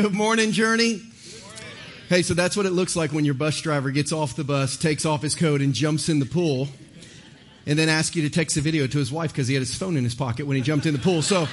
Good 0.00 0.14
morning, 0.14 0.52
Journey. 0.52 1.02
Hey, 2.08 2.22
so 2.22 2.32
that's 2.32 2.56
what 2.56 2.64
it 2.64 2.70
looks 2.70 2.96
like 2.96 3.12
when 3.12 3.26
your 3.26 3.34
bus 3.34 3.60
driver 3.60 3.90
gets 3.90 4.12
off 4.12 4.34
the 4.34 4.44
bus, 4.44 4.78
takes 4.78 5.04
off 5.04 5.20
his 5.20 5.34
coat, 5.34 5.60
and 5.60 5.74
jumps 5.74 6.08
in 6.08 6.20
the 6.20 6.24
pool, 6.24 6.68
and 7.66 7.78
then 7.78 7.90
asks 7.90 8.16
you 8.16 8.22
to 8.22 8.30
text 8.30 8.56
a 8.56 8.62
video 8.62 8.86
to 8.86 8.98
his 8.98 9.12
wife 9.12 9.30
because 9.30 9.46
he 9.46 9.52
had 9.52 9.60
his 9.60 9.74
phone 9.74 9.98
in 9.98 10.04
his 10.04 10.14
pocket 10.14 10.46
when 10.46 10.56
he 10.56 10.62
jumped 10.62 10.86
in 10.86 10.94
the 10.94 10.98
pool. 10.98 11.20
So 11.20 11.46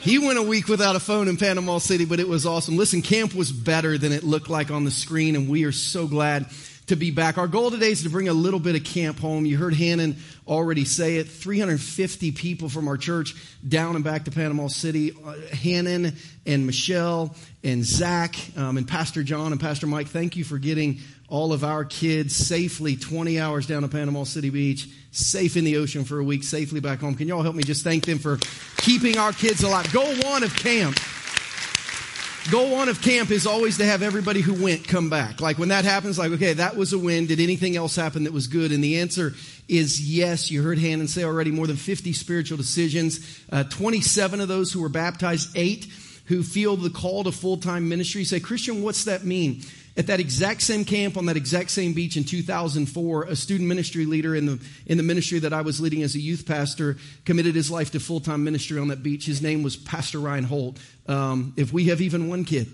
he 0.00 0.18
went 0.18 0.36
a 0.36 0.42
week 0.42 0.66
without 0.66 0.96
a 0.96 1.00
phone 1.00 1.28
in 1.28 1.36
Panama 1.36 1.78
City, 1.78 2.06
but 2.06 2.18
it 2.18 2.26
was 2.26 2.44
awesome. 2.44 2.76
Listen, 2.76 3.02
camp 3.02 3.36
was 3.36 3.52
better 3.52 3.96
than 3.96 4.10
it 4.10 4.24
looked 4.24 4.50
like 4.50 4.72
on 4.72 4.82
the 4.82 4.90
screen, 4.90 5.36
and 5.36 5.48
we 5.48 5.62
are 5.62 5.72
so 5.72 6.08
glad 6.08 6.46
to 6.86 6.96
be 6.96 7.10
back. 7.10 7.38
Our 7.38 7.46
goal 7.46 7.70
today 7.70 7.90
is 7.90 8.02
to 8.02 8.10
bring 8.10 8.28
a 8.28 8.32
little 8.32 8.60
bit 8.60 8.76
of 8.76 8.84
camp 8.84 9.18
home. 9.18 9.46
You 9.46 9.56
heard 9.56 9.74
Hannon 9.74 10.16
already 10.46 10.84
say 10.84 11.16
it 11.16 11.28
350 11.28 12.32
people 12.32 12.68
from 12.68 12.88
our 12.88 12.98
church 12.98 13.34
down 13.66 13.94
and 13.94 14.04
back 14.04 14.26
to 14.26 14.30
Panama 14.30 14.66
City. 14.66 15.12
Uh, 15.12 15.34
Hannon 15.54 16.14
and 16.44 16.66
Michelle 16.66 17.34
and 17.62 17.84
Zach 17.84 18.36
um, 18.56 18.76
and 18.76 18.86
Pastor 18.86 19.22
John 19.22 19.52
and 19.52 19.60
Pastor 19.60 19.86
Mike, 19.86 20.08
thank 20.08 20.36
you 20.36 20.44
for 20.44 20.58
getting 20.58 21.00
all 21.28 21.54
of 21.54 21.64
our 21.64 21.86
kids 21.86 22.36
safely 22.36 22.96
20 22.96 23.40
hours 23.40 23.66
down 23.66 23.82
to 23.82 23.88
Panama 23.88 24.24
City 24.24 24.50
Beach, 24.50 24.86
safe 25.10 25.56
in 25.56 25.64
the 25.64 25.78
ocean 25.78 26.04
for 26.04 26.18
a 26.18 26.24
week, 26.24 26.44
safely 26.44 26.80
back 26.80 27.00
home. 27.00 27.14
Can 27.14 27.28
y'all 27.28 27.42
help 27.42 27.56
me 27.56 27.62
just 27.62 27.82
thank 27.82 28.04
them 28.04 28.18
for 28.18 28.38
keeping 28.76 29.16
our 29.16 29.32
kids 29.32 29.62
alive? 29.62 29.90
Goal 29.90 30.14
one 30.22 30.42
of 30.42 30.54
camp 30.54 30.98
goal 32.50 32.70
one 32.70 32.88
of 32.88 33.00
camp 33.00 33.30
is 33.30 33.46
always 33.46 33.78
to 33.78 33.84
have 33.84 34.02
everybody 34.02 34.40
who 34.40 34.62
went 34.62 34.86
come 34.86 35.08
back. 35.08 35.40
Like 35.40 35.58
when 35.58 35.70
that 35.70 35.84
happens, 35.84 36.18
like, 36.18 36.32
okay, 36.32 36.52
that 36.54 36.76
was 36.76 36.92
a 36.92 36.98
win. 36.98 37.26
Did 37.26 37.40
anything 37.40 37.76
else 37.76 37.96
happen 37.96 38.24
that 38.24 38.32
was 38.32 38.48
good? 38.48 38.72
And 38.72 38.82
the 38.82 39.00
answer 39.00 39.34
is 39.68 40.00
yes. 40.00 40.50
You 40.50 40.62
heard 40.62 40.78
Hannon 40.78 41.08
say 41.08 41.24
already 41.24 41.50
more 41.50 41.66
than 41.66 41.76
50 41.76 42.12
spiritual 42.12 42.56
decisions, 42.56 43.40
uh, 43.50 43.64
27 43.64 44.40
of 44.40 44.48
those 44.48 44.72
who 44.72 44.82
were 44.82 44.88
baptized, 44.88 45.56
eight 45.56 45.86
who 46.26 46.42
feel 46.42 46.76
the 46.76 46.90
call 46.90 47.24
to 47.24 47.32
full 47.32 47.56
time 47.56 47.88
ministry. 47.88 48.24
Say, 48.24 48.40
Christian, 48.40 48.82
what's 48.82 49.04
that 49.04 49.24
mean? 49.24 49.62
At 49.96 50.08
that 50.08 50.18
exact 50.18 50.62
same 50.62 50.84
camp 50.84 51.16
on 51.16 51.26
that 51.26 51.36
exact 51.36 51.70
same 51.70 51.92
beach 51.92 52.16
in 52.16 52.24
2004, 52.24 53.24
a 53.24 53.36
student 53.36 53.68
ministry 53.68 54.06
leader 54.06 54.34
in 54.34 54.46
the, 54.46 54.60
in 54.86 54.96
the 54.96 55.04
ministry 55.04 55.38
that 55.38 55.52
I 55.52 55.60
was 55.60 55.80
leading 55.80 56.02
as 56.02 56.16
a 56.16 56.20
youth 56.20 56.46
pastor 56.46 56.96
committed 57.24 57.54
his 57.54 57.70
life 57.70 57.92
to 57.92 58.00
full 58.00 58.18
time 58.18 58.42
ministry 58.42 58.78
on 58.80 58.88
that 58.88 59.04
beach. 59.04 59.26
His 59.26 59.40
name 59.40 59.62
was 59.62 59.76
Pastor 59.76 60.18
Ryan 60.18 60.44
Holt. 60.44 60.78
Um, 61.06 61.54
if 61.56 61.72
we 61.72 61.84
have 61.86 62.00
even 62.00 62.28
one 62.28 62.44
kid 62.44 62.66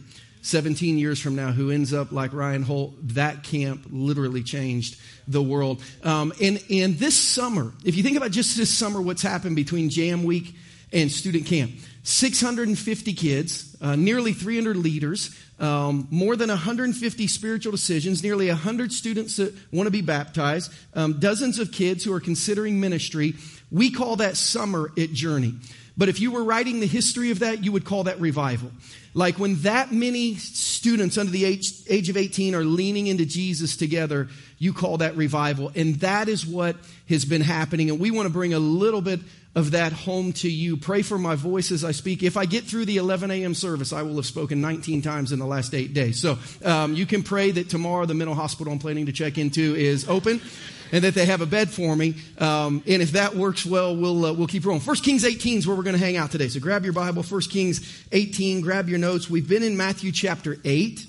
17 0.43 0.97
years 0.97 1.21
from 1.21 1.37
now 1.37 1.53
who 1.53 1.71
ends 1.71 1.93
up 1.93 2.13
like 2.13 2.33
Ryan 2.33 2.63
Holt, 2.63 2.95
that 3.09 3.43
camp 3.43 3.87
literally 3.91 4.43
changed 4.43 4.99
the 5.29 5.43
world. 5.43 5.83
Um, 6.03 6.33
and, 6.41 6.63
and 6.71 6.99
this 6.99 7.17
summer, 7.17 7.73
if 7.85 7.97
you 7.97 8.03
think 8.03 8.17
about 8.17 8.31
just 8.31 8.57
this 8.57 8.71
summer, 8.71 9.01
what's 9.01 9.23
happened 9.23 9.57
between 9.57 9.91
Jam 9.91 10.25
Week 10.25 10.55
and 10.93 11.13
student 11.13 11.47
camp, 11.47 11.73
650 12.03 13.13
kids, 13.13 13.77
uh, 13.83 13.95
nearly 13.97 14.33
300 14.33 14.77
leaders, 14.77 15.37
um, 15.60 16.09
more 16.10 16.37
than 16.37 16.48
150 16.48 17.26
spiritual 17.26 17.71
decisions, 17.71 18.22
nearly 18.22 18.48
100 18.48 18.93
students 18.93 19.37
that 19.37 19.54
want 19.71 19.87
to 19.87 19.91
be 19.91 20.00
baptized, 20.00 20.72
um, 20.94 21.21
dozens 21.21 21.59
of 21.59 21.71
kids 21.71 22.03
who 22.03 22.12
are 22.12 22.21
considering 22.21 22.81
ministry. 22.81 23.34
We 23.71 23.91
call 23.91 24.16
that 24.16 24.37
summer 24.37 24.91
at 24.98 25.12
Journey. 25.12 25.54
But 25.97 26.09
if 26.09 26.19
you 26.19 26.31
were 26.31 26.43
writing 26.43 26.81
the 26.81 26.87
history 26.87 27.31
of 27.31 27.41
that, 27.41 27.62
you 27.62 27.72
would 27.72 27.84
call 27.84 28.04
that 28.04 28.19
revival. 28.21 28.71
Like 29.12 29.38
when 29.38 29.56
that 29.62 29.93
many 29.93 30.37
students 30.37 31.19
under 31.19 31.31
the 31.31 31.44
age, 31.44 31.72
age 31.88 32.09
of 32.09 32.16
18 32.16 32.54
are 32.54 32.65
leaning 32.65 33.06
into 33.06 33.27
Jesus 33.27 33.77
together, 33.77 34.28
you 34.59 34.72
call 34.72 34.98
that 34.98 35.16
revival. 35.16 35.72
And 35.75 35.97
that 35.97 36.28
is 36.28 36.47
what 36.47 36.77
has 37.09 37.27
been 37.27 37.42
happening. 37.42 37.91
And 37.91 38.00
we 38.00 38.10
want 38.10 38.27
to 38.27 38.32
bring 38.32 38.54
a 38.54 38.59
little 38.59 39.03
bit 39.03 39.21
of 39.55 39.72
that 39.72 39.93
home 39.93 40.33
to 40.33 40.50
you. 40.50 40.77
Pray 40.77 41.03
for 41.03 41.19
my 41.19 41.34
voice 41.34 41.72
as 41.72 41.84
I 41.84 41.91
speak. 41.91 42.22
If 42.22 42.37
I 42.37 42.47
get 42.47 42.65
through 42.65 42.84
the 42.84 42.99
11 42.99 43.31
a.m. 43.31 43.55
service, 43.55 43.93
I 43.93 44.03
will 44.03 44.16
have 44.16 44.27
spoken 44.27 44.61
19 44.61 45.03
times 45.03 45.33
in 45.33 45.38
the 45.38 45.47
last 45.47 45.75
eight 45.75 45.93
days. 45.93 46.21
So 46.21 46.38
um, 46.65 46.94
you 46.94 47.05
can 47.05 47.22
pray 47.22 47.50
that 47.50 47.69
tomorrow 47.69 48.06
the 48.06 48.15
mental 48.15 48.37
hospital 48.37 48.72
I'm 48.72 48.78
planning 48.78 49.06
to 49.06 49.12
check 49.12 49.39
into 49.39 49.75
is 49.75 50.09
open. 50.09 50.41
And 50.93 51.05
that 51.05 51.15
they 51.15 51.27
have 51.27 51.41
a 51.41 51.47
bed 51.47 51.71
for 51.71 51.94
me, 51.94 52.16
um, 52.39 52.83
and 52.84 53.00
if 53.00 53.12
that 53.12 53.37
works 53.37 53.65
well, 53.65 53.94
we'll 53.94 54.27
uh, 54.27 54.33
we'll 54.33 54.49
keep 54.49 54.66
rolling. 54.66 54.81
First 54.81 55.05
Kings 55.05 55.25
18 55.25 55.59
is 55.59 55.65
where 55.65 55.77
we're 55.77 55.84
going 55.84 55.97
to 55.97 56.05
hang 56.05 56.16
out 56.16 56.33
today. 56.33 56.49
So 56.49 56.59
grab 56.59 56.83
your 56.83 56.93
Bible, 56.93 57.22
First 57.22 57.53
Kings 57.53 58.05
18. 58.10 58.60
Grab 58.60 58.89
your 58.89 58.99
notes. 58.99 59.31
We've 59.31 59.49
been 59.49 59.62
in 59.62 59.77
Matthew 59.77 60.10
chapter 60.10 60.56
8. 60.65 61.06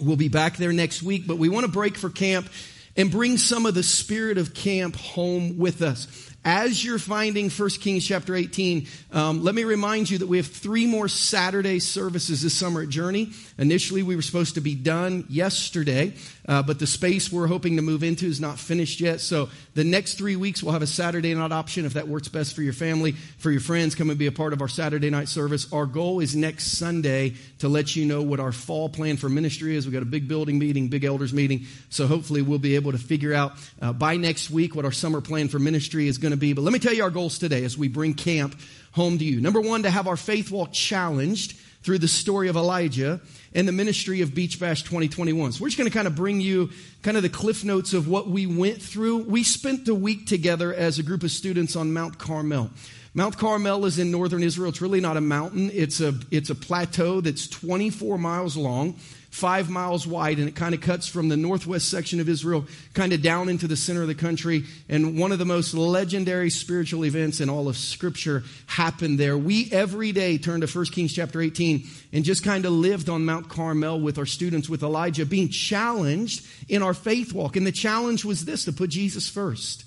We'll 0.00 0.16
be 0.16 0.26
back 0.26 0.56
there 0.56 0.72
next 0.72 1.00
week, 1.00 1.28
but 1.28 1.38
we 1.38 1.48
want 1.48 1.64
to 1.64 1.70
break 1.70 1.96
for 1.96 2.10
camp 2.10 2.48
and 2.96 3.08
bring 3.08 3.36
some 3.38 3.66
of 3.66 3.74
the 3.74 3.84
spirit 3.84 4.36
of 4.36 4.52
camp 4.52 4.96
home 4.96 5.58
with 5.58 5.80
us 5.80 6.33
as 6.44 6.84
you're 6.84 6.98
finding 6.98 7.48
1 7.48 7.68
Kings 7.80 8.06
chapter 8.06 8.34
18, 8.34 8.86
um, 9.12 9.42
let 9.42 9.54
me 9.54 9.64
remind 9.64 10.10
you 10.10 10.18
that 10.18 10.26
we 10.26 10.36
have 10.36 10.46
three 10.46 10.86
more 10.86 11.08
Saturday 11.08 11.78
services 11.78 12.42
this 12.42 12.54
summer 12.54 12.82
at 12.82 12.90
Journey. 12.90 13.30
Initially, 13.56 14.02
we 14.02 14.14
were 14.14 14.22
supposed 14.22 14.54
to 14.56 14.60
be 14.60 14.74
done 14.74 15.24
yesterday, 15.28 16.12
uh, 16.46 16.62
but 16.62 16.78
the 16.78 16.86
space 16.86 17.32
we're 17.32 17.46
hoping 17.46 17.76
to 17.76 17.82
move 17.82 18.02
into 18.02 18.26
is 18.26 18.40
not 18.40 18.58
finished 18.58 19.00
yet. 19.00 19.20
So 19.20 19.48
the 19.74 19.84
next 19.84 20.14
three 20.14 20.36
weeks, 20.36 20.62
we'll 20.62 20.72
have 20.72 20.82
a 20.82 20.86
Saturday 20.86 21.34
night 21.34 21.52
option 21.52 21.86
if 21.86 21.94
that 21.94 22.06
works 22.06 22.28
best 22.28 22.54
for 22.54 22.62
your 22.62 22.72
family, 22.72 23.12
for 23.12 23.50
your 23.50 23.60
friends. 23.60 23.94
Come 23.94 24.10
and 24.10 24.18
be 24.18 24.26
a 24.26 24.32
part 24.32 24.52
of 24.52 24.60
our 24.60 24.68
Saturday 24.68 25.10
night 25.10 25.28
service. 25.28 25.72
Our 25.72 25.86
goal 25.86 26.20
is 26.20 26.36
next 26.36 26.78
Sunday 26.78 27.34
to 27.60 27.68
let 27.68 27.96
you 27.96 28.04
know 28.04 28.22
what 28.22 28.40
our 28.40 28.52
fall 28.52 28.88
plan 28.88 29.16
for 29.16 29.28
ministry 29.28 29.76
is. 29.76 29.86
We've 29.86 29.94
got 29.94 30.02
a 30.02 30.06
big 30.06 30.28
building 30.28 30.58
meeting, 30.58 30.88
big 30.88 31.04
elders 31.04 31.32
meeting. 31.32 31.66
So 31.88 32.06
hopefully, 32.06 32.42
we'll 32.42 32.58
be 32.58 32.74
able 32.74 32.92
to 32.92 32.98
figure 32.98 33.32
out 33.32 33.52
uh, 33.80 33.92
by 33.92 34.16
next 34.16 34.50
week 34.50 34.74
what 34.74 34.84
our 34.84 34.92
summer 34.92 35.20
plan 35.20 35.48
for 35.48 35.58
ministry 35.58 36.08
is 36.08 36.18
going 36.18 36.32
to 36.32 36.36
be. 36.38 36.52
But 36.52 36.62
let 36.62 36.72
me 36.72 36.78
tell 36.78 36.92
you 36.92 37.04
our 37.04 37.10
goals 37.10 37.38
today 37.38 37.64
as 37.64 37.78
we 37.78 37.88
bring 37.88 38.14
camp 38.14 38.54
home 38.92 39.18
to 39.18 39.24
you. 39.24 39.40
Number 39.40 39.60
one, 39.60 39.82
to 39.82 39.90
have 39.90 40.06
our 40.06 40.16
faith 40.16 40.50
walk 40.50 40.72
challenged 40.72 41.58
through 41.84 41.98
the 41.98 42.08
story 42.08 42.48
of 42.48 42.56
Elijah 42.56 43.20
and 43.54 43.68
the 43.68 43.72
ministry 43.72 44.22
of 44.22 44.34
Beach 44.34 44.58
Bash 44.58 44.82
2021. 44.82 45.52
So 45.52 45.62
we're 45.62 45.68
just 45.68 45.78
going 45.78 45.88
to 45.88 45.94
kind 45.94 46.06
of 46.08 46.16
bring 46.16 46.40
you 46.40 46.70
kind 47.02 47.16
of 47.16 47.22
the 47.22 47.28
cliff 47.28 47.62
notes 47.62 47.92
of 47.92 48.08
what 48.08 48.26
we 48.26 48.46
went 48.46 48.80
through. 48.80 49.18
We 49.18 49.42
spent 49.42 49.84
the 49.84 49.94
week 49.94 50.26
together 50.26 50.72
as 50.72 50.98
a 50.98 51.02
group 51.02 51.22
of 51.22 51.30
students 51.30 51.76
on 51.76 51.92
Mount 51.92 52.18
Carmel. 52.18 52.70
Mount 53.12 53.38
Carmel 53.38 53.84
is 53.84 53.98
in 53.98 54.10
northern 54.10 54.42
Israel. 54.42 54.70
It's 54.70 54.80
really 54.80 55.00
not 55.00 55.16
a 55.16 55.20
mountain. 55.20 55.70
It's 55.72 56.00
a, 56.00 56.14
it's 56.30 56.50
a 56.50 56.54
plateau 56.54 57.20
that's 57.20 57.46
24 57.46 58.18
miles 58.18 58.56
long 58.56 58.98
five 59.34 59.68
miles 59.68 60.06
wide, 60.06 60.38
and 60.38 60.46
it 60.46 60.54
kind 60.54 60.76
of 60.76 60.80
cuts 60.80 61.08
from 61.08 61.28
the 61.28 61.36
northwest 61.36 61.90
section 61.90 62.20
of 62.20 62.28
Israel 62.28 62.64
kind 62.92 63.12
of 63.12 63.20
down 63.20 63.48
into 63.48 63.66
the 63.66 63.76
center 63.76 64.00
of 64.00 64.06
the 64.06 64.14
country. 64.14 64.62
And 64.88 65.18
one 65.18 65.32
of 65.32 65.40
the 65.40 65.44
most 65.44 65.74
legendary 65.74 66.50
spiritual 66.50 67.04
events 67.04 67.40
in 67.40 67.50
all 67.50 67.66
of 67.66 67.76
Scripture 67.76 68.44
happened 68.66 69.18
there. 69.18 69.36
We 69.36 69.68
every 69.72 70.12
day 70.12 70.38
turn 70.38 70.60
to 70.60 70.68
1 70.68 70.84
Kings 70.86 71.12
chapter 71.12 71.40
18 71.40 71.84
and 72.12 72.24
just 72.24 72.44
kind 72.44 72.64
of 72.64 72.70
lived 72.70 73.08
on 73.08 73.24
Mount 73.24 73.48
Carmel 73.48 74.00
with 74.00 74.18
our 74.18 74.26
students, 74.26 74.68
with 74.68 74.84
Elijah, 74.84 75.26
being 75.26 75.48
challenged 75.48 76.46
in 76.68 76.80
our 76.84 76.94
faith 76.94 77.32
walk. 77.32 77.56
And 77.56 77.66
the 77.66 77.72
challenge 77.72 78.24
was 78.24 78.44
this 78.44 78.66
to 78.66 78.72
put 78.72 78.90
Jesus 78.90 79.28
first. 79.28 79.84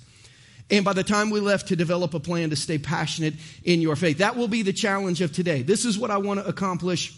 And 0.70 0.84
by 0.84 0.92
the 0.92 1.06
time 1.06 1.30
we 1.30 1.40
left 1.40 1.70
to 1.70 1.78
develop 1.78 2.14
a 2.14 2.20
plan 2.20 2.50
to 2.50 2.58
stay 2.58 2.80
passionate 2.80 3.36
in 3.64 3.80
your 3.80 3.96
faith, 3.96 4.18
that 4.18 4.36
will 4.36 4.50
be 4.50 4.62
the 4.62 4.74
challenge 4.74 5.22
of 5.22 5.32
today. 5.32 5.62
This 5.62 5.86
is 5.86 5.98
what 5.98 6.12
I 6.12 6.18
want 6.18 6.42
to 6.42 6.46
accomplish 6.46 7.18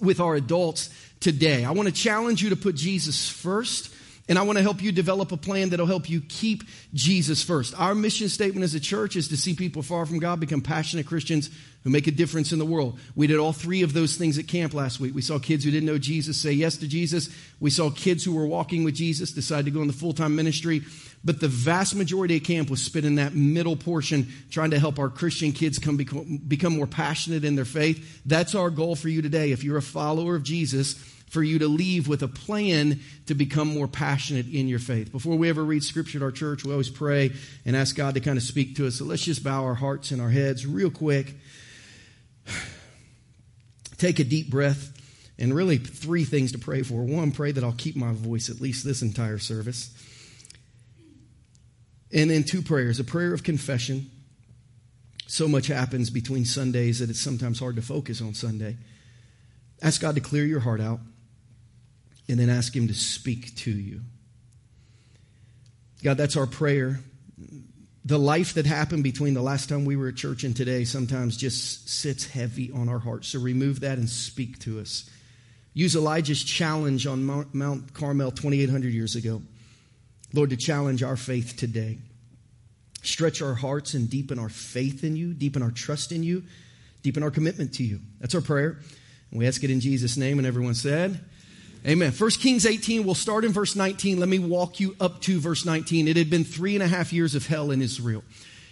with 0.00 0.20
our 0.20 0.36
adults 0.36 0.90
today. 1.20 1.64
I 1.64 1.72
want 1.72 1.88
to 1.88 1.94
challenge 1.94 2.42
you 2.42 2.50
to 2.50 2.56
put 2.56 2.74
Jesus 2.74 3.28
first. 3.28 3.94
And 4.28 4.38
I 4.38 4.42
want 4.42 4.58
to 4.58 4.62
help 4.62 4.82
you 4.82 4.92
develop 4.92 5.32
a 5.32 5.38
plan 5.38 5.70
that'll 5.70 5.86
help 5.86 6.10
you 6.10 6.20
keep 6.20 6.64
Jesus 6.92 7.42
first. 7.42 7.78
Our 7.80 7.94
mission 7.94 8.28
statement 8.28 8.62
as 8.62 8.74
a 8.74 8.80
church 8.80 9.16
is 9.16 9.28
to 9.28 9.38
see 9.38 9.54
people 9.54 9.82
far 9.82 10.04
from 10.04 10.18
God 10.18 10.38
become 10.38 10.60
passionate 10.60 11.06
Christians 11.06 11.48
who 11.82 11.88
make 11.88 12.06
a 12.06 12.10
difference 12.10 12.52
in 12.52 12.58
the 12.58 12.66
world. 12.66 12.98
We 13.14 13.26
did 13.26 13.38
all 13.38 13.54
three 13.54 13.80
of 13.80 13.94
those 13.94 14.16
things 14.16 14.36
at 14.36 14.46
camp 14.46 14.74
last 14.74 15.00
week. 15.00 15.14
We 15.14 15.22
saw 15.22 15.38
kids 15.38 15.64
who 15.64 15.70
didn't 15.70 15.86
know 15.86 15.96
Jesus 15.96 16.36
say 16.36 16.52
yes 16.52 16.76
to 16.78 16.88
Jesus. 16.88 17.30
We 17.58 17.70
saw 17.70 17.90
kids 17.90 18.22
who 18.22 18.34
were 18.34 18.46
walking 18.46 18.84
with 18.84 18.94
Jesus 18.94 19.32
decide 19.32 19.64
to 19.64 19.70
go 19.70 19.80
in 19.80 19.86
the 19.86 19.94
full 19.94 20.12
time 20.12 20.36
ministry. 20.36 20.82
But 21.24 21.40
the 21.40 21.48
vast 21.48 21.94
majority 21.94 22.36
of 22.36 22.44
camp 22.44 22.70
was 22.70 22.82
spent 22.82 23.04
in 23.04 23.16
that 23.16 23.34
middle 23.34 23.76
portion, 23.76 24.28
trying 24.50 24.70
to 24.70 24.78
help 24.78 24.98
our 24.98 25.08
Christian 25.08 25.52
kids 25.52 25.78
come 25.78 25.96
become 25.96 26.76
more 26.76 26.86
passionate 26.86 27.44
in 27.44 27.56
their 27.56 27.64
faith. 27.64 28.22
That's 28.24 28.54
our 28.54 28.70
goal 28.70 28.94
for 28.94 29.08
you 29.08 29.20
today. 29.20 29.50
If 29.50 29.64
you're 29.64 29.78
a 29.78 29.82
follower 29.82 30.36
of 30.36 30.44
Jesus, 30.44 30.94
for 31.30 31.42
you 31.42 31.58
to 31.58 31.68
leave 31.68 32.08
with 32.08 32.22
a 32.22 32.28
plan 32.28 33.00
to 33.26 33.34
become 33.34 33.68
more 33.68 33.86
passionate 33.86 34.46
in 34.48 34.68
your 34.68 34.78
faith. 34.78 35.12
Before 35.12 35.36
we 35.36 35.48
ever 35.48 35.64
read 35.64 35.82
scripture 35.84 36.18
at 36.18 36.22
our 36.22 36.30
church, 36.30 36.64
we 36.64 36.72
always 36.72 36.88
pray 36.88 37.32
and 37.66 37.76
ask 37.76 37.94
God 37.94 38.14
to 38.14 38.20
kind 38.20 38.38
of 38.38 38.42
speak 38.42 38.76
to 38.76 38.86
us. 38.86 38.96
So 38.96 39.04
let's 39.04 39.24
just 39.24 39.44
bow 39.44 39.64
our 39.64 39.74
hearts 39.74 40.10
and 40.10 40.20
our 40.20 40.30
heads 40.30 40.66
real 40.66 40.90
quick. 40.90 41.34
Take 43.98 44.18
a 44.18 44.24
deep 44.24 44.50
breath. 44.50 44.94
And 45.40 45.54
really, 45.54 45.76
three 45.76 46.24
things 46.24 46.50
to 46.52 46.58
pray 46.58 46.82
for. 46.82 47.04
One, 47.04 47.30
pray 47.30 47.52
that 47.52 47.62
I'll 47.62 47.72
keep 47.72 47.94
my 47.94 48.12
voice 48.12 48.50
at 48.50 48.60
least 48.60 48.84
this 48.84 49.02
entire 49.02 49.38
service. 49.38 49.90
And 52.12 52.30
then 52.30 52.44
two 52.44 52.62
prayers 52.62 53.00
a 53.00 53.04
prayer 53.04 53.34
of 53.34 53.42
confession. 53.42 54.10
So 55.26 55.46
much 55.46 55.66
happens 55.66 56.08
between 56.08 56.46
Sundays 56.46 57.00
that 57.00 57.10
it's 57.10 57.20
sometimes 57.20 57.60
hard 57.60 57.76
to 57.76 57.82
focus 57.82 58.22
on 58.22 58.32
Sunday. 58.32 58.78
Ask 59.82 60.00
God 60.00 60.14
to 60.14 60.20
clear 60.22 60.44
your 60.44 60.60
heart 60.60 60.80
out 60.80 61.00
and 62.28 62.38
then 62.38 62.48
ask 62.48 62.74
Him 62.74 62.88
to 62.88 62.94
speak 62.94 63.54
to 63.56 63.70
you. 63.70 64.00
God, 66.02 66.16
that's 66.16 66.36
our 66.36 66.46
prayer. 66.46 67.00
the 68.04 68.18
life 68.18 68.54
that 68.54 68.64
happened 68.64 69.02
between 69.04 69.34
the 69.34 69.42
last 69.42 69.68
time 69.68 69.84
we 69.84 69.94
were 69.94 70.08
at 70.08 70.16
church 70.16 70.44
and 70.44 70.56
today 70.56 70.84
sometimes 70.84 71.36
just 71.36 71.90
sits 71.90 72.26
heavy 72.26 72.72
on 72.72 72.88
our 72.88 72.98
hearts. 72.98 73.28
So 73.28 73.38
remove 73.38 73.80
that 73.80 73.98
and 73.98 74.08
speak 74.08 74.58
to 74.60 74.80
us. 74.80 75.10
Use 75.74 75.94
Elijah's 75.94 76.42
challenge 76.42 77.06
on 77.06 77.24
Mount 77.52 77.92
Carmel 77.92 78.30
2,800 78.30 78.92
years 78.92 79.14
ago. 79.14 79.42
Lord, 80.32 80.50
to 80.50 80.56
challenge 80.56 81.02
our 81.02 81.16
faith 81.16 81.56
today. 81.56 81.98
Stretch 83.02 83.40
our 83.40 83.54
hearts 83.54 83.94
and 83.94 84.10
deepen 84.10 84.38
our 84.38 84.48
faith 84.48 85.04
in 85.04 85.16
you, 85.16 85.32
deepen 85.32 85.62
our 85.62 85.70
trust 85.70 86.12
in 86.12 86.22
you, 86.22 86.42
deepen 87.02 87.22
our 87.22 87.30
commitment 87.30 87.74
to 87.74 87.84
you. 87.84 88.00
That's 88.20 88.34
our 88.34 88.40
prayer. 88.40 88.78
And 89.30 89.38
we 89.38 89.46
ask 89.46 89.62
it 89.62 89.70
in 89.70 89.80
Jesus' 89.80 90.16
name. 90.16 90.38
And 90.38 90.46
everyone 90.46 90.74
said, 90.74 91.20
Amen. 91.86 92.12
1 92.12 92.30
Kings 92.32 92.66
18, 92.66 93.04
we'll 93.04 93.14
start 93.14 93.44
in 93.44 93.52
verse 93.52 93.76
19. 93.76 94.18
Let 94.18 94.28
me 94.28 94.40
walk 94.40 94.80
you 94.80 94.96
up 95.00 95.20
to 95.22 95.38
verse 95.38 95.64
19. 95.64 96.08
It 96.08 96.16
had 96.16 96.28
been 96.28 96.44
three 96.44 96.74
and 96.74 96.82
a 96.82 96.88
half 96.88 97.12
years 97.12 97.34
of 97.34 97.46
hell 97.46 97.70
in 97.70 97.80
Israel. 97.80 98.24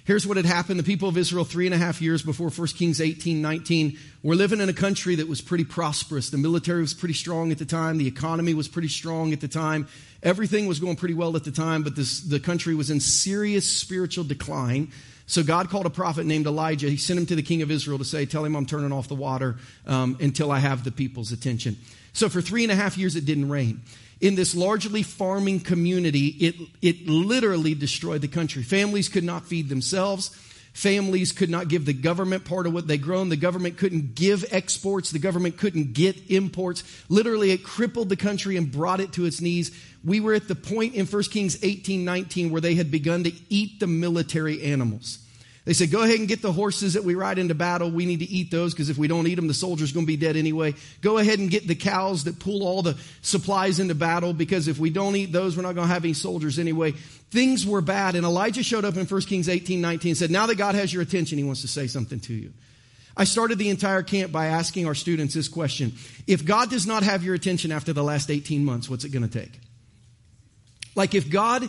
Here's 0.07 0.25
what 0.25 0.37
had 0.37 0.47
happened. 0.47 0.79
The 0.79 0.85
people 0.85 1.09
of 1.09 1.19
Israel, 1.19 1.45
three 1.45 1.67
and 1.67 1.75
a 1.75 1.79
half 1.79 2.01
years 2.01 2.23
before 2.23 2.49
1 2.49 2.69
Kings 2.69 3.01
18, 3.01 3.43
19, 3.43 3.99
were 4.23 4.37
living 4.37 4.61
in 4.61 4.69
a 4.69 4.73
country 4.73 5.17
that 5.17 5.27
was 5.27 5.41
pretty 5.41 5.65
prosperous. 5.65 6.31
The 6.31 6.39
military 6.39 6.81
was 6.81 6.95
pretty 6.95 7.15
strong 7.15 7.51
at 7.51 7.59
the 7.59 7.65
time. 7.65 7.99
The 7.99 8.07
economy 8.07 8.55
was 8.55 8.69
pretty 8.69 8.87
strong 8.87 9.33
at 9.33 9.41
the 9.41 9.49
time. 9.49 9.89
Everything 10.23 10.69
was 10.69 10.79
going 10.79 10.95
pretty 10.95 11.15
well 11.15 11.35
at 11.35 11.43
the 11.43 11.51
time, 11.51 11.83
but 11.83 11.97
this, 11.97 12.21
the 12.21 12.39
country 12.39 12.77
was 12.77 12.89
in 12.89 13.01
serious 13.01 13.69
spiritual 13.69 14.23
decline. 14.23 14.93
So 15.27 15.43
God 15.43 15.71
called 15.71 15.87
a 15.87 15.91
prophet 15.91 16.25
named 16.25 16.47
Elijah. 16.47 16.89
He 16.89 16.99
sent 16.99 17.19
him 17.19 17.27
to 17.27 17.35
the 17.35 17.43
king 17.43 17.63
of 17.63 17.73
Israel 17.73 17.99
to 17.99 18.05
say, 18.05 18.27
Tell 18.27 18.45
him 18.45 18.55
I'm 18.55 18.65
turning 18.65 18.93
off 18.93 19.09
the 19.09 19.17
water 19.17 19.57
um, 19.89 20.17
until 20.21 20.53
I 20.53 20.61
have 20.61 20.85
the 20.85 20.93
people's 20.93 21.33
attention. 21.33 21.79
So 22.13 22.29
for 22.29 22.41
three 22.41 22.63
and 22.63 22.71
a 22.71 22.77
half 22.77 22.97
years, 22.97 23.17
it 23.17 23.25
didn't 23.25 23.49
rain. 23.49 23.81
In 24.21 24.35
this 24.35 24.55
largely 24.55 25.03
farming 25.03 25.61
community, 25.61 26.29
it, 26.29 26.55
it 26.81 27.07
literally 27.07 27.75
destroyed 27.75 28.23
the 28.23 28.29
country. 28.29 28.63
Families 28.63 29.09
could 29.09 29.25
not 29.25 29.45
feed 29.45 29.69
themselves. 29.69 30.31
Families 30.73 31.33
could 31.33 31.51
not 31.51 31.69
give 31.69 31.87
the 31.87 31.93
government 31.93 32.45
part 32.45 32.67
of 32.67 32.73
what 32.73 32.87
they 32.87 32.99
grown. 32.99 33.29
The 33.29 33.37
government 33.37 33.79
couldn't 33.79 34.15
give 34.15 34.45
exports. 34.51 35.11
The 35.11 35.19
government 35.19 35.57
couldn't 35.57 35.95
get 35.95 36.31
imports. 36.31 36.83
Literally, 37.09 37.51
it 37.51 37.65
crippled 37.65 38.09
the 38.09 38.17
country 38.17 38.57
and 38.57 38.71
brought 38.71 39.01
it 39.01 39.13
to 39.15 39.25
its 39.25 39.41
knees. 39.41 39.71
We 40.05 40.21
were 40.21 40.35
at 40.35 40.49
the 40.49 40.55
point 40.55 40.95
in 40.95 41.07
1 41.07 41.23
Kings 41.25 41.59
18, 41.63 42.05
19 42.05 42.51
where 42.51 42.61
they 42.61 42.75
had 42.75 42.91
begun 42.91 43.25
to 43.25 43.33
eat 43.49 43.81
the 43.81 43.87
military 43.87 44.63
animals. 44.63 45.26
They 45.67 45.73
said, 45.73 45.91
go 45.91 46.03
ahead 46.03 46.21
and 46.21 46.29
get 46.29 46.43
the 46.43 46.53
horses 46.53 46.95
that 46.95 47.03
we 47.03 47.17
ride 47.17 47.41
into 47.41 47.55
battle. 47.55 47.91
We 47.91 48.07
need 48.07 48.21
to 48.21 48.31
eat 48.31 48.53
those 48.53 48.73
because 48.73 48.89
if 48.89 48.99
we 48.99 49.09
don't 49.09 49.27
eat 49.27 49.35
them, 49.35 49.49
the 49.49 49.55
soldier's 49.55 49.91
going 49.91 50.07
to 50.07 50.09
be 50.09 50.17
dead 50.17 50.37
anyway. 50.37 50.75
Go 51.01 51.19
ahead 51.19 51.41
and 51.41 51.51
get 51.51 51.67
the 51.67 51.75
cows 51.75 52.23
that 52.25 52.39
pull 52.39 52.63
all 52.63 52.83
the 52.83 52.97
supplies 53.21 53.81
into 53.81 53.97
battle 53.97 54.33
because 54.33 54.69
if 54.69 54.79
we 54.79 54.91
don't 54.91 55.17
eat 55.17 55.33
those, 55.33 55.57
we're 55.57 55.65
not 55.65 55.75
going 55.75 55.89
to 55.89 55.93
have 55.93 56.05
any 56.05 56.13
soldiers 56.13 56.61
anyway. 56.61 56.93
Things 57.33 57.67
were 57.67 57.81
bad. 57.81 58.15
And 58.15 58.25
Elijah 58.25 58.63
showed 58.63 58.85
up 58.85 58.97
in 58.97 59.07
1 59.07 59.21
Kings 59.23 59.49
18, 59.49 59.81
19 59.81 60.11
and 60.11 60.17
said, 60.17 60.31
now 60.31 60.47
that 60.47 60.55
God 60.55 60.77
has 60.77 60.95
your 60.95 61.03
attention, 61.03 61.37
he 61.37 61.43
wants 61.43 61.63
to 61.63 61.69
say 61.69 61.89
something 61.89 62.21
to 62.21 62.33
you. 62.33 62.53
I 63.17 63.25
started 63.25 63.59
the 63.59 63.71
entire 63.71 64.05
camp 64.05 64.31
by 64.31 64.47
asking 64.47 64.87
our 64.87 64.95
students 64.95 65.35
this 65.35 65.49
question. 65.49 65.95
If 66.29 66.45
God 66.45 66.71
does 66.71 66.87
not 66.87 67.03
have 67.03 67.25
your 67.25 67.35
attention 67.35 67.73
after 67.73 67.93
the 67.93 68.05
last 68.05 68.31
18 68.31 68.65
months, 68.65 68.89
what's 68.89 69.05
it 69.05 69.09
going 69.09 69.29
to 69.29 69.41
take? 69.41 69.59
Like 70.95 71.17
if 71.17 71.29
God 71.29 71.69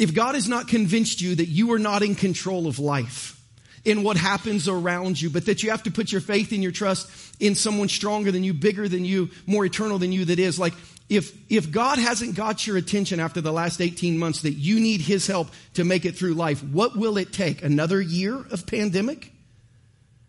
if 0.00 0.14
God 0.14 0.34
has 0.34 0.48
not 0.48 0.66
convinced 0.66 1.20
you 1.20 1.34
that 1.34 1.48
you 1.48 1.72
are 1.72 1.78
not 1.78 2.02
in 2.02 2.14
control 2.14 2.66
of 2.66 2.78
life, 2.78 3.38
in 3.84 4.02
what 4.02 4.16
happens 4.16 4.66
around 4.66 5.20
you, 5.20 5.28
but 5.28 5.44
that 5.44 5.62
you 5.62 5.70
have 5.70 5.82
to 5.82 5.90
put 5.90 6.10
your 6.10 6.22
faith 6.22 6.52
and 6.52 6.62
your 6.62 6.72
trust 6.72 7.10
in 7.38 7.54
someone 7.54 7.88
stronger 7.88 8.32
than 8.32 8.42
you, 8.42 8.54
bigger 8.54 8.88
than 8.88 9.04
you, 9.04 9.28
more 9.46 9.64
eternal 9.64 9.98
than 9.98 10.10
you 10.10 10.24
that 10.24 10.38
is. 10.38 10.58
Like, 10.58 10.72
if, 11.10 11.36
if 11.50 11.70
God 11.70 11.98
hasn't 11.98 12.34
got 12.34 12.66
your 12.66 12.78
attention 12.78 13.20
after 13.20 13.42
the 13.42 13.52
last 13.52 13.80
18 13.80 14.18
months 14.18 14.40
that 14.42 14.52
you 14.52 14.80
need 14.80 15.02
His 15.02 15.26
help 15.26 15.48
to 15.74 15.84
make 15.84 16.06
it 16.06 16.16
through 16.16 16.32
life, 16.32 16.64
what 16.64 16.96
will 16.96 17.18
it 17.18 17.30
take? 17.30 17.62
Another 17.62 18.00
year 18.00 18.36
of 18.36 18.66
pandemic? 18.66 19.30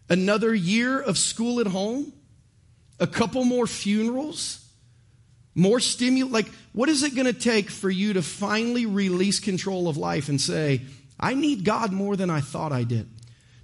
Another 0.10 0.54
year 0.54 1.00
of 1.00 1.18
school 1.18 1.62
at 1.62 1.68
home? 1.68 2.12
A 3.00 3.08
couple 3.08 3.46
more 3.46 3.68
funerals? 3.68 4.61
More 5.56 5.80
stimulus? 5.80 6.32
Like, 6.32 6.50
what 6.74 6.90
is 6.90 7.04
it 7.04 7.16
going 7.16 7.26
to 7.26 7.34
take 7.34 7.70
for 7.70 7.90
you 7.90 8.14
to 8.14 8.22
finally 8.22 8.86
release 8.86 9.40
control 9.40 9.88
of 9.88 9.98
life 9.98 10.30
and 10.30 10.40
say, 10.40 10.82
I 11.20 11.34
need 11.34 11.66
God 11.66 11.92
more 11.92 12.16
than 12.16 12.30
I 12.30 12.42
thought 12.42 12.72
I 12.72 12.84
did? 12.84 13.10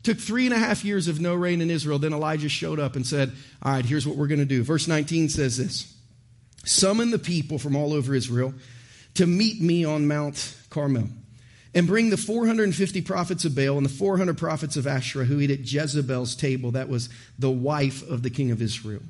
Took 0.03 0.19
three 0.19 0.45
and 0.45 0.53
a 0.53 0.59
half 0.59 0.85
years 0.85 1.07
of 1.07 1.19
no 1.19 1.33
rain 1.33 1.61
in 1.61 1.69
Israel. 1.69 1.99
Then 1.99 2.13
Elijah 2.13 2.49
showed 2.49 2.79
up 2.79 2.95
and 2.95 3.05
said, 3.05 3.31
All 3.61 3.71
right, 3.71 3.85
here's 3.85 4.07
what 4.07 4.15
we're 4.15 4.27
going 4.27 4.39
to 4.39 4.45
do. 4.45 4.63
Verse 4.63 4.87
19 4.87 5.29
says 5.29 5.57
this 5.57 5.93
Summon 6.65 7.11
the 7.11 7.19
people 7.19 7.59
from 7.59 7.75
all 7.75 7.93
over 7.93 8.13
Israel 8.13 8.53
to 9.15 9.25
meet 9.25 9.61
me 9.61 9.83
on 9.83 10.07
Mount 10.07 10.55
Carmel 10.69 11.09
and 11.73 11.87
bring 11.87 12.09
the 12.09 12.17
450 12.17 13.01
prophets 13.01 13.45
of 13.45 13.55
Baal 13.55 13.77
and 13.77 13.85
the 13.85 13.89
400 13.89 14.37
prophets 14.37 14.77
of 14.77 14.87
Asherah 14.87 15.25
who 15.25 15.39
eat 15.39 15.51
at 15.51 15.59
Jezebel's 15.59 16.35
table. 16.35 16.71
That 16.71 16.89
was 16.89 17.09
the 17.37 17.51
wife 17.51 18.07
of 18.09 18.23
the 18.23 18.29
king 18.29 18.51
of 18.51 18.61
Israel. 18.61 19.01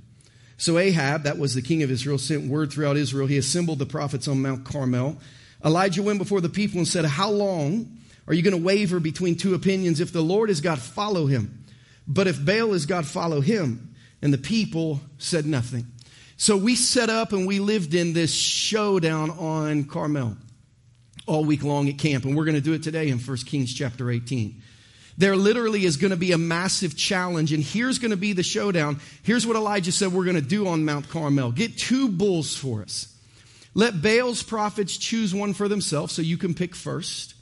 So 0.57 0.79
Ahab, 0.79 1.23
that 1.23 1.37
was 1.37 1.53
the 1.53 1.61
king 1.61 1.83
of 1.83 1.91
Israel, 1.91 2.17
sent 2.17 2.49
word 2.49 2.73
throughout 2.73 2.97
Israel. 2.97 3.27
He 3.27 3.37
assembled 3.37 3.79
the 3.79 3.85
prophets 3.85 4.27
on 4.27 4.41
Mount 4.41 4.65
Carmel. 4.65 5.17
Elijah 5.63 6.01
went 6.01 6.19
before 6.19 6.41
the 6.41 6.49
people 6.49 6.79
and 6.79 6.87
said, 6.87 7.05
How 7.05 7.29
long 7.29 7.97
are 8.27 8.33
you 8.33 8.41
going 8.41 8.57
to 8.57 8.63
waver 8.63 8.99
between 8.99 9.35
two 9.35 9.53
opinions? 9.53 9.99
If 9.99 10.11
the 10.11 10.21
Lord 10.21 10.49
is 10.49 10.61
God, 10.61 10.79
follow 10.79 11.27
him. 11.27 11.63
But 12.07 12.27
if 12.27 12.43
Baal 12.43 12.73
is 12.73 12.85
God, 12.85 13.05
follow 13.05 13.41
him. 13.41 13.95
And 14.21 14.33
the 14.33 14.37
people 14.37 15.01
said 15.19 15.45
nothing. 15.45 15.85
So 16.37 16.57
we 16.57 16.75
set 16.75 17.09
up 17.09 17.33
and 17.33 17.47
we 17.47 17.59
lived 17.59 17.93
in 17.93 18.13
this 18.13 18.33
showdown 18.33 19.29
on 19.31 19.85
Carmel 19.85 20.37
all 21.27 21.45
week 21.45 21.63
long 21.63 21.89
at 21.89 21.97
camp. 21.97 22.25
And 22.25 22.35
we're 22.35 22.45
going 22.45 22.55
to 22.55 22.61
do 22.61 22.73
it 22.73 22.83
today 22.83 23.09
in 23.09 23.19
1 23.19 23.37
Kings 23.37 23.73
chapter 23.73 24.09
18. 24.09 24.61
There 25.17 25.35
literally 25.35 25.83
is 25.83 25.97
going 25.97 26.11
to 26.11 26.17
be 26.17 26.31
a 26.31 26.37
massive 26.37 26.95
challenge, 26.95 27.51
and 27.51 27.63
here's 27.63 27.97
going 27.97 28.11
to 28.11 28.17
be 28.17 28.33
the 28.33 28.43
showdown. 28.43 28.99
Here's 29.23 29.47
what 29.47 29.55
Elijah 29.55 29.91
said 29.91 30.13
we're 30.13 30.25
going 30.25 30.35
to 30.35 30.41
do 30.41 30.67
on 30.67 30.85
Mount 30.85 31.09
Carmel 31.09 31.51
get 31.51 31.77
two 31.77 32.09
bulls 32.09 32.55
for 32.55 32.83
us. 32.83 33.13
Let 33.73 34.01
Baal's 34.01 34.43
prophets 34.43 34.97
choose 34.97 35.33
one 35.33 35.53
for 35.53 35.67
themselves, 35.67 36.13
so 36.13 36.21
you 36.21 36.37
can 36.37 36.53
pick 36.53 36.75
first. 36.75 37.33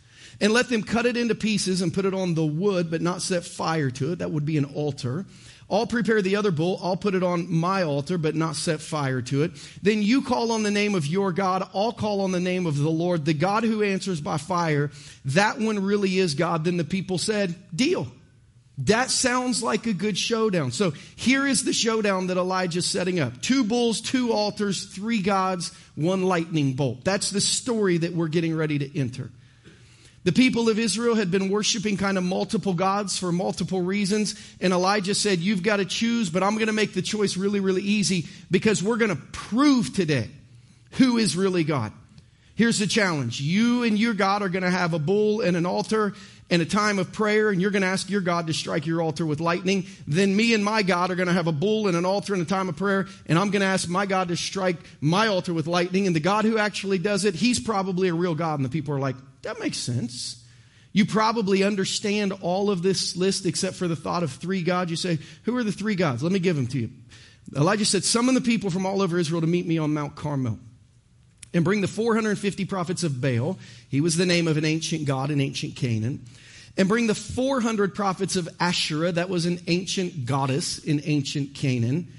And 0.41 0.51
let 0.51 0.67
them 0.67 0.83
cut 0.83 1.05
it 1.05 1.15
into 1.15 1.33
pieces 1.33 1.81
and 1.81 1.93
put 1.93 2.03
it 2.03 2.13
on 2.13 2.33
the 2.33 2.45
wood, 2.45 2.91
but 2.91 3.01
not 3.01 3.21
set 3.21 3.45
fire 3.45 3.89
to 3.91 4.11
it. 4.11 4.19
That 4.19 4.31
would 4.31 4.45
be 4.45 4.57
an 4.57 4.65
altar. 4.65 5.25
I'll 5.69 5.87
prepare 5.87 6.21
the 6.21 6.35
other 6.35 6.51
bull. 6.51 6.79
I'll 6.83 6.97
put 6.97 7.15
it 7.15 7.23
on 7.23 7.51
my 7.51 7.83
altar, 7.83 8.17
but 8.19 8.35
not 8.35 8.55
set 8.55 8.81
fire 8.81 9.21
to 9.23 9.43
it. 9.43 9.51
Then 9.81 10.03
you 10.03 10.21
call 10.21 10.51
on 10.51 10.61
the 10.61 10.69
name 10.69 10.93
of 10.93 11.07
your 11.07 11.31
God. 11.31 11.67
I'll 11.73 11.91
call 11.91 12.21
on 12.21 12.31
the 12.31 12.39
name 12.39 12.67
of 12.67 12.77
the 12.77 12.89
Lord, 12.89 13.25
the 13.25 13.33
God 13.33 13.63
who 13.63 13.81
answers 13.81 14.21
by 14.21 14.37
fire. 14.37 14.91
That 15.25 15.59
one 15.59 15.83
really 15.83 16.19
is 16.19 16.35
God. 16.35 16.65
Then 16.65 16.77
the 16.77 16.83
people 16.83 17.17
said, 17.17 17.55
deal. 17.75 18.07
That 18.79 19.09
sounds 19.09 19.63
like 19.63 19.87
a 19.87 19.93
good 19.93 20.17
showdown. 20.17 20.71
So 20.71 20.91
here 21.15 21.47
is 21.47 21.63
the 21.63 21.73
showdown 21.73 22.27
that 22.27 22.37
Elijah's 22.37 22.85
setting 22.85 23.19
up. 23.19 23.41
Two 23.41 23.63
bulls, 23.63 24.01
two 24.01 24.33
altars, 24.33 24.85
three 24.85 25.21
gods, 25.21 25.71
one 25.95 26.23
lightning 26.23 26.73
bolt. 26.73 27.05
That's 27.05 27.31
the 27.31 27.41
story 27.41 27.99
that 27.99 28.13
we're 28.13 28.27
getting 28.27 28.55
ready 28.55 28.77
to 28.79 28.99
enter. 28.99 29.31
The 30.25 30.31
people 30.31 30.69
of 30.69 30.79
Israel 30.79 31.13
had 31.13 31.29
been 31.29 31.49
worshiping 31.49 31.97
kind 31.97 32.17
of 32.17 32.23
multiple 32.23 32.73
gods 32.73 33.17
for 33.17 33.31
multiple 33.31 33.81
reasons. 33.81 34.33
And 34.59 34.73
Elijah 34.73 35.13
said, 35.13 35.37
You've 35.37 35.61
got 35.61 35.77
to 35.77 35.85
choose, 35.85 36.31
but 36.31 36.41
I'm 36.41 36.55
going 36.55 36.67
to 36.67 36.73
make 36.73 36.93
the 36.93 37.03
choice 37.03 37.37
really, 37.37 37.59
really 37.59 37.83
easy 37.83 38.25
because 38.49 38.81
we're 38.81 38.97
going 38.97 39.15
to 39.15 39.21
prove 39.31 39.93
today 39.93 40.29
who 40.93 41.17
is 41.17 41.37
really 41.37 41.63
God. 41.63 41.93
Here's 42.55 42.79
the 42.79 42.87
challenge. 42.87 43.39
You 43.39 43.83
and 43.83 43.99
your 43.99 44.15
God 44.15 44.41
are 44.41 44.49
going 44.49 44.63
to 44.63 44.69
have 44.69 44.93
a 44.93 44.99
bull 44.99 45.41
and 45.41 45.55
an 45.55 45.65
altar 45.67 46.13
and 46.49 46.61
a 46.61 46.65
time 46.65 46.99
of 46.99 47.11
prayer, 47.11 47.49
and 47.49 47.61
you're 47.61 47.71
going 47.71 47.81
to 47.81 47.87
ask 47.87 48.09
your 48.09 48.21
God 48.21 48.47
to 48.47 48.53
strike 48.53 48.87
your 48.87 49.01
altar 49.01 49.25
with 49.25 49.39
lightning. 49.39 49.85
Then 50.07 50.35
me 50.35 50.53
and 50.53 50.63
my 50.63 50.81
God 50.81 51.11
are 51.11 51.15
going 51.15 51.27
to 51.27 51.33
have 51.33 51.47
a 51.47 51.51
bull 51.51 51.87
and 51.87 51.97
an 51.97 52.05
altar 52.05 52.33
and 52.33 52.41
a 52.41 52.45
time 52.45 52.69
of 52.69 52.77
prayer, 52.77 53.07
and 53.27 53.37
I'm 53.37 53.51
going 53.51 53.61
to 53.61 53.67
ask 53.67 53.89
my 53.89 54.05
God 54.05 54.29
to 54.29 54.37
strike 54.37 54.77
my 55.01 55.27
altar 55.27 55.53
with 55.53 55.67
lightning. 55.67 56.07
And 56.07 56.15
the 56.15 56.19
God 56.19 56.45
who 56.45 56.57
actually 56.57 56.97
does 56.97 57.25
it, 57.25 57.35
he's 57.35 57.59
probably 57.59 58.07
a 58.07 58.13
real 58.13 58.35
God. 58.35 58.59
And 58.59 58.65
the 58.65 58.69
people 58.69 58.93
are 58.95 58.99
like, 58.99 59.15
that 59.45 59.59
makes 59.59 59.77
sense. 59.77 60.43
You 60.91 61.05
probably 61.05 61.63
understand 61.63 62.33
all 62.41 62.69
of 62.69 62.81
this 62.81 63.15
list 63.15 63.45
except 63.45 63.75
for 63.75 63.87
the 63.87 63.95
thought 63.95 64.23
of 64.23 64.31
three 64.31 64.63
gods. 64.63 64.89
You 64.89 64.97
say, 64.97 65.19
Who 65.43 65.55
are 65.57 65.63
the 65.63 65.71
three 65.71 65.95
gods? 65.95 66.23
Let 66.23 66.31
me 66.31 66.39
give 66.39 66.55
them 66.55 66.67
to 66.67 66.79
you. 66.79 66.89
Elijah 67.55 67.85
said, 67.85 68.03
Summon 68.03 68.33
the 68.33 68.41
people 68.41 68.69
from 68.69 68.85
all 68.85 69.01
over 69.01 69.19
Israel 69.19 69.41
to 69.41 69.47
meet 69.47 69.67
me 69.67 69.77
on 69.77 69.93
Mount 69.93 70.15
Carmel 70.15 70.57
and 71.53 71.63
bring 71.63 71.81
the 71.81 71.87
450 71.87 72.65
prophets 72.65 73.03
of 73.03 73.21
Baal. 73.21 73.59
He 73.89 74.01
was 74.01 74.17
the 74.17 74.25
name 74.25 74.47
of 74.47 74.57
an 74.57 74.65
ancient 74.65 75.05
god 75.05 75.31
in 75.31 75.39
ancient 75.39 75.75
Canaan. 75.75 76.25
And 76.77 76.89
bring 76.89 77.07
the 77.07 77.15
400 77.15 77.93
prophets 77.93 78.35
of 78.35 78.49
Asherah. 78.59 79.11
That 79.11 79.29
was 79.29 79.45
an 79.45 79.59
ancient 79.67 80.25
goddess 80.25 80.79
in 80.79 81.01
ancient 81.05 81.53
Canaan. 81.55 82.11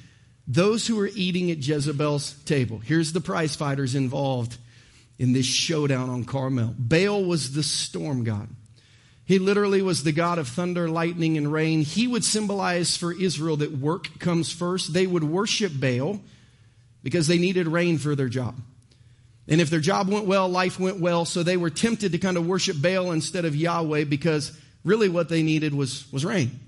Those 0.47 0.87
who 0.87 0.97
were 0.97 1.11
eating 1.15 1.51
at 1.51 1.59
Jezebel's 1.59 2.35
table. 2.45 2.79
Here's 2.79 3.13
the 3.13 3.21
prize 3.21 3.57
fighters 3.57 3.95
involved 3.95 4.59
in 5.19 5.33
this 5.33 5.47
showdown 5.47 6.11
on 6.11 6.25
Carmel. 6.25 6.75
Baal 6.79 7.25
was 7.25 7.53
the 7.53 7.63
storm 7.63 8.25
god. 8.25 8.49
He 9.25 9.41
literally 9.41 9.83
was 9.83 10.05
the 10.05 10.13
God 10.13 10.39
of 10.39 10.47
thunder, 10.47 10.89
lightning, 10.89 11.37
and 11.37 11.53
rain. 11.53 11.81
He 11.81 12.07
would 12.07 12.25
symbolize 12.25 12.97
for 12.97 13.13
Israel 13.13 13.57
that 13.57 13.73
work 13.73 14.21
comes 14.21 14.53
first. 14.53 14.93
They 14.93 15.07
would 15.07 15.25
worship 15.25 15.73
Baal 15.75 16.21
because 17.03 17.27
they 17.27 17.39
needed 17.39 17.67
rain 17.67 17.99
for 17.99 18.15
their 18.15 18.29
job. 18.29 18.55
And 19.49 19.61
if 19.61 19.69
their 19.69 19.81
job 19.81 20.09
went 20.09 20.27
well, 20.27 20.49
life 20.49 20.79
went 20.79 21.01
well. 21.01 21.25
So 21.25 21.43
they 21.43 21.57
were 21.57 21.71
tempted 21.71 22.13
to 22.13 22.19
kind 22.19 22.37
of 22.37 22.47
worship 22.47 22.81
Baal 22.81 23.11
instead 23.11 23.45
of 23.45 23.57
Yahweh 23.57 24.05
because 24.05 24.57
really 24.85 25.09
what 25.09 25.29
they 25.29 25.43
needed 25.43 25.75
was, 25.75 26.11
was 26.13 26.25
rain. 26.25 26.61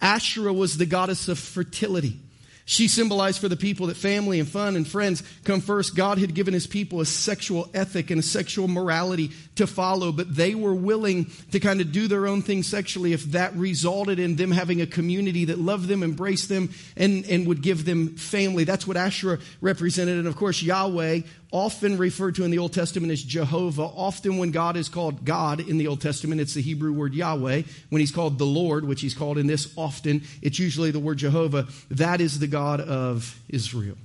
Asherah 0.00 0.52
was 0.52 0.78
the 0.78 0.86
goddess 0.86 1.28
of 1.28 1.38
fertility. 1.38 2.18
She 2.64 2.86
symbolized 2.88 3.40
for 3.40 3.48
the 3.48 3.56
people 3.56 3.88
that 3.88 3.96
family 3.96 4.38
and 4.38 4.48
fun 4.48 4.76
and 4.76 4.86
friends 4.86 5.22
come 5.44 5.60
first. 5.60 5.96
God 5.96 6.18
had 6.18 6.34
given 6.34 6.54
his 6.54 6.66
people 6.66 7.00
a 7.00 7.06
sexual 7.06 7.68
ethic 7.74 8.10
and 8.10 8.20
a 8.20 8.22
sexual 8.22 8.68
morality 8.68 9.32
to 9.56 9.66
follow, 9.66 10.12
but 10.12 10.34
they 10.34 10.54
were 10.54 10.74
willing 10.74 11.30
to 11.50 11.58
kind 11.58 11.80
of 11.80 11.90
do 11.90 12.06
their 12.06 12.26
own 12.26 12.42
thing 12.42 12.62
sexually 12.62 13.12
if 13.12 13.24
that 13.32 13.56
resulted 13.56 14.18
in 14.18 14.36
them 14.36 14.50
having 14.50 14.80
a 14.80 14.86
community 14.86 15.46
that 15.46 15.58
loved 15.58 15.88
them, 15.88 16.02
embraced 16.02 16.48
them, 16.48 16.70
and, 16.96 17.24
and 17.26 17.46
would 17.46 17.62
give 17.62 17.84
them 17.84 18.16
family. 18.16 18.64
That's 18.64 18.86
what 18.86 18.96
Asherah 18.96 19.40
represented. 19.60 20.18
And 20.18 20.28
of 20.28 20.36
course, 20.36 20.62
Yahweh 20.62 21.20
often 21.52 21.98
referred 21.98 22.36
to 22.36 22.44
in 22.44 22.50
the 22.50 22.58
Old 22.58 22.72
Testament 22.72 23.12
as 23.12 23.22
Jehovah. 23.22 23.82
Often, 23.82 24.38
when 24.38 24.50
God 24.50 24.76
is 24.76 24.88
called 24.88 25.24
God 25.24 25.60
in 25.60 25.78
the 25.78 25.88
Old 25.88 26.00
Testament, 26.00 26.40
it's 26.40 26.54
the 26.54 26.62
Hebrew 26.62 26.92
word 26.92 27.14
Yahweh. 27.14 27.62
When 27.88 28.00
he's 28.00 28.12
called 28.12 28.38
the 28.38 28.46
Lord, 28.46 28.84
which 28.84 29.00
he's 29.00 29.14
called 29.14 29.38
in 29.38 29.46
this 29.46 29.72
often, 29.76 30.22
it's 30.42 30.58
usually 30.58 30.90
the 30.90 31.00
word 31.00 31.18
Jehovah. 31.18 31.66
That 31.90 32.20
is 32.20 32.38
the 32.38 32.46
God 32.46 32.80
of 32.80 33.40
Israel. 33.48 33.96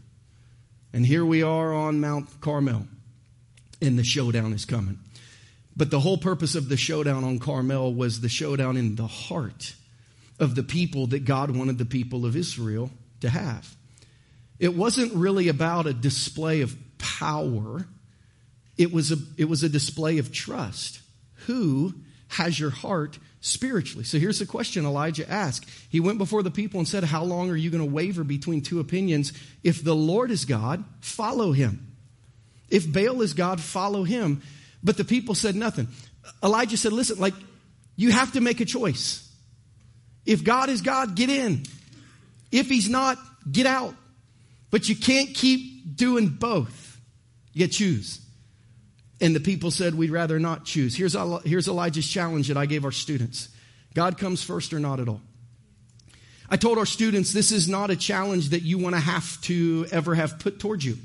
And 0.93 1.05
here 1.05 1.25
we 1.25 1.43
are 1.43 1.73
on 1.73 1.99
Mount 1.99 2.41
Carmel, 2.41 2.87
and 3.81 3.99
the 3.99 4.03
showdown 4.03 4.53
is 4.53 4.65
coming. 4.65 4.99
But 5.77 5.91
the 5.91 5.99
whole 5.99 6.17
purpose 6.17 6.55
of 6.55 6.69
the 6.69 6.77
showdown 6.77 7.23
on 7.23 7.39
Carmel 7.39 7.93
was 7.93 8.21
the 8.21 8.29
showdown 8.29 8.77
in 8.77 8.95
the 8.95 9.07
heart 9.07 9.75
of 10.39 10.55
the 10.55 10.63
people 10.63 11.07
that 11.07 11.25
God 11.25 11.51
wanted 11.51 11.77
the 11.77 11.85
people 11.85 12.25
of 12.25 12.35
Israel 12.35 12.91
to 13.21 13.29
have. 13.29 13.75
It 14.57 14.73
wasn't 14.73 15.13
really 15.13 15.49
about 15.49 15.85
a 15.85 15.93
display 15.93 16.61
of 16.61 16.75
power. 17.05 17.85
It 18.77 18.91
was 18.91 19.11
a, 19.11 19.17
it 19.37 19.45
was 19.45 19.63
a 19.63 19.69
display 19.69 20.17
of 20.17 20.31
trust. 20.31 20.99
Who 21.45 21.93
has 22.29 22.59
your 22.59 22.71
heart 22.71 23.19
spiritually? 23.41 24.03
So 24.03 24.17
here's 24.17 24.39
the 24.39 24.45
question 24.45 24.85
Elijah 24.85 25.29
asked. 25.29 25.69
He 25.89 25.99
went 25.99 26.17
before 26.17 26.41
the 26.43 26.51
people 26.51 26.79
and 26.79 26.87
said, 26.87 27.03
How 27.03 27.23
long 27.23 27.51
are 27.51 27.55
you 27.55 27.69
going 27.69 27.85
to 27.85 27.91
waver 27.91 28.23
between 28.23 28.61
two 28.61 28.79
opinions? 28.79 29.31
If 29.63 29.83
the 29.83 29.95
Lord 29.95 30.31
is 30.31 30.45
God, 30.45 30.83
follow 30.99 31.51
him. 31.51 31.95
If 32.69 32.91
Baal 32.91 33.21
is 33.21 33.33
God, 33.33 33.61
follow 33.61 34.03
him. 34.03 34.41
But 34.83 34.97
the 34.97 35.05
people 35.05 35.35
said 35.35 35.55
nothing. 35.55 35.87
Elijah 36.43 36.77
said, 36.77 36.91
Listen, 36.91 37.19
like, 37.19 37.35
you 37.95 38.11
have 38.11 38.33
to 38.33 38.41
make 38.41 38.59
a 38.59 38.65
choice. 38.65 39.21
If 40.25 40.43
God 40.43 40.69
is 40.69 40.81
God, 40.81 41.15
get 41.15 41.29
in. 41.29 41.63
If 42.51 42.67
he's 42.67 42.89
not, 42.89 43.17
get 43.49 43.67
out. 43.67 43.93
But 44.71 44.89
you 44.89 44.95
can't 44.95 45.33
keep 45.33 45.95
doing 45.95 46.27
both. 46.29 46.84
You 47.55 47.67
choose. 47.67 48.19
And 49.21 49.35
the 49.35 49.39
people 49.39 49.71
said, 49.71 49.95
We'd 49.95 50.11
rather 50.11 50.39
not 50.39 50.65
choose. 50.65 50.95
Here's, 50.95 51.15
here's 51.45 51.67
Elijah's 51.67 52.07
challenge 52.07 52.49
that 52.49 52.57
I 52.57 52.67
gave 52.67 52.85
our 52.85 52.91
students 52.91 53.49
God 53.95 54.19
comes 54.19 54.43
first 54.43 54.73
or 54.73 54.79
not 54.79 54.99
at 54.99 55.07
all. 55.09 55.21
I 56.47 56.57
told 56.57 56.77
our 56.77 56.85
students 56.85 57.33
this 57.33 57.51
is 57.51 57.67
not 57.67 57.89
a 57.89 57.95
challenge 57.95 58.49
that 58.49 58.61
you 58.61 58.77
want 58.77 58.93
to 58.93 59.01
have 59.01 59.41
to 59.43 59.87
ever 59.91 60.13
have 60.13 60.37
put 60.37 60.59
towards 60.59 60.85
you. 60.85 60.97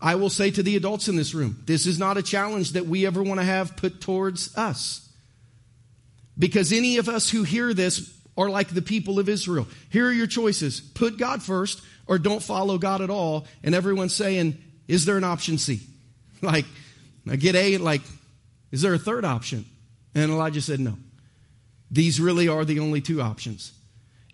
I 0.00 0.16
will 0.16 0.28
say 0.28 0.50
to 0.50 0.62
the 0.62 0.76
adults 0.76 1.08
in 1.08 1.16
this 1.16 1.34
room, 1.34 1.62
this 1.66 1.86
is 1.86 1.98
not 1.98 2.18
a 2.18 2.22
challenge 2.22 2.72
that 2.72 2.86
we 2.86 3.06
ever 3.06 3.22
want 3.22 3.38
to 3.38 3.46
have 3.46 3.76
put 3.76 4.00
towards 4.00 4.56
us. 4.56 5.08
Because 6.38 6.72
any 6.72 6.96
of 6.98 7.08
us 7.08 7.30
who 7.30 7.44
hear 7.44 7.72
this 7.72 8.12
are 8.36 8.50
like 8.50 8.68
the 8.68 8.82
people 8.82 9.18
of 9.18 9.28
Israel. 9.28 9.68
Here 9.90 10.08
are 10.08 10.12
your 10.12 10.26
choices 10.26 10.80
put 10.80 11.18
God 11.18 11.42
first 11.42 11.82
or 12.06 12.18
don't 12.18 12.42
follow 12.42 12.76
God 12.78 13.02
at 13.02 13.10
all. 13.10 13.46
And 13.62 13.74
everyone's 13.74 14.14
saying, 14.14 14.58
is 14.90 15.04
there 15.04 15.16
an 15.16 15.24
option 15.24 15.56
C? 15.56 15.80
Like, 16.42 16.64
I 17.30 17.36
get 17.36 17.54
A, 17.54 17.76
like, 17.76 18.00
is 18.72 18.80
there 18.80 18.94
a 18.94 18.98
third 18.98 19.26
option? 19.26 19.66
And 20.14 20.30
Elijah 20.30 20.62
said, 20.62 20.80
no. 20.80 20.96
These 21.90 22.18
really 22.18 22.48
are 22.48 22.64
the 22.64 22.80
only 22.80 23.02
two 23.02 23.20
options. 23.20 23.72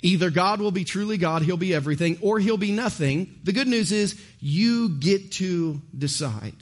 Either 0.02 0.30
God 0.30 0.60
will 0.60 0.70
be 0.70 0.84
truly 0.84 1.18
God, 1.18 1.42
He'll 1.42 1.56
be 1.56 1.74
everything, 1.74 2.18
or 2.20 2.38
He'll 2.38 2.56
be 2.56 2.70
nothing. 2.70 3.40
The 3.42 3.52
good 3.52 3.66
news 3.66 3.90
is 3.90 4.20
you 4.38 4.90
get 4.90 5.32
to 5.32 5.82
decide. 5.98 6.54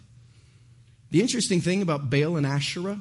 The 1.11 1.21
interesting 1.21 1.61
thing 1.61 1.83
about 1.83 2.09
Baal 2.09 2.37
and 2.37 2.47
Asherah, 2.47 3.01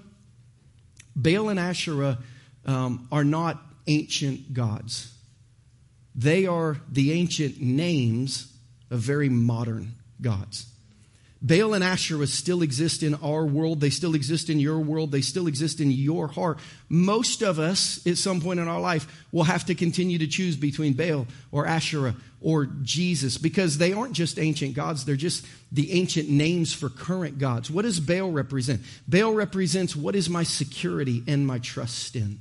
Baal 1.16 1.48
and 1.48 1.60
Asherah 1.60 2.18
um, 2.66 3.08
are 3.10 3.24
not 3.24 3.62
ancient 3.88 4.54
gods. 4.54 5.14
They 6.14 6.46
are 6.46 6.78
the 6.92 7.14
ancient 7.14 7.62
names 7.62 8.52
of 8.92 9.00
very 9.00 9.30
modern 9.30 9.94
gods. 10.22 10.73
Baal 11.46 11.74
and 11.74 11.84
Asherah 11.84 12.26
still 12.26 12.62
exist 12.62 13.04
in 13.04 13.16
our 13.16 13.46
world. 13.46 13.82
They 13.82 13.90
still 13.90 14.16
exist 14.16 14.50
in 14.50 14.62
your 14.62 14.80
world. 14.80 15.12
They 15.12 15.20
still 15.20 15.48
exist 15.48 15.82
in 15.82 15.92
your 15.92 16.30
heart. 16.30 16.58
Most 16.88 17.42
of 17.42 17.60
us, 17.60 18.06
at 18.08 18.18
some 18.18 18.40
point 18.40 18.62
in 18.62 18.70
our 18.70 18.80
life, 18.80 19.26
will 19.34 19.44
have 19.44 19.66
to 19.66 19.76
continue 19.76 20.18
to 20.20 20.28
choose 20.28 20.56
between 20.56 20.94
Baal 20.94 21.28
or 21.52 21.68
Asherah 21.68 22.16
or 22.42 22.68
Jesus 22.84 23.38
because 23.38 23.78
they 23.78 23.92
aren't 23.92 24.14
just 24.14 24.40
ancient 24.40 24.74
gods. 24.74 25.04
They're 25.04 25.18
just 25.18 25.46
the 25.70 25.92
ancient 25.92 26.30
names 26.30 26.72
for 26.74 26.88
current 26.88 27.40
gods. 27.40 27.70
What 27.70 27.82
does 27.82 28.00
Baal 28.00 28.32
represent? 28.32 28.82
Baal 29.06 29.34
represents 29.34 29.98
what 29.98 30.16
is 30.16 30.30
my 30.30 30.44
security 30.44 31.24
and 31.28 31.46
my 31.46 31.60
trust 31.60 32.16
in. 32.16 32.40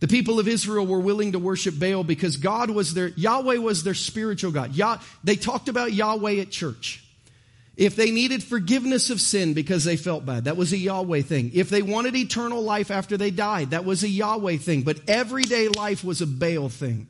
The 0.00 0.08
people 0.08 0.40
of 0.40 0.48
Israel 0.48 0.86
were 0.86 0.98
willing 0.98 1.32
to 1.32 1.38
worship 1.38 1.78
Baal 1.78 2.02
because 2.02 2.36
God 2.36 2.70
was 2.70 2.94
their, 2.94 3.08
Yahweh 3.08 3.58
was 3.58 3.84
their 3.84 3.94
spiritual 3.94 4.50
God. 4.50 4.74
Yah, 4.74 4.98
they 5.22 5.36
talked 5.36 5.68
about 5.68 5.92
Yahweh 5.92 6.40
at 6.40 6.50
church. 6.50 7.04
If 7.80 7.96
they 7.96 8.10
needed 8.10 8.44
forgiveness 8.44 9.08
of 9.08 9.22
sin 9.22 9.54
because 9.54 9.84
they 9.84 9.96
felt 9.96 10.26
bad, 10.26 10.44
that 10.44 10.58
was 10.58 10.74
a 10.74 10.76
Yahweh 10.76 11.22
thing. 11.22 11.50
If 11.54 11.70
they 11.70 11.80
wanted 11.80 12.14
eternal 12.14 12.62
life 12.62 12.90
after 12.90 13.16
they 13.16 13.30
died, 13.30 13.70
that 13.70 13.86
was 13.86 14.04
a 14.04 14.08
Yahweh 14.08 14.58
thing. 14.58 14.82
But 14.82 15.00
everyday 15.08 15.68
life 15.68 16.04
was 16.04 16.20
a 16.20 16.26
Baal 16.26 16.68
thing. 16.68 17.08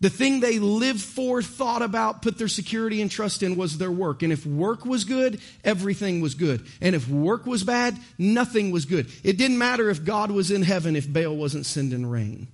The 0.00 0.10
thing 0.10 0.40
they 0.40 0.58
lived 0.58 1.00
for, 1.00 1.40
thought 1.40 1.82
about, 1.82 2.22
put 2.22 2.36
their 2.36 2.48
security 2.48 3.00
and 3.00 3.08
trust 3.08 3.44
in 3.44 3.54
was 3.54 3.78
their 3.78 3.92
work. 3.92 4.24
And 4.24 4.32
if 4.32 4.44
work 4.44 4.84
was 4.84 5.04
good, 5.04 5.40
everything 5.62 6.20
was 6.20 6.34
good. 6.34 6.66
And 6.80 6.96
if 6.96 7.08
work 7.08 7.46
was 7.46 7.62
bad, 7.62 7.96
nothing 8.18 8.72
was 8.72 8.86
good. 8.86 9.08
It 9.22 9.38
didn't 9.38 9.58
matter 9.58 9.88
if 9.88 10.04
God 10.04 10.32
was 10.32 10.50
in 10.50 10.62
heaven 10.62 10.96
if 10.96 11.10
Baal 11.12 11.36
wasn't 11.36 11.64
sending 11.64 12.06
rain. 12.06 12.48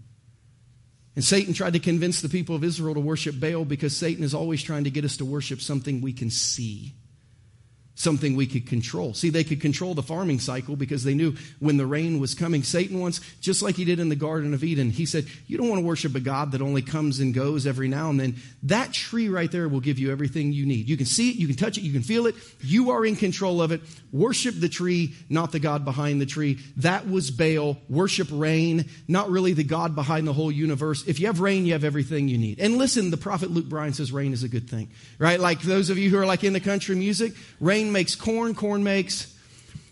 And 1.16 1.24
Satan 1.24 1.54
tried 1.54 1.72
to 1.72 1.78
convince 1.80 2.20
the 2.20 2.28
people 2.28 2.54
of 2.54 2.62
Israel 2.62 2.94
to 2.94 3.00
worship 3.00 3.40
Baal 3.40 3.64
because 3.64 3.96
Satan 3.96 4.22
is 4.22 4.34
always 4.34 4.62
trying 4.62 4.84
to 4.84 4.90
get 4.90 5.04
us 5.04 5.16
to 5.16 5.24
worship 5.24 5.60
something 5.60 6.00
we 6.00 6.12
can 6.12 6.30
see 6.30 6.92
something 7.96 8.36
we 8.36 8.46
could 8.46 8.66
control. 8.66 9.14
See, 9.14 9.30
they 9.30 9.42
could 9.42 9.60
control 9.60 9.94
the 9.94 10.02
farming 10.02 10.38
cycle 10.38 10.76
because 10.76 11.02
they 11.02 11.14
knew 11.14 11.34
when 11.58 11.78
the 11.78 11.86
rain 11.86 12.20
was 12.20 12.34
coming. 12.34 12.62
Satan 12.62 13.00
once, 13.00 13.20
just 13.40 13.62
like 13.62 13.74
he 13.74 13.84
did 13.84 13.98
in 13.98 14.10
the 14.10 14.16
Garden 14.16 14.54
of 14.54 14.62
Eden, 14.62 14.90
he 14.90 15.06
said, 15.06 15.26
You 15.46 15.56
don't 15.56 15.68
want 15.68 15.80
to 15.80 15.86
worship 15.86 16.14
a 16.14 16.20
God 16.20 16.52
that 16.52 16.60
only 16.60 16.82
comes 16.82 17.18
and 17.18 17.34
goes 17.34 17.66
every 17.66 17.88
now 17.88 18.10
and 18.10 18.20
then. 18.20 18.36
That 18.64 18.92
tree 18.92 19.28
right 19.28 19.50
there 19.50 19.68
will 19.68 19.80
give 19.80 19.98
you 19.98 20.12
everything 20.12 20.52
you 20.52 20.66
need. 20.66 20.88
You 20.88 20.96
can 20.96 21.06
see 21.06 21.30
it, 21.30 21.36
you 21.36 21.46
can 21.46 21.56
touch 21.56 21.78
it, 21.78 21.82
you 21.82 21.92
can 21.92 22.02
feel 22.02 22.26
it. 22.26 22.34
You 22.60 22.90
are 22.90 23.04
in 23.04 23.16
control 23.16 23.62
of 23.62 23.72
it. 23.72 23.80
Worship 24.12 24.54
the 24.60 24.68
tree, 24.68 25.14
not 25.30 25.52
the 25.52 25.58
God 25.58 25.84
behind 25.84 26.20
the 26.20 26.26
tree. 26.26 26.58
That 26.76 27.08
was 27.08 27.30
Baal. 27.30 27.78
Worship 27.88 28.28
rain, 28.30 28.90
not 29.08 29.30
really 29.30 29.54
the 29.54 29.64
God 29.64 29.94
behind 29.94 30.28
the 30.28 30.34
whole 30.34 30.52
universe. 30.52 31.02
If 31.06 31.18
you 31.18 31.26
have 31.26 31.40
rain, 31.40 31.64
you 31.64 31.72
have 31.72 31.84
everything 31.84 32.28
you 32.28 32.36
need. 32.36 32.60
And 32.60 32.76
listen, 32.76 33.10
the 33.10 33.16
prophet 33.16 33.50
Luke 33.50 33.68
Bryan 33.68 33.94
says 33.94 34.12
rain 34.12 34.34
is 34.34 34.42
a 34.42 34.48
good 34.48 34.68
thing, 34.68 34.90
right? 35.18 35.40
Like 35.40 35.62
those 35.62 35.88
of 35.88 35.96
you 35.96 36.10
who 36.10 36.18
are 36.18 36.26
like 36.26 36.44
in 36.44 36.52
the 36.52 36.60
country 36.60 36.94
music, 36.94 37.32
rain 37.58 37.85
Grain 37.86 37.92
makes 37.92 38.16
corn, 38.16 38.54
corn 38.54 38.82
makes. 38.82 39.32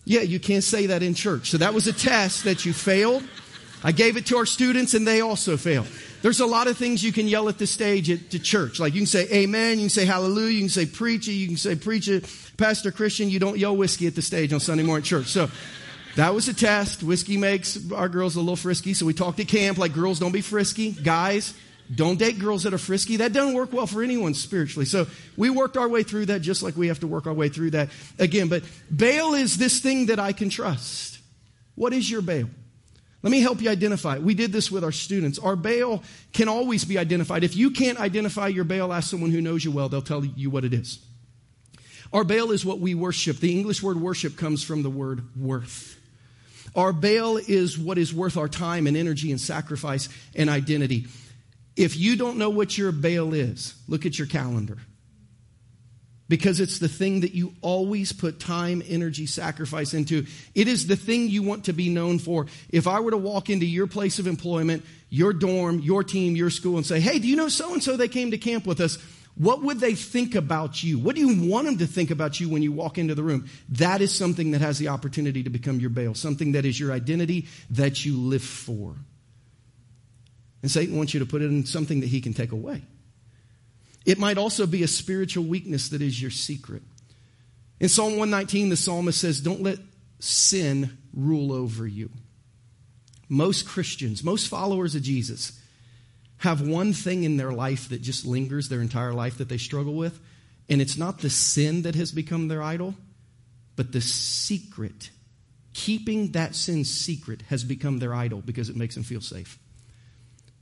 Yeah, 0.04 0.22
you 0.22 0.40
can't 0.40 0.64
say 0.64 0.86
that 0.86 1.02
in 1.02 1.14
church. 1.14 1.50
So 1.50 1.58
that 1.58 1.72
was 1.72 1.86
a 1.86 1.92
test 1.92 2.44
that 2.44 2.64
you 2.64 2.72
failed. 2.72 3.22
I 3.84 3.92
gave 3.92 4.16
it 4.16 4.26
to 4.26 4.36
our 4.36 4.46
students 4.46 4.94
and 4.94 5.06
they 5.06 5.20
also 5.20 5.56
failed. 5.56 5.86
There's 6.22 6.40
a 6.40 6.46
lot 6.46 6.66
of 6.66 6.76
things 6.76 7.04
you 7.04 7.12
can 7.12 7.28
yell 7.28 7.48
at 7.48 7.58
the 7.58 7.66
stage 7.66 8.10
at 8.10 8.30
the 8.30 8.40
church. 8.40 8.80
Like 8.80 8.94
you 8.94 9.00
can 9.00 9.06
say 9.06 9.28
amen, 9.30 9.78
you 9.78 9.84
can 9.84 9.90
say 9.90 10.06
hallelujah, 10.06 10.54
you 10.54 10.60
can 10.60 10.68
say 10.70 10.86
preach 10.86 11.28
it, 11.28 11.32
you 11.32 11.46
can 11.46 11.56
say 11.56 11.76
preach 11.76 12.08
it. 12.08 12.24
Pastor 12.56 12.90
Christian, 12.90 13.30
you 13.30 13.38
don't 13.38 13.58
yell 13.58 13.76
whiskey 13.76 14.08
at 14.08 14.16
the 14.16 14.22
stage 14.22 14.52
on 14.52 14.58
Sunday 14.58 14.82
morning 14.82 15.04
church. 15.04 15.26
So 15.26 15.48
that 16.16 16.34
was 16.34 16.48
a 16.48 16.54
test. 16.54 17.02
Whiskey 17.02 17.36
makes 17.36 17.78
our 17.92 18.08
girls 18.08 18.34
a 18.34 18.40
little 18.40 18.56
frisky. 18.56 18.94
So 18.94 19.06
we 19.06 19.14
talked 19.14 19.38
at 19.38 19.48
camp 19.48 19.78
like 19.78 19.94
girls 19.94 20.18
don't 20.18 20.32
be 20.32 20.40
frisky. 20.40 20.90
Guys, 20.90 21.54
don't 21.92 22.18
date 22.18 22.38
girls 22.38 22.62
that 22.62 22.72
are 22.72 22.78
frisky. 22.78 23.16
That 23.16 23.32
doesn't 23.32 23.54
work 23.54 23.72
well 23.72 23.86
for 23.86 24.02
anyone 24.02 24.34
spiritually. 24.34 24.86
So 24.86 25.06
we 25.36 25.50
worked 25.50 25.76
our 25.76 25.88
way 25.88 26.02
through 26.02 26.26
that 26.26 26.40
just 26.40 26.62
like 26.62 26.76
we 26.76 26.88
have 26.88 27.00
to 27.00 27.06
work 27.06 27.26
our 27.26 27.32
way 27.32 27.48
through 27.48 27.72
that 27.72 27.90
again. 28.18 28.48
But 28.48 28.62
Baal 28.90 29.34
is 29.34 29.56
this 29.58 29.80
thing 29.80 30.06
that 30.06 30.18
I 30.18 30.32
can 30.32 30.48
trust. 30.48 31.18
What 31.74 31.92
is 31.92 32.10
your 32.10 32.22
Baal? 32.22 32.48
Let 33.22 33.30
me 33.30 33.40
help 33.40 33.62
you 33.62 33.70
identify 33.70 34.16
it. 34.16 34.22
We 34.22 34.34
did 34.34 34.52
this 34.52 34.70
with 34.70 34.84
our 34.84 34.92
students. 34.92 35.38
Our 35.38 35.56
Baal 35.56 36.02
can 36.32 36.48
always 36.48 36.84
be 36.84 36.98
identified. 36.98 37.42
If 37.42 37.56
you 37.56 37.70
can't 37.70 37.98
identify 37.98 38.48
your 38.48 38.64
Baal, 38.64 38.92
ask 38.92 39.10
someone 39.10 39.30
who 39.30 39.40
knows 39.40 39.64
you 39.64 39.72
well. 39.72 39.88
They'll 39.88 40.02
tell 40.02 40.24
you 40.24 40.50
what 40.50 40.64
it 40.64 40.74
is. 40.74 40.98
Our 42.12 42.22
Baal 42.22 42.50
is 42.50 42.64
what 42.64 42.80
we 42.80 42.94
worship. 42.94 43.38
The 43.38 43.50
English 43.58 43.82
word 43.82 44.00
worship 44.00 44.36
comes 44.36 44.62
from 44.62 44.82
the 44.82 44.90
word 44.90 45.22
worth. 45.36 45.98
Our 46.76 46.92
Baal 46.92 47.38
is 47.38 47.78
what 47.78 47.98
is 47.98 48.12
worth 48.12 48.36
our 48.36 48.48
time 48.48 48.86
and 48.86 48.96
energy 48.96 49.30
and 49.30 49.40
sacrifice 49.40 50.08
and 50.34 50.50
identity. 50.50 51.06
If 51.76 51.96
you 51.96 52.16
don't 52.16 52.38
know 52.38 52.50
what 52.50 52.78
your 52.78 52.92
Baal 52.92 53.34
is, 53.34 53.74
look 53.88 54.06
at 54.06 54.18
your 54.18 54.28
calendar. 54.28 54.78
because 56.28 56.60
it's 56.60 56.78
the 56.78 56.88
thing 56.88 57.20
that 57.20 57.34
you 57.34 57.54
always 57.60 58.12
put 58.12 58.40
time, 58.40 58.82
energy, 58.88 59.26
sacrifice 59.26 59.92
into. 59.92 60.26
It 60.54 60.68
is 60.68 60.86
the 60.86 60.96
thing 60.96 61.28
you 61.28 61.42
want 61.42 61.64
to 61.64 61.72
be 61.72 61.88
known 61.90 62.18
for. 62.18 62.46
If 62.70 62.86
I 62.86 63.00
were 63.00 63.10
to 63.10 63.16
walk 63.16 63.50
into 63.50 63.66
your 63.66 63.86
place 63.86 64.18
of 64.18 64.26
employment, 64.26 64.84
your 65.10 65.32
dorm, 65.32 65.80
your 65.80 66.02
team, 66.02 66.34
your 66.34 66.50
school, 66.50 66.76
and 66.76 66.86
say, 66.86 67.00
hey, 67.00 67.18
do 67.18 67.28
you 67.28 67.36
know 67.36 67.48
so 67.48 67.72
and 67.72 67.82
so? 67.82 67.96
They 67.96 68.08
came 68.08 68.30
to 68.30 68.38
camp 68.38 68.66
with 68.66 68.80
us. 68.80 68.98
What 69.36 69.62
would 69.62 69.80
they 69.80 69.94
think 69.94 70.34
about 70.36 70.82
you? 70.82 70.98
What 70.98 71.16
do 71.16 71.20
you 71.20 71.50
want 71.50 71.66
them 71.66 71.78
to 71.78 71.86
think 71.86 72.10
about 72.10 72.38
you 72.38 72.48
when 72.48 72.62
you 72.62 72.72
walk 72.72 72.98
into 72.98 73.14
the 73.14 73.22
room? 73.22 73.48
That 73.70 74.00
is 74.00 74.14
something 74.14 74.52
that 74.52 74.60
has 74.60 74.78
the 74.78 74.88
opportunity 74.88 75.42
to 75.42 75.50
become 75.50 75.80
your 75.80 75.90
Baal, 75.90 76.14
something 76.14 76.52
that 76.52 76.64
is 76.64 76.78
your 76.78 76.92
identity 76.92 77.48
that 77.70 78.04
you 78.04 78.16
live 78.16 78.44
for. 78.44 78.94
And 80.64 80.70
Satan 80.70 80.96
wants 80.96 81.12
you 81.12 81.20
to 81.20 81.26
put 81.26 81.42
it 81.42 81.50
in 81.50 81.66
something 81.66 82.00
that 82.00 82.06
he 82.06 82.22
can 82.22 82.32
take 82.32 82.50
away. 82.50 82.80
It 84.06 84.18
might 84.18 84.38
also 84.38 84.66
be 84.66 84.82
a 84.82 84.88
spiritual 84.88 85.44
weakness 85.44 85.90
that 85.90 86.00
is 86.00 86.22
your 86.22 86.30
secret. 86.30 86.82
In 87.80 87.90
Psalm 87.90 88.12
119, 88.12 88.70
the 88.70 88.76
psalmist 88.78 89.20
says, 89.20 89.42
Don't 89.42 89.60
let 89.60 89.78
sin 90.20 90.96
rule 91.12 91.52
over 91.52 91.86
you. 91.86 92.08
Most 93.28 93.68
Christians, 93.68 94.24
most 94.24 94.48
followers 94.48 94.94
of 94.94 95.02
Jesus, 95.02 95.60
have 96.38 96.66
one 96.66 96.94
thing 96.94 97.24
in 97.24 97.36
their 97.36 97.52
life 97.52 97.90
that 97.90 98.00
just 98.00 98.24
lingers 98.24 98.70
their 98.70 98.80
entire 98.80 99.12
life 99.12 99.36
that 99.36 99.50
they 99.50 99.58
struggle 99.58 99.92
with. 99.92 100.18
And 100.70 100.80
it's 100.80 100.96
not 100.96 101.18
the 101.18 101.28
sin 101.28 101.82
that 101.82 101.94
has 101.94 102.10
become 102.10 102.48
their 102.48 102.62
idol, 102.62 102.94
but 103.76 103.92
the 103.92 104.00
secret. 104.00 105.10
Keeping 105.74 106.32
that 106.32 106.54
sin 106.54 106.86
secret 106.86 107.42
has 107.50 107.64
become 107.64 107.98
their 107.98 108.14
idol 108.14 108.40
because 108.40 108.70
it 108.70 108.76
makes 108.76 108.94
them 108.94 109.04
feel 109.04 109.20
safe. 109.20 109.58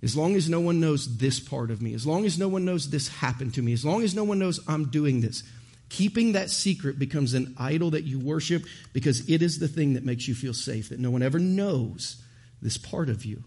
As 0.02 0.16
long 0.16 0.34
as 0.34 0.48
no 0.48 0.60
one 0.60 0.80
knows 0.80 1.18
this 1.18 1.38
part 1.38 1.70
of 1.70 1.80
me, 1.80 1.94
as 1.94 2.06
long 2.06 2.24
as 2.24 2.38
no 2.38 2.48
one 2.48 2.64
knows 2.64 2.90
this 2.90 3.08
happened 3.08 3.54
to 3.54 3.62
me, 3.62 3.72
as 3.72 3.84
long 3.84 4.02
as 4.02 4.14
no 4.14 4.24
one 4.24 4.38
knows 4.38 4.58
I'm 4.66 4.90
doing 4.90 5.20
this, 5.20 5.44
keeping 5.88 6.32
that 6.32 6.50
secret 6.50 6.98
becomes 6.98 7.34
an 7.34 7.54
idol 7.56 7.90
that 7.90 8.04
you 8.04 8.18
worship 8.18 8.64
because 8.92 9.28
it 9.28 9.42
is 9.42 9.58
the 9.58 9.68
thing 9.68 9.94
that 9.94 10.04
makes 10.04 10.26
you 10.26 10.34
feel 10.34 10.54
safe, 10.54 10.88
that 10.88 10.98
no 10.98 11.10
one 11.10 11.22
ever 11.22 11.38
knows 11.38 12.20
this 12.60 12.78
part 12.78 13.08
of 13.08 13.24
you. 13.24 13.44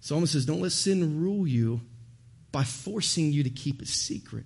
Psalmist 0.00 0.34
says, 0.34 0.46
Don't 0.46 0.60
let 0.60 0.72
sin 0.72 1.20
rule 1.20 1.48
you 1.48 1.80
by 2.52 2.62
forcing 2.62 3.32
you 3.32 3.42
to 3.42 3.50
keep 3.50 3.82
it 3.82 3.88
secret 3.88 4.44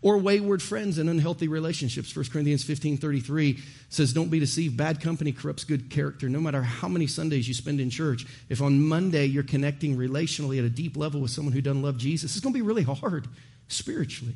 or 0.00 0.18
wayward 0.18 0.62
friends 0.62 0.98
and 0.98 1.10
unhealthy 1.10 1.48
relationships. 1.48 2.14
1 2.14 2.26
Corinthians 2.26 2.64
15 2.64 2.98
33 2.98 3.58
says, 3.88 4.12
Don't 4.12 4.30
be 4.30 4.38
deceived. 4.38 4.76
Bad 4.76 5.00
company 5.00 5.32
corrupts 5.32 5.64
good 5.64 5.90
character. 5.90 6.28
No 6.28 6.40
matter 6.40 6.62
how 6.62 6.88
many 6.88 7.06
Sundays 7.06 7.48
you 7.48 7.54
spend 7.54 7.80
in 7.80 7.90
church, 7.90 8.26
if 8.48 8.62
on 8.62 8.80
Monday 8.80 9.26
you're 9.26 9.42
connecting 9.42 9.96
relationally 9.96 10.58
at 10.58 10.64
a 10.64 10.70
deep 10.70 10.96
level 10.96 11.20
with 11.20 11.30
someone 11.30 11.52
who 11.52 11.60
doesn't 11.60 11.82
love 11.82 11.98
Jesus, 11.98 12.36
it's 12.36 12.44
going 12.44 12.52
to 12.52 12.58
be 12.58 12.62
really 12.62 12.84
hard 12.84 13.28
spiritually. 13.68 14.34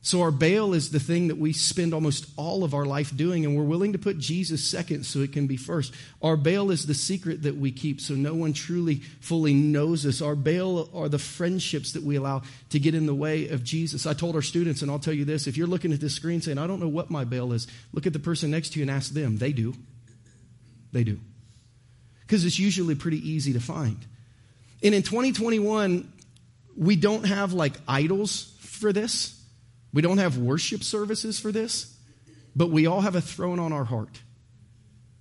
So, 0.00 0.22
our 0.22 0.30
Baal 0.30 0.74
is 0.74 0.90
the 0.90 1.00
thing 1.00 1.28
that 1.28 1.38
we 1.38 1.52
spend 1.52 1.92
almost 1.92 2.26
all 2.36 2.62
of 2.62 2.72
our 2.72 2.84
life 2.84 3.14
doing, 3.16 3.44
and 3.44 3.56
we're 3.56 3.64
willing 3.64 3.92
to 3.92 3.98
put 3.98 4.18
Jesus 4.18 4.62
second 4.62 5.04
so 5.04 5.18
it 5.18 5.32
can 5.32 5.48
be 5.48 5.56
first. 5.56 5.92
Our 6.22 6.36
Baal 6.36 6.70
is 6.70 6.86
the 6.86 6.94
secret 6.94 7.42
that 7.42 7.56
we 7.56 7.72
keep 7.72 8.00
so 8.00 8.14
no 8.14 8.32
one 8.32 8.52
truly 8.52 8.96
fully 9.20 9.54
knows 9.54 10.06
us. 10.06 10.22
Our 10.22 10.36
Baal 10.36 10.88
are 10.94 11.08
the 11.08 11.18
friendships 11.18 11.92
that 11.92 12.04
we 12.04 12.14
allow 12.14 12.42
to 12.70 12.78
get 12.78 12.94
in 12.94 13.06
the 13.06 13.14
way 13.14 13.48
of 13.48 13.64
Jesus. 13.64 14.06
I 14.06 14.12
told 14.12 14.36
our 14.36 14.42
students, 14.42 14.82
and 14.82 14.90
I'll 14.90 15.00
tell 15.00 15.12
you 15.12 15.24
this 15.24 15.48
if 15.48 15.56
you're 15.56 15.66
looking 15.66 15.92
at 15.92 16.00
this 16.00 16.14
screen 16.14 16.40
saying, 16.40 16.58
I 16.58 16.68
don't 16.68 16.80
know 16.80 16.88
what 16.88 17.10
my 17.10 17.24
Baal 17.24 17.52
is, 17.52 17.66
look 17.92 18.06
at 18.06 18.12
the 18.12 18.20
person 18.20 18.52
next 18.52 18.74
to 18.74 18.78
you 18.78 18.84
and 18.84 18.90
ask 18.90 19.12
them. 19.12 19.38
They 19.38 19.52
do. 19.52 19.74
They 20.92 21.02
do. 21.02 21.18
Because 22.20 22.44
it's 22.44 22.58
usually 22.58 22.94
pretty 22.94 23.28
easy 23.28 23.54
to 23.54 23.60
find. 23.60 23.98
And 24.80 24.94
in 24.94 25.02
2021, 25.02 26.12
we 26.76 26.94
don't 26.94 27.24
have 27.26 27.52
like 27.52 27.74
idols 27.88 28.54
for 28.60 28.92
this. 28.92 29.37
We 29.92 30.02
don't 30.02 30.18
have 30.18 30.38
worship 30.38 30.82
services 30.82 31.40
for 31.40 31.52
this, 31.52 31.96
but 32.54 32.70
we 32.70 32.86
all 32.86 33.00
have 33.00 33.16
a 33.16 33.20
throne 33.20 33.58
on 33.58 33.72
our 33.72 33.84
heart 33.84 34.20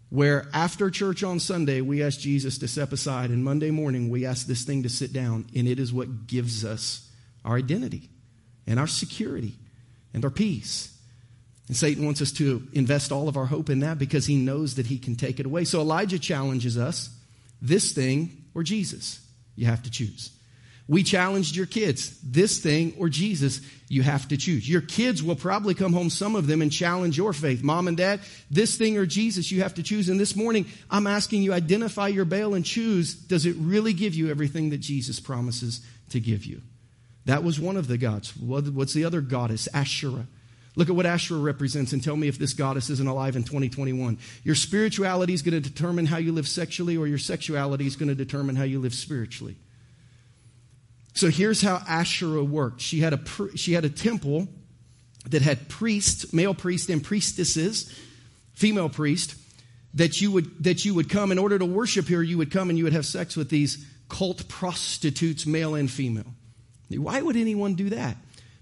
where 0.09 0.47
after 0.53 0.89
church 0.89 1.23
on 1.23 1.39
Sunday, 1.39 1.81
we 1.81 2.01
ask 2.01 2.19
Jesus 2.19 2.57
to 2.59 2.67
step 2.67 2.93
aside, 2.93 3.29
and 3.29 3.43
Monday 3.43 3.71
morning, 3.71 4.09
we 4.09 4.25
ask 4.25 4.47
this 4.47 4.63
thing 4.63 4.83
to 4.83 4.89
sit 4.89 5.11
down, 5.11 5.45
and 5.55 5.67
it 5.67 5.79
is 5.79 5.91
what 5.91 6.27
gives 6.27 6.63
us 6.63 7.09
our 7.43 7.57
identity 7.57 8.09
and 8.65 8.79
our 8.79 8.87
security 8.87 9.55
and 10.13 10.23
our 10.23 10.31
peace. 10.31 10.97
And 11.67 11.75
Satan 11.75 12.05
wants 12.05 12.21
us 12.21 12.31
to 12.33 12.65
invest 12.71 13.11
all 13.11 13.27
of 13.27 13.35
our 13.35 13.45
hope 13.45 13.69
in 13.69 13.79
that 13.79 13.99
because 13.99 14.25
he 14.25 14.37
knows 14.37 14.75
that 14.75 14.85
he 14.85 14.97
can 14.97 15.15
take 15.17 15.41
it 15.41 15.45
away. 15.45 15.65
So 15.65 15.81
Elijah 15.81 16.19
challenges 16.19 16.77
us 16.77 17.09
this 17.61 17.91
thing 17.91 18.45
or 18.55 18.63
Jesus. 18.63 19.19
You 19.55 19.65
have 19.65 19.83
to 19.83 19.91
choose. 19.91 20.31
We 20.89 21.03
challenged 21.03 21.55
your 21.55 21.65
kids, 21.65 22.17
this 22.23 22.59
thing 22.59 22.93
or 22.97 23.09
Jesus, 23.09 23.59
you 23.89 24.03
have 24.03 24.27
to 24.29 24.37
choose. 24.37 24.69
Your 24.69 24.79
kids 24.79 25.21
will 25.21 25.35
probably 25.35 25.73
come 25.73 25.91
home, 25.91 26.09
some 26.09 26.33
of 26.33 26.47
them, 26.47 26.61
and 26.61 26.71
challenge 26.71 27.17
your 27.17 27.33
faith. 27.33 27.61
Mom 27.61 27.89
and 27.89 27.97
dad, 27.97 28.21
this 28.49 28.77
thing 28.77 28.97
or 28.97 29.05
Jesus, 29.05 29.51
you 29.51 29.63
have 29.63 29.73
to 29.73 29.83
choose. 29.83 30.07
And 30.07 30.17
this 30.17 30.35
morning, 30.35 30.65
I'm 30.89 31.05
asking 31.05 31.43
you, 31.43 31.51
identify 31.51 32.07
your 32.07 32.23
Baal 32.23 32.53
and 32.53 32.63
choose. 32.63 33.15
Does 33.15 33.45
it 33.45 33.55
really 33.59 33.91
give 33.91 34.15
you 34.15 34.29
everything 34.29 34.69
that 34.69 34.77
Jesus 34.77 35.19
promises 35.19 35.81
to 36.11 36.21
give 36.21 36.45
you? 36.45 36.61
That 37.25 37.43
was 37.43 37.59
one 37.59 37.75
of 37.75 37.89
the 37.89 37.97
gods. 37.97 38.33
What's 38.37 38.93
the 38.93 39.03
other 39.03 39.19
goddess? 39.19 39.67
Asherah. 39.73 40.27
Look 40.77 40.87
at 40.89 40.95
what 40.95 41.05
Asherah 41.05 41.41
represents 41.41 41.91
and 41.91 42.01
tell 42.01 42.15
me 42.15 42.29
if 42.29 42.39
this 42.39 42.53
goddess 42.53 42.89
isn't 42.89 43.07
alive 43.07 43.35
in 43.35 43.43
2021. 43.43 44.17
Your 44.43 44.55
spirituality 44.55 45.33
is 45.33 45.41
going 45.41 45.61
to 45.61 45.69
determine 45.69 46.05
how 46.05 46.17
you 46.17 46.31
live 46.31 46.47
sexually, 46.47 46.95
or 46.95 47.07
your 47.07 47.17
sexuality 47.17 47.87
is 47.87 47.97
going 47.97 48.07
to 48.07 48.15
determine 48.15 48.55
how 48.55 48.63
you 48.63 48.79
live 48.79 48.93
spiritually. 48.93 49.57
So 51.17 51.31
here's 51.31 51.63
how 51.63 51.81
Asherah 51.87 52.43
worked. 52.43 52.79
She 52.79 52.99
had 52.99 53.13
a, 53.13 53.57
she 53.57 53.73
had 53.73 53.85
a 53.85 53.89
temple 53.89 54.47
that 55.27 55.41
had 55.41 55.67
priests, 55.67 56.31
male 56.31 56.53
priests 56.53 56.89
and 56.89 57.03
priestesses, 57.03 57.91
female 58.53 58.87
priest, 58.87 59.33
that 59.95 60.21
you 60.21 60.31
would, 60.31 60.63
that 60.63 60.85
you 60.85 60.93
would 60.93 61.09
come 61.09 61.31
in 61.31 61.39
order 61.39 61.57
to 61.57 61.65
worship 61.65 62.07
here, 62.07 62.21
you 62.21 62.37
would 62.37 62.51
come 62.51 62.69
and 62.69 62.77
you 62.77 62.83
would 62.83 62.93
have 62.93 63.05
sex 63.05 63.35
with 63.35 63.49
these 63.49 63.83
cult 64.09 64.47
prostitutes, 64.47 65.47
male 65.47 65.73
and 65.73 65.89
female. 65.89 66.35
Why 66.89 67.19
would 67.19 67.35
anyone 67.35 67.73
do 67.73 67.89
that? 67.89 68.15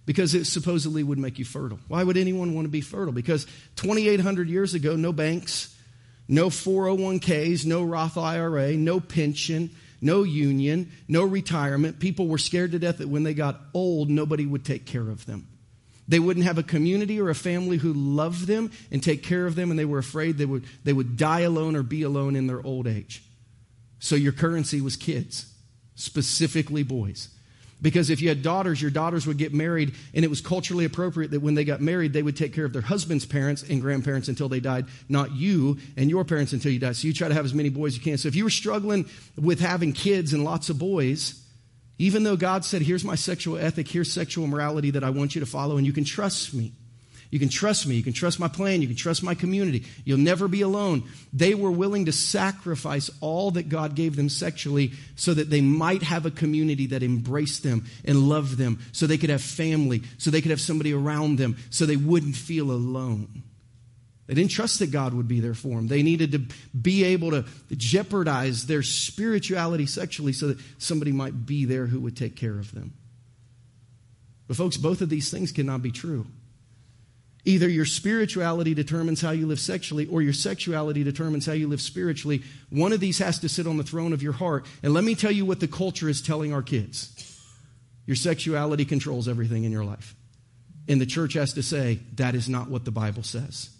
Because 0.05 0.33
it 0.33 0.45
supposedly 0.45 1.03
would 1.03 1.17
make 1.17 1.37
you 1.37 1.43
fertile. 1.43 1.79
Why 1.89 2.05
would 2.05 2.15
anyone 2.15 2.55
want 2.55 2.65
to 2.65 2.71
be 2.71 2.79
fertile? 2.79 3.11
Because 3.11 3.45
2,800 3.75 4.47
years 4.47 4.73
ago, 4.75 4.95
no 4.95 5.11
banks, 5.11 5.75
no 6.29 6.47
401ks, 6.47 7.65
no 7.65 7.83
Roth 7.83 8.17
IRA, 8.17 8.77
no 8.77 9.01
pension, 9.01 9.71
no 10.01 10.23
union, 10.23 10.91
no 11.07 11.23
retirement. 11.23 11.99
People 11.99 12.27
were 12.27 12.37
scared 12.37 12.71
to 12.71 12.79
death 12.79 12.97
that 12.97 13.09
when 13.09 13.23
they 13.23 13.33
got 13.33 13.59
old, 13.73 14.09
nobody 14.09 14.45
would 14.45 14.65
take 14.65 14.85
care 14.85 15.09
of 15.09 15.25
them. 15.25 15.47
They 16.07 16.19
wouldn't 16.19 16.45
have 16.45 16.57
a 16.57 16.63
community 16.63 17.19
or 17.19 17.29
a 17.29 17.35
family 17.35 17.77
who 17.77 17.93
loved 17.93 18.47
them 18.47 18.71
and 18.91 19.01
take 19.01 19.23
care 19.23 19.45
of 19.45 19.55
them, 19.55 19.71
and 19.71 19.79
they 19.79 19.85
were 19.85 19.97
afraid 19.97 20.37
they 20.37 20.45
would, 20.45 20.65
they 20.83 20.93
would 20.93 21.17
die 21.17 21.41
alone 21.41 21.75
or 21.75 21.83
be 21.83 22.03
alone 22.03 22.35
in 22.35 22.47
their 22.47 22.63
old 22.65 22.85
age. 22.85 23.23
So 23.99 24.15
your 24.15 24.33
currency 24.33 24.81
was 24.81 24.95
kids, 24.95 25.51
specifically 25.95 26.83
boys. 26.83 27.29
Because 27.85 28.09
if 28.09 28.19
you 28.19 28.29
had 28.29 28.41
daughters, 28.41 28.81
your 28.81 28.89
daughters 28.89 29.27
would 29.27 29.37
get 29.37 29.53
married, 29.53 29.93
and 30.15 30.25
it 30.25 30.27
was 30.27 30.41
culturally 30.41 30.85
appropriate 30.85 31.29
that 31.29 31.41
when 31.41 31.53
they 31.53 31.63
got 31.63 31.81
married, 31.81 32.13
they 32.13 32.23
would 32.23 32.35
take 32.35 32.51
care 32.51 32.65
of 32.65 32.73
their 32.73 32.81
husband's 32.81 33.27
parents 33.27 33.61
and 33.61 33.79
grandparents 33.79 34.27
until 34.27 34.49
they 34.49 34.59
died, 34.59 34.87
not 35.07 35.35
you 35.35 35.77
and 35.95 36.09
your 36.09 36.25
parents 36.25 36.51
until 36.51 36.71
you 36.71 36.79
died. 36.79 36.95
So 36.95 37.05
you 37.05 37.13
try 37.13 37.27
to 37.27 37.35
have 37.35 37.45
as 37.45 37.53
many 37.53 37.69
boys 37.69 37.91
as 37.91 37.97
you 37.97 38.03
can. 38.03 38.17
So 38.17 38.27
if 38.27 38.35
you 38.35 38.43
were 38.43 38.49
struggling 38.49 39.07
with 39.39 39.59
having 39.59 39.93
kids 39.93 40.33
and 40.33 40.43
lots 40.43 40.69
of 40.69 40.79
boys, 40.79 41.39
even 41.99 42.23
though 42.23 42.35
God 42.35 42.65
said, 42.65 42.81
Here's 42.81 43.05
my 43.05 43.13
sexual 43.13 43.55
ethic, 43.55 43.87
here's 43.87 44.11
sexual 44.11 44.47
morality 44.47 44.89
that 44.89 45.03
I 45.03 45.11
want 45.11 45.35
you 45.35 45.41
to 45.41 45.45
follow, 45.45 45.77
and 45.77 45.85
you 45.85 45.93
can 45.93 46.05
trust 46.05 46.55
me. 46.55 46.71
You 47.31 47.39
can 47.39 47.49
trust 47.49 47.87
me. 47.87 47.95
You 47.95 48.03
can 48.03 48.13
trust 48.13 48.39
my 48.39 48.47
plan. 48.47 48.81
You 48.81 48.87
can 48.87 48.95
trust 48.95 49.23
my 49.23 49.35
community. 49.35 49.83
You'll 50.03 50.17
never 50.19 50.47
be 50.47 50.61
alone. 50.61 51.03
They 51.33 51.53
were 51.53 51.71
willing 51.71 52.05
to 52.05 52.11
sacrifice 52.11 53.09
all 53.19 53.51
that 53.51 53.67
God 53.69 53.95
gave 53.95 54.15
them 54.15 54.29
sexually 54.29 54.93
so 55.15 55.33
that 55.33 55.49
they 55.49 55.61
might 55.61 56.03
have 56.03 56.25
a 56.25 56.31
community 56.31 56.87
that 56.87 57.03
embraced 57.03 57.63
them 57.63 57.85
and 58.05 58.29
loved 58.29 58.57
them, 58.57 58.79
so 58.91 59.07
they 59.07 59.17
could 59.17 59.29
have 59.29 59.41
family, 59.41 60.03
so 60.17 60.29
they 60.29 60.41
could 60.41 60.51
have 60.51 60.61
somebody 60.61 60.93
around 60.93 61.37
them, 61.37 61.57
so 61.69 61.85
they 61.85 61.97
wouldn't 61.97 62.35
feel 62.35 62.71
alone. 62.71 63.43
They 64.27 64.33
didn't 64.33 64.51
trust 64.51 64.79
that 64.79 64.91
God 64.91 65.13
would 65.13 65.27
be 65.27 65.39
there 65.39 65.53
for 65.53 65.75
them. 65.75 65.87
They 65.87 66.01
needed 66.01 66.31
to 66.31 66.39
be 66.75 67.03
able 67.03 67.31
to 67.31 67.45
jeopardize 67.71 68.65
their 68.65 68.81
spirituality 68.81 69.85
sexually 69.85 70.33
so 70.33 70.47
that 70.47 70.59
somebody 70.79 71.11
might 71.11 71.45
be 71.45 71.65
there 71.65 71.85
who 71.85 71.99
would 71.99 72.17
take 72.17 72.35
care 72.35 72.57
of 72.57 72.73
them. 72.73 72.93
But, 74.47 74.57
folks, 74.57 74.77
both 74.77 75.01
of 75.01 75.09
these 75.09 75.29
things 75.29 75.51
cannot 75.51 75.81
be 75.81 75.91
true. 75.91 76.25
Either 77.45 77.69
your 77.69 77.85
spirituality 77.85 78.73
determines 78.73 79.21
how 79.21 79.29
you 79.29 79.45
live 79.45 79.59
sexually, 79.59 80.07
or 80.07 80.21
your 80.21 80.33
sexuality 80.33 81.03
determines 81.03 81.45
how 81.45 81.53
you 81.53 81.67
live 81.67 81.79
spiritually. 81.79 82.41
One 82.69 82.91
of 82.91 82.99
these 82.99 83.19
has 83.19 83.39
to 83.39 83.49
sit 83.49 83.67
on 83.67 83.77
the 83.77 83.83
throne 83.83 84.13
of 84.13 84.23
your 84.23 84.33
heart. 84.33 84.65
And 84.81 84.93
let 84.93 85.03
me 85.03 85.13
tell 85.13 85.31
you 85.31 85.45
what 85.45 85.59
the 85.59 85.67
culture 85.67 86.09
is 86.09 86.21
telling 86.21 86.53
our 86.53 86.63
kids 86.63 87.11
your 88.07 88.15
sexuality 88.15 88.85
controls 88.85 89.27
everything 89.27 89.63
in 89.63 89.71
your 89.71 89.83
life. 89.83 90.15
And 90.87 91.01
the 91.01 91.07
church 91.07 91.33
has 91.33 91.53
to 91.53 91.63
say, 91.63 91.99
that 92.15 92.35
is 92.35 92.47
not 92.47 92.69
what 92.69 92.85
the 92.85 92.91
Bible 92.91 93.23
says. 93.23 93.71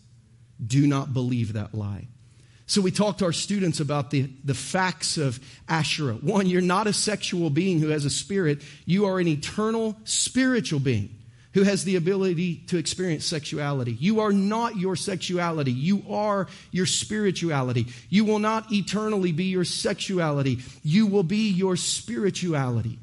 Do 0.65 0.87
not 0.87 1.13
believe 1.13 1.53
that 1.53 1.75
lie. 1.75 2.07
So 2.65 2.81
we 2.81 2.89
talked 2.89 3.19
to 3.19 3.25
our 3.25 3.31
students 3.31 3.79
about 3.79 4.09
the, 4.09 4.31
the 4.43 4.55
facts 4.55 5.17
of 5.17 5.39
Asherah. 5.69 6.15
One, 6.15 6.47
you're 6.47 6.61
not 6.61 6.87
a 6.87 6.93
sexual 6.93 7.51
being 7.51 7.79
who 7.79 7.89
has 7.89 8.05
a 8.05 8.09
spirit, 8.09 8.63
you 8.85 9.05
are 9.05 9.19
an 9.19 9.27
eternal 9.27 9.95
spiritual 10.05 10.79
being 10.79 11.14
who 11.55 11.63
has 11.63 11.85
the 11.85 11.95
ability 11.95 12.57
to 12.67 12.77
experience 12.77 13.25
sexuality. 13.25 13.93
You 13.93 14.19
are 14.19 14.33
not 14.33 14.75
your 14.75 14.97
sexuality. 14.97 15.71
You 15.71 16.03
are 16.09 16.47
your 16.71 16.85
spirituality. 16.85 17.87
You 18.09 18.25
will 18.25 18.39
not 18.39 18.73
eternally 18.73 19.31
be 19.31 19.45
your 19.45 19.63
sexuality. 19.63 20.59
You 20.83 21.07
will 21.07 21.23
be 21.23 21.49
your 21.49 21.77
spirituality. 21.77 22.99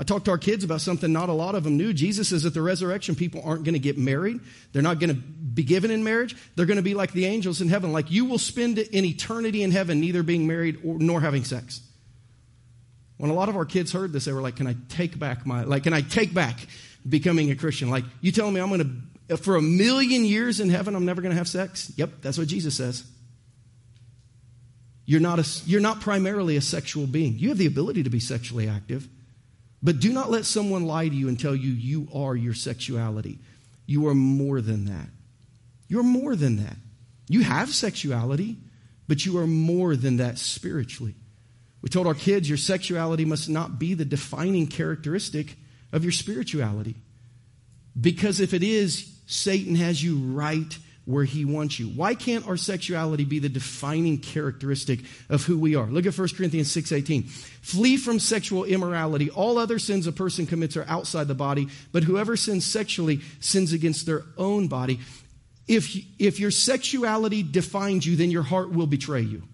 I 0.00 0.02
talked 0.02 0.24
to 0.24 0.30
our 0.30 0.38
kids 0.38 0.64
about 0.64 0.80
something 0.80 1.12
not 1.12 1.28
a 1.28 1.34
lot 1.34 1.54
of 1.54 1.62
them 1.62 1.76
knew. 1.76 1.92
Jesus 1.92 2.30
says 2.30 2.46
at 2.46 2.54
the 2.54 2.62
resurrection, 2.62 3.14
people 3.14 3.42
aren't 3.44 3.64
going 3.64 3.74
to 3.74 3.78
get 3.78 3.98
married. 3.98 4.40
They're 4.72 4.80
not 4.80 4.98
going 4.98 5.10
to 5.10 5.14
be 5.14 5.62
given 5.62 5.90
in 5.90 6.02
marriage. 6.02 6.34
They're 6.56 6.64
going 6.64 6.78
to 6.78 6.82
be 6.82 6.94
like 6.94 7.12
the 7.12 7.26
angels 7.26 7.60
in 7.60 7.68
heaven. 7.68 7.92
Like 7.92 8.10
you 8.10 8.24
will 8.24 8.38
spend 8.38 8.78
an 8.78 9.04
eternity 9.04 9.62
in 9.62 9.70
heaven, 9.70 10.00
neither 10.00 10.22
being 10.22 10.46
married 10.46 10.78
or, 10.86 10.98
nor 10.98 11.20
having 11.20 11.44
sex. 11.44 11.82
When 13.18 13.30
a 13.30 13.34
lot 13.34 13.50
of 13.50 13.56
our 13.56 13.66
kids 13.66 13.92
heard 13.92 14.14
this, 14.14 14.24
they 14.24 14.32
were 14.32 14.40
like, 14.40 14.56
Can 14.56 14.66
I 14.66 14.74
take 14.88 15.18
back 15.18 15.44
my, 15.44 15.64
like, 15.64 15.82
can 15.82 15.92
I 15.92 16.00
take 16.00 16.32
back 16.32 16.58
becoming 17.06 17.50
a 17.50 17.54
Christian? 17.54 17.90
Like, 17.90 18.04
you 18.22 18.32
telling 18.32 18.54
me 18.54 18.62
I'm 18.62 18.70
going 18.70 19.06
to, 19.28 19.36
for 19.36 19.56
a 19.56 19.62
million 19.62 20.24
years 20.24 20.60
in 20.60 20.70
heaven, 20.70 20.96
I'm 20.96 21.04
never 21.04 21.20
going 21.20 21.32
to 21.32 21.36
have 21.38 21.46
sex? 21.46 21.92
Yep, 21.96 22.22
that's 22.22 22.38
what 22.38 22.48
Jesus 22.48 22.74
says. 22.74 23.04
You're 25.04 25.20
not, 25.20 25.38
a, 25.38 25.46
you're 25.66 25.82
not 25.82 26.00
primarily 26.00 26.56
a 26.56 26.62
sexual 26.62 27.06
being. 27.06 27.38
You 27.38 27.50
have 27.50 27.58
the 27.58 27.66
ability 27.66 28.04
to 28.04 28.10
be 28.10 28.20
sexually 28.20 28.66
active, 28.66 29.06
but 29.82 30.00
do 30.00 30.12
not 30.12 30.30
let 30.30 30.44
someone 30.44 30.84
lie 30.86 31.08
to 31.08 31.14
you 31.14 31.28
and 31.28 31.38
tell 31.38 31.54
you 31.54 31.70
you 31.70 32.08
are 32.14 32.36
your 32.36 32.54
sexuality. 32.54 33.38
You 33.86 34.08
are 34.08 34.14
more 34.14 34.60
than 34.60 34.84
that. 34.86 35.08
You're 35.88 36.02
more 36.02 36.36
than 36.36 36.56
that. 36.56 36.76
You 37.28 37.42
have 37.42 37.70
sexuality, 37.70 38.56
but 39.08 39.24
you 39.24 39.38
are 39.38 39.46
more 39.46 39.96
than 39.96 40.18
that 40.18 40.38
spiritually. 40.38 41.14
We 41.82 41.88
told 41.88 42.06
our 42.06 42.14
kids 42.14 42.48
your 42.48 42.58
sexuality 42.58 43.24
must 43.24 43.48
not 43.48 43.78
be 43.78 43.94
the 43.94 44.04
defining 44.04 44.66
characteristic 44.66 45.56
of 45.92 46.04
your 46.04 46.12
spirituality. 46.12 46.96
Because 47.98 48.40
if 48.40 48.54
it 48.54 48.62
is, 48.62 49.12
Satan 49.26 49.74
has 49.76 50.02
you 50.02 50.18
right 50.18 50.76
where 51.04 51.24
he 51.24 51.44
wants 51.44 51.78
you. 51.78 51.88
Why 51.88 52.14
can't 52.14 52.46
our 52.46 52.56
sexuality 52.56 53.24
be 53.24 53.38
the 53.38 53.48
defining 53.48 54.18
characteristic 54.18 55.00
of 55.28 55.44
who 55.44 55.58
we 55.58 55.74
are? 55.74 55.86
Look 55.86 56.06
at 56.06 56.16
1 56.16 56.36
Corinthians 56.36 56.70
6:18. 56.70 57.24
Flee 57.62 57.96
from 57.96 58.18
sexual 58.18 58.64
immorality. 58.64 59.30
All 59.30 59.58
other 59.58 59.78
sins 59.78 60.06
a 60.06 60.12
person 60.12 60.46
commits 60.46 60.76
are 60.76 60.86
outside 60.88 61.28
the 61.28 61.34
body, 61.34 61.68
but 61.92 62.04
whoever 62.04 62.36
sins 62.36 62.64
sexually 62.64 63.20
sins 63.40 63.72
against 63.72 64.06
their 64.06 64.24
own 64.36 64.68
body. 64.68 65.00
If, 65.66 65.96
if 66.18 66.40
your 66.40 66.50
sexuality 66.50 67.42
defines 67.42 68.04
you, 68.04 68.16
then 68.16 68.30
your 68.30 68.42
heart 68.42 68.72
will 68.72 68.88
betray 68.88 69.22
you. 69.22 69.44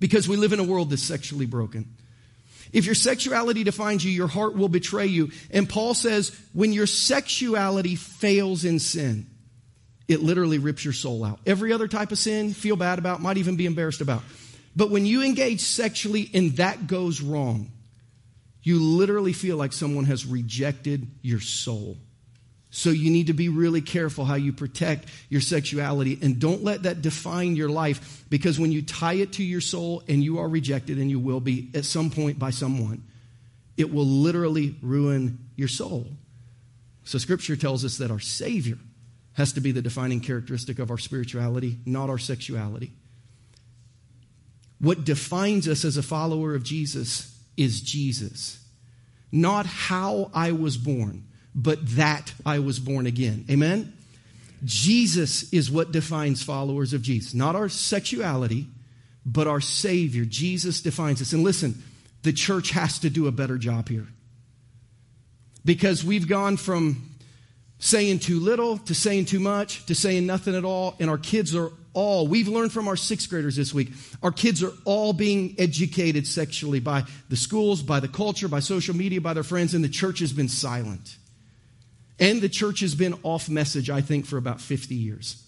Because 0.00 0.28
we 0.28 0.36
live 0.36 0.52
in 0.52 0.60
a 0.60 0.64
world 0.64 0.90
that's 0.90 1.02
sexually 1.02 1.46
broken. 1.46 1.96
If 2.72 2.84
your 2.84 2.94
sexuality 2.94 3.64
defines 3.64 4.04
you, 4.04 4.12
your 4.12 4.28
heart 4.28 4.54
will 4.54 4.68
betray 4.68 5.06
you. 5.06 5.30
And 5.50 5.68
Paul 5.68 5.94
says, 5.94 6.38
when 6.52 6.72
your 6.72 6.86
sexuality 6.86 7.96
fails 7.96 8.64
in 8.64 8.78
sin, 8.78 9.26
it 10.08 10.22
literally 10.22 10.58
rips 10.58 10.84
your 10.84 10.94
soul 10.94 11.22
out. 11.22 11.38
Every 11.46 11.72
other 11.72 11.86
type 11.86 12.10
of 12.10 12.18
sin, 12.18 12.54
feel 12.54 12.76
bad 12.76 12.98
about, 12.98 13.20
might 13.20 13.36
even 13.36 13.56
be 13.56 13.66
embarrassed 13.66 14.00
about. 14.00 14.22
But 14.74 14.90
when 14.90 15.04
you 15.04 15.22
engage 15.22 15.60
sexually 15.60 16.30
and 16.32 16.52
that 16.56 16.86
goes 16.86 17.20
wrong, 17.20 17.70
you 18.62 18.80
literally 18.80 19.34
feel 19.34 19.56
like 19.56 19.72
someone 19.72 20.06
has 20.06 20.26
rejected 20.26 21.06
your 21.22 21.40
soul. 21.40 21.98
So 22.70 22.90
you 22.90 23.10
need 23.10 23.28
to 23.28 23.32
be 23.32 23.48
really 23.48 23.80
careful 23.80 24.24
how 24.24 24.34
you 24.34 24.52
protect 24.52 25.08
your 25.30 25.40
sexuality 25.40 26.18
and 26.20 26.38
don't 26.38 26.62
let 26.62 26.82
that 26.82 27.00
define 27.00 27.56
your 27.56 27.70
life 27.70 28.24
because 28.28 28.58
when 28.58 28.72
you 28.72 28.82
tie 28.82 29.14
it 29.14 29.32
to 29.34 29.42
your 29.42 29.62
soul 29.62 30.02
and 30.06 30.22
you 30.22 30.38
are 30.38 30.48
rejected 30.48 30.98
and 30.98 31.10
you 31.10 31.18
will 31.18 31.40
be 31.40 31.70
at 31.74 31.86
some 31.86 32.10
point 32.10 32.38
by 32.38 32.50
someone, 32.50 33.02
it 33.78 33.92
will 33.92 34.04
literally 34.04 34.74
ruin 34.82 35.38
your 35.56 35.68
soul. 35.68 36.06
So 37.04 37.16
scripture 37.16 37.56
tells 37.56 37.86
us 37.86 37.98
that 37.98 38.10
our 38.10 38.20
Savior 38.20 38.78
has 39.38 39.52
to 39.52 39.60
be 39.60 39.70
the 39.70 39.80
defining 39.80 40.18
characteristic 40.18 40.80
of 40.80 40.90
our 40.90 40.98
spirituality, 40.98 41.78
not 41.86 42.10
our 42.10 42.18
sexuality. 42.18 42.90
What 44.80 45.04
defines 45.04 45.68
us 45.68 45.84
as 45.84 45.96
a 45.96 46.02
follower 46.02 46.56
of 46.56 46.64
Jesus 46.64 47.40
is 47.56 47.80
Jesus. 47.80 48.58
Not 49.30 49.64
how 49.64 50.32
I 50.34 50.50
was 50.50 50.76
born, 50.76 51.24
but 51.54 51.78
that 51.96 52.34
I 52.44 52.58
was 52.58 52.80
born 52.80 53.06
again. 53.06 53.44
Amen? 53.48 53.92
Jesus 54.64 55.52
is 55.52 55.70
what 55.70 55.92
defines 55.92 56.42
followers 56.42 56.92
of 56.92 57.02
Jesus. 57.02 57.32
Not 57.32 57.54
our 57.54 57.68
sexuality, 57.68 58.66
but 59.24 59.46
our 59.46 59.60
Savior. 59.60 60.24
Jesus 60.24 60.80
defines 60.80 61.22
us. 61.22 61.32
And 61.32 61.44
listen, 61.44 61.80
the 62.24 62.32
church 62.32 62.70
has 62.70 62.98
to 63.00 63.10
do 63.10 63.28
a 63.28 63.32
better 63.32 63.56
job 63.56 63.88
here. 63.88 64.08
Because 65.64 66.02
we've 66.02 66.26
gone 66.26 66.56
from 66.56 67.08
saying 67.78 68.18
too 68.18 68.40
little 68.40 68.78
to 68.78 68.94
saying 68.94 69.26
too 69.26 69.38
much 69.38 69.86
to 69.86 69.94
saying 69.94 70.26
nothing 70.26 70.54
at 70.54 70.64
all. 70.64 70.96
And 70.98 71.08
our 71.08 71.18
kids 71.18 71.54
are 71.54 71.70
all, 71.94 72.26
we've 72.26 72.48
learned 72.48 72.72
from 72.72 72.88
our 72.88 72.96
sixth 72.96 73.28
graders 73.28 73.56
this 73.56 73.72
week, 73.72 73.90
our 74.22 74.32
kids 74.32 74.62
are 74.62 74.72
all 74.84 75.12
being 75.12 75.54
educated 75.58 76.26
sexually 76.26 76.80
by 76.80 77.04
the 77.28 77.36
schools, 77.36 77.82
by 77.82 78.00
the 78.00 78.08
culture, 78.08 78.48
by 78.48 78.60
social 78.60 78.94
media, 78.94 79.20
by 79.20 79.34
their 79.34 79.42
friends, 79.42 79.74
and 79.74 79.82
the 79.82 79.88
church 79.88 80.20
has 80.20 80.32
been 80.32 80.48
silent. 80.48 81.16
And 82.20 82.40
the 82.40 82.48
church 82.48 82.80
has 82.80 82.94
been 82.94 83.14
off 83.22 83.48
message, 83.48 83.90
I 83.90 84.00
think, 84.00 84.26
for 84.26 84.38
about 84.38 84.60
50 84.60 84.94
years. 84.94 85.44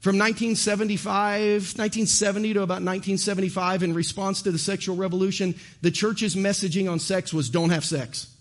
From 0.00 0.16
1975, 0.16 1.76
1970 1.76 2.54
to 2.54 2.62
about 2.62 2.82
1975, 2.82 3.82
in 3.82 3.94
response 3.94 4.42
to 4.42 4.50
the 4.50 4.58
sexual 4.58 4.96
revolution, 4.96 5.54
the 5.82 5.90
church's 5.90 6.34
messaging 6.34 6.90
on 6.90 6.98
sex 6.98 7.34
was 7.34 7.50
don't 7.50 7.70
have 7.70 7.84
sex. 7.84 8.34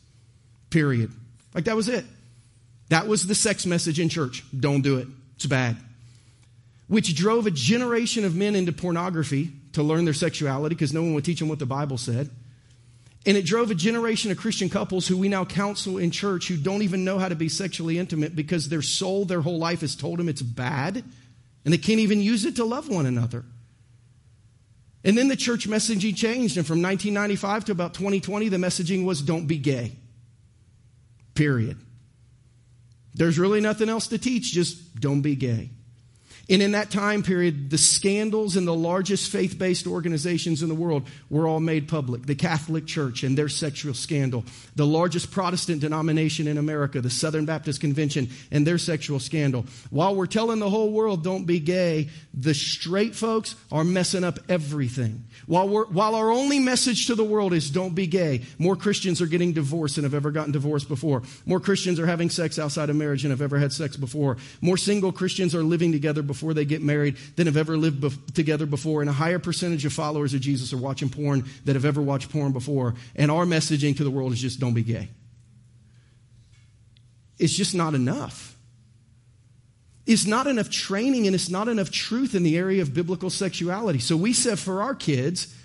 Period. 0.69 1.11
Like 1.53 1.65
that 1.65 1.75
was 1.75 1.89
it. 1.89 2.05
That 2.89 3.07
was 3.07 3.25
the 3.25 3.35
sex 3.35 3.65
message 3.65 3.99
in 3.99 4.09
church. 4.09 4.43
Don't 4.57 4.81
do 4.81 4.97
it. 4.97 5.07
It's 5.35 5.45
bad. 5.45 5.77
Which 6.87 7.15
drove 7.15 7.45
a 7.45 7.51
generation 7.51 8.25
of 8.25 8.35
men 8.35 8.55
into 8.55 8.71
pornography 8.71 9.51
to 9.73 9.83
learn 9.83 10.05
their 10.05 10.13
sexuality 10.13 10.75
because 10.75 10.93
no 10.93 11.01
one 11.01 11.13
would 11.13 11.25
teach 11.25 11.39
them 11.39 11.49
what 11.49 11.59
the 11.59 11.65
Bible 11.65 11.97
said. 11.97 12.29
And 13.25 13.37
it 13.37 13.45
drove 13.45 13.69
a 13.69 13.75
generation 13.75 14.31
of 14.31 14.37
Christian 14.37 14.69
couples 14.69 15.07
who 15.07 15.17
we 15.17 15.29
now 15.29 15.45
counsel 15.45 15.97
in 15.97 16.09
church 16.09 16.47
who 16.47 16.57
don't 16.57 16.81
even 16.81 17.03
know 17.03 17.19
how 17.19 17.29
to 17.29 17.35
be 17.35 17.49
sexually 17.49 17.99
intimate 17.99 18.35
because 18.35 18.69
their 18.69 18.81
soul, 18.81 19.25
their 19.25 19.41
whole 19.41 19.59
life 19.59 19.81
has 19.81 19.95
told 19.95 20.19
them 20.19 20.29
it's 20.29 20.41
bad 20.41 21.03
and 21.63 21.73
they 21.73 21.77
can't 21.77 21.99
even 21.99 22.21
use 22.21 22.45
it 22.45 22.55
to 22.55 22.65
love 22.65 22.89
one 22.89 23.05
another. 23.05 23.43
And 25.03 25.17
then 25.17 25.27
the 25.27 25.35
church 25.35 25.67
messaging 25.67 26.15
changed, 26.15 26.57
and 26.57 26.67
from 26.67 26.81
1995 26.81 27.65
to 27.65 27.71
about 27.71 27.93
2020, 27.93 28.49
the 28.49 28.57
messaging 28.57 29.05
was 29.05 29.21
don't 29.21 29.45
be 29.45 29.57
gay. 29.57 29.93
Period. 31.35 31.77
There's 33.13 33.39
really 33.39 33.61
nothing 33.61 33.89
else 33.89 34.07
to 34.07 34.17
teach, 34.17 34.51
just 34.51 34.99
don't 34.99 35.21
be 35.21 35.35
gay. 35.35 35.71
And 36.49 36.63
in 36.63 36.71
that 36.71 36.89
time 36.89 37.21
period, 37.21 37.69
the 37.69 37.77
scandals 37.77 38.57
in 38.57 38.65
the 38.65 38.73
largest 38.73 39.31
faith 39.31 39.59
based 39.59 39.85
organizations 39.85 40.63
in 40.63 40.69
the 40.69 40.75
world 40.75 41.07
were 41.29 41.47
all 41.47 41.59
made 41.59 41.87
public. 41.87 42.25
The 42.25 42.33
Catholic 42.33 42.87
Church 42.87 43.21
and 43.21 43.37
their 43.37 43.49
sexual 43.49 43.93
scandal, 43.93 44.43
the 44.75 44.85
largest 44.85 45.29
Protestant 45.29 45.81
denomination 45.81 46.47
in 46.47 46.57
America, 46.57 47.01
the 47.01 47.09
Southern 47.11 47.45
Baptist 47.45 47.81
Convention, 47.81 48.29
and 48.49 48.65
their 48.65 48.79
sexual 48.79 49.19
scandal. 49.19 49.65
While 49.91 50.15
we're 50.15 50.25
telling 50.25 50.57
the 50.57 50.71
whole 50.71 50.91
world 50.91 51.23
don't 51.23 51.45
be 51.45 51.59
gay, 51.59 52.09
the 52.33 52.55
straight 52.55 53.13
folks 53.13 53.55
are 53.71 53.83
messing 53.83 54.23
up 54.23 54.39
everything. 54.49 55.25
While, 55.49 55.67
while 55.67 56.13
our 56.13 56.29
only 56.29 56.59
message 56.59 57.07
to 57.07 57.15
the 57.15 57.23
world 57.23 57.53
is 57.53 57.71
don't 57.71 57.95
be 57.95 58.05
gay, 58.05 58.43
more 58.59 58.75
Christians 58.75 59.19
are 59.19 59.25
getting 59.25 59.51
divorced 59.51 59.95
than 59.95 60.03
have 60.03 60.13
ever 60.13 60.29
gotten 60.29 60.51
divorced 60.51 60.87
before. 60.87 61.23
More 61.43 61.59
Christians 61.59 61.99
are 61.99 62.05
having 62.05 62.29
sex 62.29 62.59
outside 62.59 62.91
of 62.91 62.95
marriage 62.95 63.23
than 63.23 63.31
have 63.31 63.41
ever 63.41 63.57
had 63.57 63.73
sex 63.73 63.97
before. 63.97 64.37
More 64.61 64.77
single 64.77 65.11
Christians 65.11 65.55
are 65.55 65.63
living 65.63 65.91
together 65.91 66.21
before 66.21 66.53
they 66.53 66.65
get 66.65 66.83
married 66.83 67.17
than 67.35 67.47
have 67.47 67.57
ever 67.57 67.77
lived 67.77 68.35
together 68.35 68.67
before. 68.67 69.01
And 69.01 69.09
a 69.09 69.13
higher 69.13 69.39
percentage 69.39 69.85
of 69.85 69.91
followers 69.91 70.35
of 70.35 70.41
Jesus 70.41 70.71
are 70.71 70.77
watching 70.77 71.09
porn 71.09 71.43
that 71.65 71.75
have 71.75 71.83
ever 71.83 71.99
watched 71.99 72.31
porn 72.31 72.51
before. 72.51 72.93
And 73.15 73.31
our 73.31 73.45
messaging 73.45 73.97
to 73.97 74.03
the 74.03 74.11
world 74.11 74.33
is 74.33 74.39
just 74.39 74.59
don't 74.59 74.75
be 74.75 74.83
gay. 74.83 75.09
It's 77.39 77.53
just 77.55 77.73
not 77.73 77.95
enough. 77.95 78.55
It's 80.09 80.25
not 80.25 80.47
enough 80.47 80.71
training 80.71 81.27
and 81.27 81.35
it's 81.35 81.51
not 81.51 81.67
enough 81.67 81.91
truth 81.91 82.33
in 82.33 82.41
the 82.41 82.57
area 82.57 82.81
of 82.81 82.95
biblical 82.95 83.29
sexuality. 83.29 83.99
So 83.99 84.17
we 84.17 84.33
said 84.33 84.57
for 84.57 84.81
our 84.81 84.95
kids, 84.95 85.55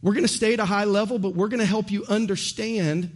we're 0.00 0.14
going 0.14 0.24
to 0.24 0.28
stay 0.28 0.54
at 0.54 0.58
a 0.58 0.64
high 0.64 0.84
level, 0.84 1.18
but 1.18 1.34
we're 1.34 1.48
going 1.48 1.60
to 1.60 1.66
help 1.66 1.90
you 1.90 2.06
understand 2.08 3.14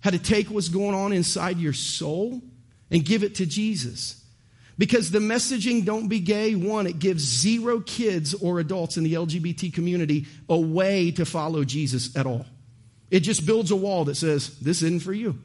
how 0.00 0.10
to 0.10 0.18
take 0.18 0.50
what's 0.50 0.68
going 0.68 0.92
on 0.92 1.12
inside 1.12 1.58
your 1.58 1.72
soul 1.72 2.42
and 2.90 3.04
give 3.04 3.22
it 3.22 3.36
to 3.36 3.46
Jesus. 3.46 4.24
Because 4.76 5.12
the 5.12 5.20
messaging, 5.20 5.84
don't 5.84 6.08
be 6.08 6.18
gay, 6.18 6.56
one, 6.56 6.88
it 6.88 6.98
gives 6.98 7.22
zero 7.22 7.78
kids 7.78 8.34
or 8.34 8.58
adults 8.58 8.96
in 8.96 9.04
the 9.04 9.12
LGBT 9.12 9.72
community 9.72 10.26
a 10.48 10.58
way 10.58 11.12
to 11.12 11.24
follow 11.24 11.62
Jesus 11.62 12.16
at 12.16 12.26
all. 12.26 12.44
It 13.08 13.20
just 13.20 13.46
builds 13.46 13.70
a 13.70 13.76
wall 13.76 14.06
that 14.06 14.16
says, 14.16 14.58
this 14.58 14.82
isn't 14.82 15.04
for 15.04 15.12
you. 15.12 15.38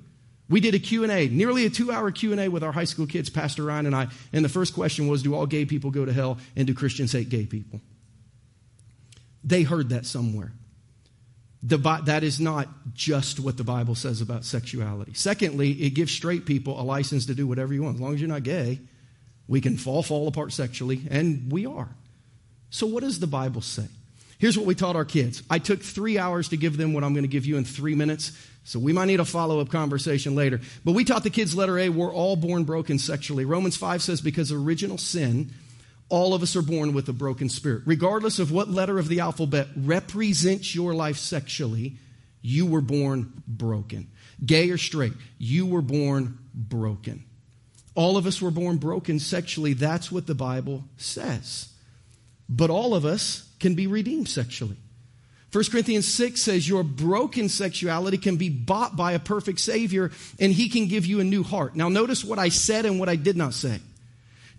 We 0.49 0.59
did 0.59 0.73
a 0.73 0.79
Q&A, 0.79 1.27
nearly 1.27 1.65
a 1.65 1.69
two-hour 1.69 2.11
Q&A 2.11 2.47
with 2.47 2.63
our 2.63 2.71
high 2.71 2.85
school 2.85 3.05
kids, 3.05 3.29
Pastor 3.29 3.63
Ryan 3.63 3.85
and 3.85 3.95
I, 3.95 4.07
and 4.33 4.43
the 4.43 4.49
first 4.49 4.73
question 4.73 5.07
was, 5.07 5.21
do 5.21 5.35
all 5.35 5.45
gay 5.45 5.65
people 5.65 5.91
go 5.91 6.05
to 6.05 6.11
hell 6.11 6.39
and 6.55 6.65
do 6.65 6.73
Christians 6.73 7.11
hate 7.11 7.29
gay 7.29 7.45
people? 7.45 7.79
They 9.43 9.61
heard 9.61 9.89
that 9.89 10.07
somewhere. 10.07 10.51
The, 11.61 11.77
that 12.05 12.23
is 12.23 12.39
not 12.39 12.67
just 12.93 13.39
what 13.39 13.57
the 13.57 13.63
Bible 13.63 13.93
says 13.93 14.21
about 14.21 14.43
sexuality. 14.43 15.13
Secondly, 15.13 15.71
it 15.71 15.91
gives 15.91 16.11
straight 16.11 16.45
people 16.45 16.79
a 16.79 16.83
license 16.83 17.27
to 17.27 17.35
do 17.35 17.45
whatever 17.45 17.73
you 17.73 17.83
want. 17.83 17.95
As 17.95 18.01
long 18.01 18.13
as 18.15 18.21
you're 18.21 18.29
not 18.29 18.43
gay, 18.43 18.79
we 19.47 19.61
can 19.61 19.77
fall, 19.77 20.01
fall 20.01 20.27
apart 20.27 20.53
sexually, 20.53 21.01
and 21.11 21.51
we 21.51 21.65
are. 21.65 21.89
So, 22.69 22.87
what 22.87 23.01
does 23.01 23.19
the 23.19 23.27
Bible 23.27 23.61
say? 23.61 23.87
Here's 24.39 24.57
what 24.57 24.65
we 24.65 24.73
taught 24.73 24.95
our 24.95 25.05
kids. 25.05 25.43
I 25.49 25.59
took 25.59 25.81
three 25.81 26.17
hours 26.17 26.49
to 26.49 26.57
give 26.57 26.77
them 26.77 26.93
what 26.93 27.03
I'm 27.03 27.13
going 27.13 27.25
to 27.25 27.29
give 27.29 27.45
you 27.45 27.57
in 27.57 27.65
three 27.65 27.93
minutes. 27.93 28.31
So 28.63 28.79
we 28.79 28.93
might 28.93 29.05
need 29.05 29.19
a 29.19 29.25
follow 29.25 29.59
up 29.59 29.69
conversation 29.69 30.33
later. 30.33 30.61
But 30.85 30.93
we 30.93 31.03
taught 31.03 31.23
the 31.23 31.29
kids 31.29 31.55
letter 31.55 31.77
A, 31.77 31.89
we're 31.89 32.13
all 32.13 32.37
born 32.37 32.63
broken 32.63 32.99
sexually. 32.99 33.43
Romans 33.43 33.75
5 33.75 34.01
says, 34.01 34.21
because 34.21 34.49
of 34.49 34.65
original 34.65 34.97
sin, 34.97 35.51
all 36.07 36.33
of 36.33 36.41
us 36.41 36.55
are 36.55 36.61
born 36.61 36.93
with 36.93 37.09
a 37.09 37.13
broken 37.13 37.49
spirit. 37.49 37.83
Regardless 37.85 38.39
of 38.39 38.49
what 38.49 38.69
letter 38.69 38.97
of 38.97 39.09
the 39.09 39.19
alphabet 39.19 39.67
represents 39.75 40.73
your 40.73 40.93
life 40.93 41.17
sexually, 41.17 41.97
you 42.41 42.65
were 42.65 42.81
born 42.81 43.43
broken. 43.45 44.09
Gay 44.45 44.69
or 44.69 44.77
straight, 44.77 45.13
you 45.37 45.65
were 45.65 45.81
born 45.81 46.39
broken. 46.53 47.25
All 47.93 48.15
of 48.15 48.25
us 48.25 48.41
were 48.41 48.51
born 48.51 48.77
broken 48.77 49.19
sexually. 49.19 49.73
That's 49.73 50.09
what 50.09 50.27
the 50.27 50.35
Bible 50.35 50.85
says. 50.95 51.67
But 52.47 52.69
all 52.69 52.95
of 52.95 53.03
us 53.03 53.48
can 53.59 53.75
be 53.75 53.87
redeemed 53.87 54.29
sexually. 54.29 54.77
1 55.51 55.63
Corinthians 55.71 56.07
6 56.07 56.39
says 56.39 56.69
your 56.69 56.83
broken 56.83 57.49
sexuality 57.49 58.17
can 58.17 58.37
be 58.37 58.49
bought 58.49 58.95
by 58.95 59.13
a 59.13 59.19
perfect 59.19 59.59
Savior 59.59 60.11
and 60.39 60.53
He 60.53 60.69
can 60.69 60.87
give 60.87 61.05
you 61.05 61.19
a 61.19 61.23
new 61.23 61.43
heart. 61.43 61.75
Now, 61.75 61.89
notice 61.89 62.23
what 62.23 62.37
I 62.37 62.49
said 62.49 62.85
and 62.85 62.99
what 62.99 63.09
I 63.09 63.15
did 63.15 63.35
not 63.35 63.53
say. 63.53 63.79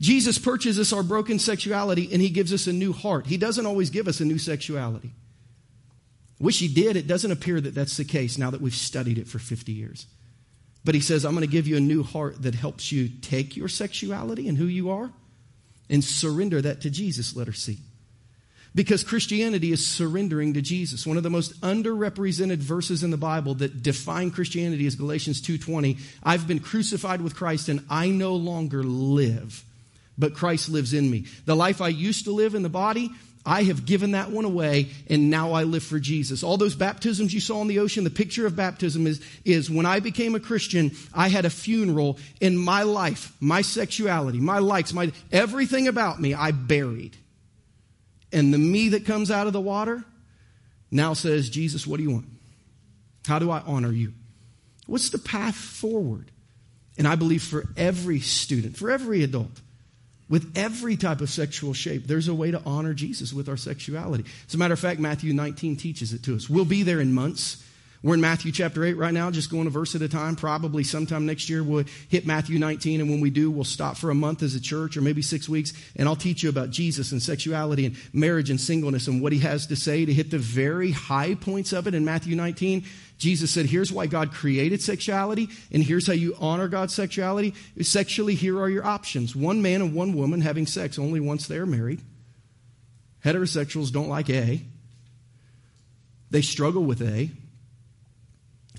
Jesus 0.01 0.39
purchases 0.39 0.93
our 0.93 1.03
broken 1.03 1.39
sexuality 1.39 2.09
and 2.13 2.21
He 2.21 2.31
gives 2.31 2.53
us 2.53 2.67
a 2.67 2.73
new 2.73 2.93
heart. 2.93 3.27
He 3.27 3.37
doesn't 3.37 3.67
always 3.67 3.91
give 3.91 4.09
us 4.09 4.21
a 4.21 4.25
new 4.25 4.39
sexuality. 4.39 5.13
Wish 6.41 6.59
He 6.59 6.67
did. 6.67 6.97
It 6.97 7.07
doesn't 7.07 7.31
appear 7.31 7.61
that 7.61 7.75
that's 7.75 7.97
the 7.97 8.05
case 8.05 8.37
now 8.37 8.51
that 8.51 8.61
we've 8.61 8.75
studied 8.75 9.19
it 9.19 9.29
for 9.29 9.39
50 9.39 9.71
years. 9.71 10.07
But 10.85 10.95
he 10.95 11.01
says, 11.01 11.25
I'm 11.25 11.35
going 11.35 11.47
to 11.47 11.53
give 11.53 11.69
you 11.69 11.77
a 11.77 11.81
new 11.81 12.03
heart 12.03 12.43
that 12.43 12.55
helps 12.55 12.91
you 12.91 13.09
take 13.09 13.57
your 13.57 13.69
sexuality 13.69 14.49
and 14.49 14.57
who 14.57 14.65
you 14.65 14.91
are 14.91 15.11
and 15.91 16.03
surrender 16.03 16.63
that 16.63 16.81
to 16.83 16.91
Jesus, 16.91 17.37
let 17.37 17.49
her 17.49 17.53
C. 17.53 17.79
Because 18.74 19.02
Christianity 19.02 19.72
is 19.72 19.85
surrendering 19.85 20.54
to 20.54 20.62
Jesus. 20.62 21.06
One 21.06 21.16
of 21.16 21.24
the 21.24 21.30
most 21.30 21.61
underrepresented 21.61 22.59
verses 22.59 23.02
in 23.02 23.11
the 23.11 23.16
Bible 23.16 23.54
that 23.54 23.83
define 23.83 24.30
Christianity 24.30 24.87
is 24.87 24.94
Galatians 24.94 25.40
2:20. 25.40 25.96
I've 26.22 26.46
been 26.46 26.61
crucified 26.61 27.20
with 27.20 27.35
Christ 27.35 27.68
and 27.68 27.85
I 27.90 28.11
no 28.11 28.37
longer 28.37 28.85
live, 28.85 29.64
but 30.16 30.35
Christ 30.35 30.68
lives 30.68 30.94
in 30.94 31.11
me. 31.11 31.24
The 31.46 31.56
life 31.56 31.80
I 31.80 31.88
used 31.88 32.26
to 32.26 32.33
live 32.33 32.54
in 32.54 32.62
the 32.62 32.68
body, 32.68 33.11
I 33.44 33.64
have 33.64 33.87
given 33.87 34.12
that 34.12 34.30
one 34.30 34.44
away 34.44 34.90
and 35.09 35.30
now 35.30 35.52
I 35.52 35.64
live 35.64 35.83
for 35.83 35.98
Jesus. 35.98 36.44
All 36.44 36.56
those 36.56 36.76
baptisms 36.76 37.35
you 37.35 37.40
saw 37.40 37.62
in 37.62 37.68
the 37.68 37.80
ocean, 37.80 38.04
the 38.04 38.11
picture 38.11 38.46
of 38.46 38.54
baptism 38.54 39.04
is, 39.09 39.20
is 39.44 39.68
when 39.68 39.87
I 39.87 39.98
became 39.98 40.37
a 40.37 40.40
Christian, 40.40 40.92
I 41.12 41.28
had 41.28 41.44
a 41.44 41.50
funeral 41.50 42.18
in 42.40 42.56
my 42.56 42.85
life, 42.85 43.33
my 43.40 43.62
sexuality, 43.62 44.38
my 44.38 44.61
likes, 44.61 44.92
my, 44.92 45.11
everything 45.33 45.88
about 45.88 46.20
me, 46.20 46.35
I 46.35 46.52
buried. 46.52 47.16
And 48.33 48.55
the 48.55 48.59
me 48.59 48.90
that 48.90 49.07
comes 49.07 49.31
out 49.31 49.47
of 49.47 49.53
the 49.53 49.61
water 49.61 50.05
now 50.90 51.14
says, 51.14 51.51
Jesus, 51.51 51.87
what 51.87 51.97
do 51.99 52.03
you 52.03 52.11
want? 52.11 52.27
How 53.27 53.38
do 53.38 53.51
I 53.51 53.61
honor 53.61 53.93
you? 53.93 54.12
What's 54.87 55.11
the 55.11 55.19
path 55.19 55.55
forward? 55.55 56.31
And 56.99 57.07
I 57.07 57.14
believe 57.14 57.43
for 57.43 57.64
every 57.77 58.21
student, 58.21 58.77
for 58.77 58.90
every 58.90 59.23
adult, 59.23 59.61
with 60.29 60.53
every 60.57 60.97
type 60.97 61.21
of 61.21 61.31
sexual 61.31 61.75
shape. 61.75 62.07
There's 62.07 62.29
a 62.29 62.35
way 62.35 62.51
to 62.51 62.62
honor 62.64 62.95
Jesus 62.95 63.33
with 63.33 63.49
our 63.49 63.57
sexuality. 63.57 64.25
As 64.47 64.55
a 64.55 64.59
matter 64.59 64.75
of 64.75 64.81
fact, 64.81 65.01
Matthew 65.01 65.33
19 65.33 65.77
teaches 65.77 66.12
it 66.12 66.23
to 66.25 66.37
us. 66.37 66.49
We'll 66.49 66.64
be 66.64 66.83
there 66.83 67.01
in 67.01 67.12
months. 67.12 67.64
We're 68.03 68.15
in 68.15 68.23
Matthew 68.23 68.51
chapter 68.51 68.83
8 68.83 68.95
right 68.95 69.13
now, 69.13 69.31
just 69.31 69.51
going 69.51 69.67
a 69.67 69.71
verse 69.71 69.95
at 69.95 70.01
a 70.01 70.09
time. 70.09 70.35
Probably 70.35 70.85
sometime 70.85 71.27
next 71.27 71.51
year 71.51 71.63
we'll 71.63 71.85
hit 72.09 72.27
Matthew 72.27 72.59
19, 72.59 72.99
and 73.03 73.11
when 73.11 73.21
we 73.21 73.29
do, 73.29 73.51
we'll 73.51 73.65
stop 73.65 73.99
for 73.99 74.09
a 74.09 74.15
month 74.15 74.43
as 74.43 74.55
a 74.55 74.61
church 74.61 74.97
or 74.97 75.03
maybe 75.03 75.21
six 75.21 75.51
weeks, 75.51 75.75
and 75.97 76.09
I'll 76.09 76.17
teach 76.17 76.43
you 76.43 76.49
about 76.49 76.71
Jesus 76.71 77.13
and 77.13 77.23
sexuality 77.23 77.85
and 77.85 77.97
marriage 78.15 78.49
and 78.49 78.59
singleness 78.59 79.07
and 79.07 79.21
what 79.21 79.33
he 79.33 79.41
has 79.41 79.67
to 79.67 79.77
say 79.77 80.07
to 80.07 80.15
hit 80.15 80.31
the 80.31 80.39
very 80.39 80.93
high 80.93 81.35
points 81.35 81.75
of 81.75 81.87
it 81.87 81.95
in 81.95 82.05
Matthew 82.07 82.37
19 82.37 82.85
Jesus 83.21 83.51
said, 83.51 83.67
here's 83.67 83.93
why 83.93 84.07
God 84.07 84.33
created 84.33 84.81
sexuality, 84.81 85.51
and 85.71 85.83
here's 85.83 86.07
how 86.07 86.15
you 86.15 86.35
honor 86.41 86.69
God's 86.69 86.95
sexuality. 86.95 87.53
Sexually, 87.83 88.35
here 88.35 88.59
are 88.59 88.71
your 88.71 88.85
options 88.85 89.37
one 89.37 89.61
man 89.61 89.83
and 89.83 89.95
one 89.95 90.15
woman 90.15 90.41
having 90.41 90.67
sex 90.67 90.99
only 90.99 91.21
once 91.21 91.47
they're 91.47 91.67
married. 91.67 92.01
Heterosexuals 93.23 93.93
don't 93.93 94.09
like 94.09 94.31
A, 94.31 94.63
they 96.31 96.41
struggle 96.41 96.83
with 96.83 97.03
A. 97.03 97.31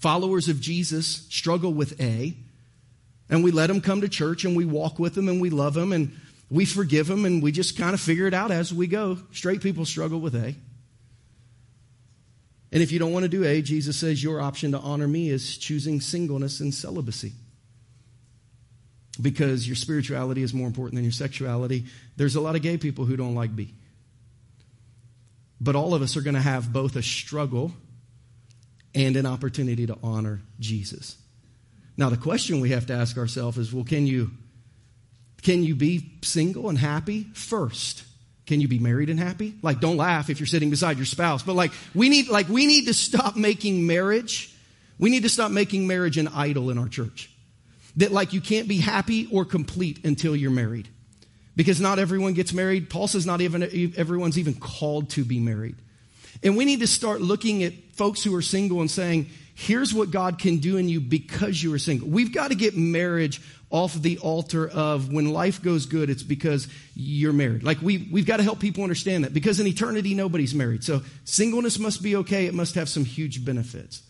Followers 0.02 0.50
of 0.50 0.60
Jesus 0.60 1.28
struggle 1.30 1.72
with 1.72 2.02
A. 2.02 2.36
And 3.30 3.44
we 3.44 3.52
let 3.52 3.68
them 3.68 3.82
come 3.82 4.02
to 4.02 4.10
church 4.10 4.44
and 4.44 4.58
we 4.58 4.66
walk 4.66 4.98
with 4.98 5.14
them 5.14 5.30
and 5.30 5.40
we 5.40 5.52
love 5.52 5.76
them 5.76 5.94
and 5.94 6.20
we 6.50 6.66
forgive 6.66 7.06
them 7.06 7.24
and 7.24 7.42
we 7.42 7.52
just 7.52 7.78
kind 7.78 7.94
of 7.94 8.02
figure 8.02 8.26
it 8.26 8.34
out 8.34 8.50
as 8.50 8.74
we 8.74 8.88
go. 8.88 9.20
Straight 9.32 9.62
people 9.62 9.86
struggle 9.86 10.20
with 10.20 10.34
A. 10.34 10.56
And 12.72 12.82
if 12.82 12.92
you 12.92 12.98
don't 12.98 13.14
want 13.14 13.24
to 13.24 13.30
do 13.30 13.46
A, 13.46 13.62
Jesus 13.62 13.96
says 13.96 14.24
your 14.24 14.42
option 14.42 14.72
to 14.72 14.80
honor 14.80 15.08
me 15.08 15.30
is 15.30 15.56
choosing 15.58 16.02
singleness 16.02 16.62
and 16.62 16.74
celibacy. 16.74 17.34
Because 19.22 19.68
your 19.68 19.76
spirituality 19.76 20.42
is 20.42 20.52
more 20.52 20.66
important 20.66 20.96
than 20.96 21.04
your 21.04 21.12
sexuality. 21.12 21.86
There's 22.18 22.36
a 22.36 22.42
lot 22.42 22.56
of 22.56 22.64
gay 22.64 22.78
people 22.78 23.06
who 23.06 23.16
don't 23.16 23.36
like 23.36 23.56
B. 23.56 23.76
But 25.62 25.76
all 25.76 25.94
of 25.94 26.02
us 26.02 26.18
are 26.18 26.22
going 26.22 26.34
to 26.34 26.42
have 26.42 26.74
both 26.74 26.96
a 26.96 27.04
struggle 27.04 27.72
and 28.94 29.16
an 29.16 29.26
opportunity 29.26 29.88
to 29.88 29.98
honor 30.04 30.42
Jesus. 30.60 31.18
Now, 31.98 32.10
the 32.10 32.18
question 32.18 32.62
we 32.62 32.70
have 32.72 32.88
to 32.88 32.94
ask 32.94 33.18
ourselves 33.18 33.58
is 33.58 33.74
well, 33.74 33.84
can 33.84 34.08
you, 34.08 34.32
can 35.42 35.64
you 35.64 35.76
be 35.76 36.12
single 36.24 36.70
and 36.70 36.78
happy 36.78 37.28
first? 37.34 38.04
Can 38.48 38.60
you 38.60 38.68
be 38.68 38.80
married 38.80 39.10
and 39.10 39.20
happy? 39.20 39.54
Like, 39.62 39.80
don't 39.80 39.98
laugh 39.98 40.30
if 40.30 40.40
you're 40.40 40.48
sitting 40.48 40.70
beside 40.70 40.98
your 40.98 41.06
spouse. 41.06 41.44
But 41.44 41.54
like, 41.54 41.72
we 41.94 42.10
need, 42.10 42.28
like, 42.28 42.50
we 42.50 42.66
need 42.66 42.88
to 42.88 42.94
stop 42.94 43.36
making 43.36 43.86
marriage. 43.86 44.54
We 45.00 45.10
need 45.10 45.24
to 45.24 45.30
stop 45.30 45.52
making 45.52 45.88
marriage 45.88 46.18
an 46.18 46.28
idol 46.28 46.70
in 46.70 46.78
our 46.78 46.88
church. 46.88 47.30
That 47.98 48.12
like, 48.12 48.34
you 48.34 48.42
can't 48.42 48.68
be 48.68 48.78
happy 48.78 49.28
or 49.32 49.46
complete 49.46 50.04
until 50.06 50.36
you're 50.36 50.52
married. 50.52 50.90
Because 51.56 51.80
not 51.82 52.00
everyone 52.00 52.34
gets 52.34 52.54
married. 52.54 52.90
Paul 52.90 53.08
says 53.08 53.26
not 53.26 53.42
even 53.42 53.94
everyone's 53.98 54.40
even 54.40 54.54
called 54.56 55.10
to 55.12 55.26
be 55.26 55.40
married. 55.40 55.76
And 56.44 56.58
we 56.58 56.66
need 56.66 56.80
to 56.80 56.88
start 56.88 57.22
looking 57.22 57.64
at 57.64 57.74
folks 57.94 58.24
who 58.24 58.36
are 58.36 58.42
single 58.42 58.82
and 58.82 58.90
saying, 58.90 59.30
here's 59.54 59.94
what 59.94 60.12
God 60.12 60.40
can 60.40 60.58
do 60.58 60.78
in 60.78 60.90
you 60.90 61.00
because 61.00 61.62
you 61.62 61.74
are 61.74 61.80
single. 61.80 62.08
We've 62.08 62.34
got 62.34 62.50
to 62.50 62.56
get 62.56 62.76
marriage 62.76 63.42
off 63.70 63.94
the 63.94 64.18
altar 64.18 64.68
of 64.68 65.12
when 65.12 65.32
life 65.32 65.62
goes 65.62 65.86
good, 65.86 66.10
it's 66.10 66.24
because 66.24 66.68
you're 66.94 67.32
married. 67.34 67.64
Like 67.64 67.82
we, 67.82 68.10
we've 68.12 68.26
got 68.26 68.38
to 68.38 68.44
help 68.44 68.60
people 68.60 68.84
understand 68.84 69.24
that 69.24 69.34
because 69.34 69.60
in 69.60 69.68
eternity, 69.68 70.14
nobody's 70.14 70.54
married. 70.54 70.84
So 70.84 71.02
singleness 71.24 71.80
must 71.80 72.04
be 72.04 72.18
okay. 72.18 72.48
It 72.48 72.54
must 72.54 72.76
have 72.76 72.90
some 72.90 73.06
huge 73.06 73.46
benefits. 73.46 74.04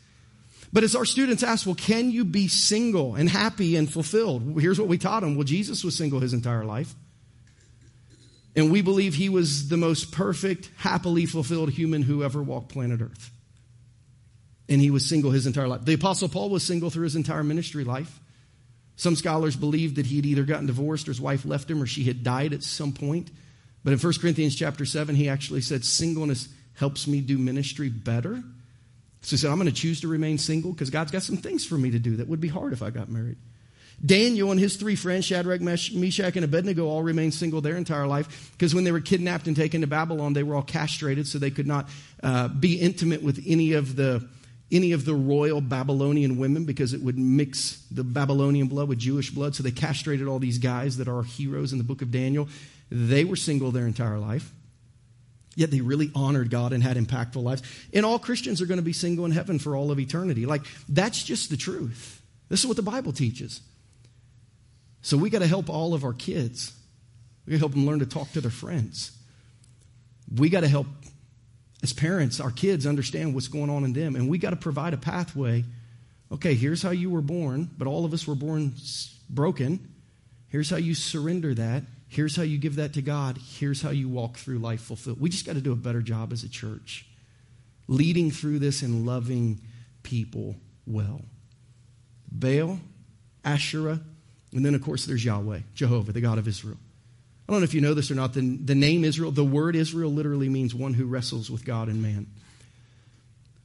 But 0.73 0.83
as 0.83 0.95
our 0.95 1.05
students 1.05 1.43
ask, 1.43 1.65
well, 1.65 1.75
can 1.75 2.11
you 2.11 2.23
be 2.25 2.47
single 2.47 3.15
and 3.15 3.29
happy 3.29 3.75
and 3.75 3.91
fulfilled? 3.91 4.59
Here's 4.59 4.79
what 4.79 4.87
we 4.87 4.97
taught 4.97 5.21
them. 5.21 5.35
Well, 5.35 5.43
Jesus 5.43 5.83
was 5.83 5.95
single 5.95 6.19
his 6.21 6.33
entire 6.33 6.63
life. 6.63 6.95
And 8.55 8.71
we 8.71 8.81
believe 8.81 9.15
he 9.15 9.29
was 9.29 9.69
the 9.69 9.77
most 9.77 10.11
perfect, 10.11 10.69
happily 10.77 11.25
fulfilled 11.25 11.71
human 11.71 12.01
who 12.01 12.23
ever 12.23 12.43
walked 12.43 12.69
planet 12.69 13.01
Earth. 13.01 13.31
And 14.67 14.81
he 14.81 14.91
was 14.91 15.05
single 15.05 15.31
his 15.31 15.47
entire 15.47 15.67
life. 15.67 15.85
The 15.85 15.93
Apostle 15.93 16.29
Paul 16.29 16.49
was 16.49 16.63
single 16.63 16.89
through 16.89 17.05
his 17.05 17.15
entire 17.15 17.43
ministry 17.43 17.83
life. 17.83 18.19
Some 18.95 19.15
scholars 19.15 19.55
believe 19.55 19.95
that 19.95 20.05
he 20.05 20.17
had 20.17 20.25
either 20.25 20.43
gotten 20.43 20.67
divorced 20.67 21.07
or 21.07 21.11
his 21.11 21.21
wife 21.21 21.45
left 21.45 21.69
him 21.69 21.81
or 21.81 21.87
she 21.87 22.03
had 22.03 22.23
died 22.23 22.53
at 22.53 22.63
some 22.63 22.91
point. 22.91 23.31
But 23.83 23.93
in 23.93 23.99
1 23.99 24.13
Corinthians 24.21 24.55
chapter 24.55 24.85
7, 24.85 25.15
he 25.15 25.27
actually 25.27 25.61
said, 25.61 25.83
Singleness 25.83 26.49
helps 26.75 27.07
me 27.07 27.21
do 27.21 27.37
ministry 27.37 27.89
better. 27.89 28.43
So 29.21 29.31
he 29.31 29.37
said, 29.37 29.49
I'm 29.49 29.57
going 29.57 29.67
to 29.67 29.73
choose 29.73 30.01
to 30.01 30.07
remain 30.07 30.37
single 30.37 30.71
because 30.71 30.89
God's 30.89 31.11
got 31.11 31.23
some 31.23 31.37
things 31.37 31.65
for 31.65 31.75
me 31.75 31.91
to 31.91 31.99
do 31.99 32.17
that 32.17 32.27
would 32.27 32.41
be 32.41 32.47
hard 32.47 32.73
if 32.73 32.81
I 32.81 32.89
got 32.89 33.09
married. 33.09 33.37
Daniel 34.03 34.51
and 34.51 34.59
his 34.59 34.77
three 34.77 34.95
friends, 34.95 35.25
Shadrach, 35.25 35.61
Meshach, 35.61 36.35
and 36.35 36.45
Abednego, 36.45 36.87
all 36.87 37.03
remained 37.03 37.33
single 37.33 37.61
their 37.61 37.77
entire 37.77 38.07
life 38.07 38.51
because 38.53 38.73
when 38.73 38.83
they 38.83 38.91
were 38.91 38.99
kidnapped 38.99 39.47
and 39.47 39.55
taken 39.55 39.81
to 39.81 39.87
Babylon, 39.87 40.33
they 40.33 40.43
were 40.43 40.55
all 40.55 40.63
castrated 40.63 41.27
so 41.27 41.37
they 41.37 41.51
could 41.51 41.67
not 41.67 41.87
uh, 42.23 42.47
be 42.47 42.79
intimate 42.79 43.21
with 43.21 43.43
any 43.45 43.73
of 43.73 43.95
the 43.95 44.27
any 44.71 44.93
of 44.93 45.03
the 45.03 45.13
royal 45.13 45.59
Babylonian 45.59 46.37
women 46.37 46.63
because 46.63 46.93
it 46.93 47.01
would 47.01 47.17
mix 47.17 47.85
the 47.91 48.05
Babylonian 48.05 48.67
blood 48.67 48.87
with 48.87 48.99
Jewish 48.99 49.29
blood. 49.29 49.53
So 49.53 49.63
they 49.63 49.71
castrated 49.71 50.27
all 50.27 50.39
these 50.39 50.59
guys 50.59 50.95
that 50.97 51.09
are 51.09 51.23
heroes 51.23 51.73
in 51.73 51.77
the 51.77 51.83
book 51.83 52.01
of 52.01 52.09
Daniel. 52.09 52.47
They 52.89 53.25
were 53.25 53.35
single 53.35 53.71
their 53.71 53.85
entire 53.85 54.17
life. 54.17 54.49
Yet 55.55 55.71
they 55.71 55.81
really 55.81 56.09
honored 56.15 56.49
God 56.49 56.71
and 56.71 56.81
had 56.81 56.95
impactful 56.95 57.43
lives. 57.43 57.63
And 57.93 58.05
all 58.05 58.17
Christians 58.17 58.61
are 58.61 58.65
going 58.65 58.79
to 58.79 58.83
be 58.83 58.93
single 58.93 59.25
in 59.25 59.31
heaven 59.31 59.59
for 59.59 59.75
all 59.75 59.91
of 59.91 59.99
eternity. 59.99 60.45
Like, 60.45 60.61
that's 60.87 61.21
just 61.21 61.49
the 61.49 61.57
truth. 61.57 62.21
This 62.47 62.61
is 62.61 62.67
what 62.67 62.77
the 62.77 62.83
Bible 62.83 63.11
teaches. 63.11 63.59
So 65.01 65.17
we 65.17 65.29
got 65.29 65.39
to 65.39 65.47
help 65.47 65.69
all 65.69 65.93
of 65.93 66.03
our 66.03 66.13
kids. 66.13 66.73
We 67.45 67.51
got 67.51 67.55
to 67.55 67.59
help 67.59 67.71
them 67.71 67.85
learn 67.85 67.99
to 67.99 68.05
talk 68.05 68.31
to 68.33 68.41
their 68.41 68.51
friends. 68.51 69.11
We 70.35 70.49
got 70.49 70.61
to 70.61 70.67
help, 70.67 70.87
as 71.83 71.91
parents, 71.93 72.39
our 72.39 72.51
kids 72.51 72.85
understand 72.85 73.33
what's 73.33 73.47
going 73.47 73.69
on 73.69 73.83
in 73.83 73.93
them. 73.93 74.15
And 74.15 74.29
we 74.29 74.37
got 74.37 74.51
to 74.51 74.55
provide 74.55 74.93
a 74.93 74.97
pathway. 74.97 75.65
Okay, 76.31 76.53
here's 76.53 76.81
how 76.81 76.91
you 76.91 77.09
were 77.09 77.21
born, 77.21 77.69
but 77.77 77.87
all 77.87 78.05
of 78.05 78.13
us 78.13 78.27
were 78.27 78.35
born 78.35 78.73
broken. 79.29 79.91
Here's 80.47 80.69
how 80.69 80.77
you 80.77 80.93
surrender 80.93 81.53
that. 81.55 81.83
Here's 82.07 82.35
how 82.35 82.43
you 82.43 82.57
give 82.57 82.75
that 82.75 82.93
to 82.93 83.01
God. 83.01 83.39
Here's 83.41 83.81
how 83.81 83.89
you 83.91 84.09
walk 84.09 84.37
through 84.37 84.59
life 84.59 84.81
fulfilled. 84.81 85.19
We 85.19 85.29
just 85.29 85.45
got 85.45 85.53
to 85.53 85.61
do 85.61 85.71
a 85.71 85.77
better 85.77 86.01
job 86.01 86.33
as 86.33 86.43
a 86.43 86.49
church, 86.49 87.05
leading 87.87 88.31
through 88.31 88.59
this 88.59 88.81
and 88.81 89.05
loving 89.05 89.61
people 90.03 90.57
well. 90.85 91.21
Baal, 92.29 92.79
Asherah, 93.43 94.01
and 94.53 94.65
then, 94.65 94.75
of 94.75 94.81
course, 94.81 95.05
there's 95.05 95.23
Yahweh, 95.23 95.59
Jehovah, 95.73 96.11
the 96.11 96.21
God 96.21 96.37
of 96.37 96.47
Israel. 96.47 96.77
I 97.47 97.51
don't 97.51 97.61
know 97.61 97.65
if 97.65 97.73
you 97.73 97.81
know 97.81 97.93
this 97.93 98.11
or 98.11 98.15
not. 98.15 98.33
The, 98.33 98.41
the 98.41 98.75
name 98.75 99.03
Israel, 99.03 99.31
the 99.31 99.43
word 99.43 99.75
Israel 99.75 100.11
literally 100.11 100.49
means 100.49 100.75
one 100.75 100.93
who 100.93 101.05
wrestles 101.05 101.49
with 101.49 101.65
God 101.65 101.87
and 101.87 102.01
man. 102.01 102.27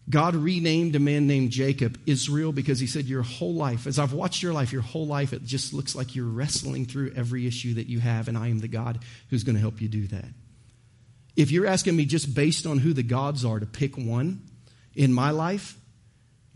God 0.08 0.36
renamed 0.36 0.94
a 0.94 1.00
man 1.00 1.26
named 1.26 1.50
Jacob 1.50 1.98
Israel 2.06 2.52
because 2.52 2.78
he 2.78 2.86
said, 2.86 3.06
Your 3.06 3.22
whole 3.22 3.54
life, 3.54 3.86
as 3.86 3.98
I've 3.98 4.12
watched 4.12 4.42
your 4.42 4.52
life, 4.52 4.72
your 4.72 4.82
whole 4.82 5.06
life, 5.06 5.32
it 5.32 5.44
just 5.44 5.72
looks 5.72 5.96
like 5.96 6.14
you're 6.14 6.26
wrestling 6.26 6.86
through 6.86 7.12
every 7.16 7.46
issue 7.46 7.74
that 7.74 7.88
you 7.88 7.98
have, 7.98 8.28
and 8.28 8.38
I 8.38 8.48
am 8.48 8.60
the 8.60 8.68
God 8.68 9.00
who's 9.30 9.42
going 9.42 9.56
to 9.56 9.60
help 9.60 9.80
you 9.80 9.88
do 9.88 10.06
that. 10.08 10.26
If 11.34 11.50
you're 11.50 11.66
asking 11.66 11.96
me 11.96 12.06
just 12.06 12.34
based 12.34 12.66
on 12.66 12.78
who 12.78 12.92
the 12.92 13.02
gods 13.02 13.44
are 13.44 13.58
to 13.58 13.66
pick 13.66 13.96
one 13.96 14.42
in 14.94 15.12
my 15.12 15.30
life, 15.30 15.76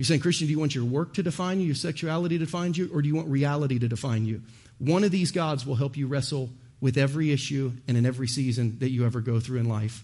you're 0.00 0.06
saying, 0.06 0.20
Christian, 0.20 0.46
do 0.46 0.52
you 0.52 0.58
want 0.58 0.74
your 0.74 0.86
work 0.86 1.12
to 1.12 1.22
define 1.22 1.60
you, 1.60 1.66
your 1.66 1.74
sexuality 1.74 2.38
to 2.38 2.46
define 2.46 2.72
you, 2.72 2.88
or 2.90 3.02
do 3.02 3.08
you 3.08 3.14
want 3.14 3.28
reality 3.28 3.78
to 3.80 3.86
define 3.86 4.24
you? 4.24 4.40
One 4.78 5.04
of 5.04 5.10
these 5.10 5.30
gods 5.30 5.66
will 5.66 5.74
help 5.74 5.94
you 5.94 6.06
wrestle 6.06 6.48
with 6.80 6.96
every 6.96 7.32
issue 7.32 7.70
and 7.86 7.98
in 7.98 8.06
every 8.06 8.26
season 8.26 8.78
that 8.78 8.88
you 8.88 9.04
ever 9.04 9.20
go 9.20 9.40
through 9.40 9.60
in 9.60 9.68
life. 9.68 10.02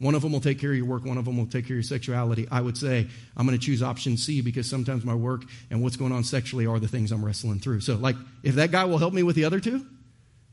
One 0.00 0.16
of 0.16 0.22
them 0.22 0.32
will 0.32 0.40
take 0.40 0.58
care 0.58 0.72
of 0.72 0.76
your 0.76 0.86
work, 0.86 1.04
one 1.04 1.16
of 1.16 1.26
them 1.26 1.36
will 1.36 1.46
take 1.46 1.64
care 1.64 1.76
of 1.76 1.78
your 1.78 1.82
sexuality. 1.84 2.48
I 2.50 2.60
would 2.60 2.76
say 2.76 3.06
I'm 3.36 3.46
going 3.46 3.56
to 3.56 3.64
choose 3.64 3.84
option 3.84 4.16
C 4.16 4.40
because 4.40 4.68
sometimes 4.68 5.04
my 5.04 5.14
work 5.14 5.44
and 5.70 5.80
what's 5.80 5.94
going 5.94 6.10
on 6.10 6.24
sexually 6.24 6.66
are 6.66 6.80
the 6.80 6.88
things 6.88 7.12
I'm 7.12 7.24
wrestling 7.24 7.60
through. 7.60 7.82
So, 7.82 7.94
like, 7.94 8.16
if 8.42 8.56
that 8.56 8.72
guy 8.72 8.86
will 8.86 8.98
help 8.98 9.14
me 9.14 9.22
with 9.22 9.36
the 9.36 9.44
other 9.44 9.60
two, 9.60 9.86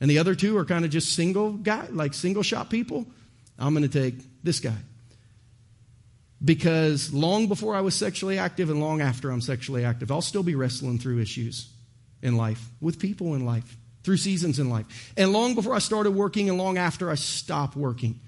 and 0.01 0.08
the 0.08 0.19
other 0.19 0.36
two 0.36 0.56
are 0.60 0.65
kind 0.65 0.86
of 0.86 0.91
just 0.91 1.13
single 1.13 1.53
guy, 1.53 1.88
like 1.89 2.13
single 2.13 2.43
shot 2.43 2.69
people, 2.69 3.08
I'm 3.58 3.73
going 3.73 3.89
to 3.89 4.01
take 4.01 4.23
this 4.43 4.60
guy 4.60 4.77
because 6.43 7.13
long 7.13 7.47
before 7.47 7.75
I 7.75 7.82
was 7.82 7.95
sexually 7.95 8.38
active 8.38 8.69
and 8.69 8.82
long 8.82 9.01
after 9.01 9.32
I'm 9.32 9.41
sexually 9.41 9.86
active, 9.86 10.12
I'll 10.12 10.21
still 10.21 10.43
be 10.43 10.56
wrestling 10.56 10.99
through 10.99 11.19
issues 11.19 11.69
in 12.21 12.38
life, 12.38 12.69
with 12.82 12.99
people 12.99 13.36
in 13.36 13.45
life, 13.45 13.77
through 14.03 14.17
seasons 14.17 14.60
in 14.60 14.69
life. 14.69 15.13
And 15.15 15.32
long 15.32 15.56
before 15.56 15.75
I 15.75 15.79
started 15.79 16.12
working 16.12 16.49
and 16.49 16.58
long 16.58 16.77
after 16.77 17.10
I 17.10 17.15
stopped 17.15 17.75
working, 17.75 18.19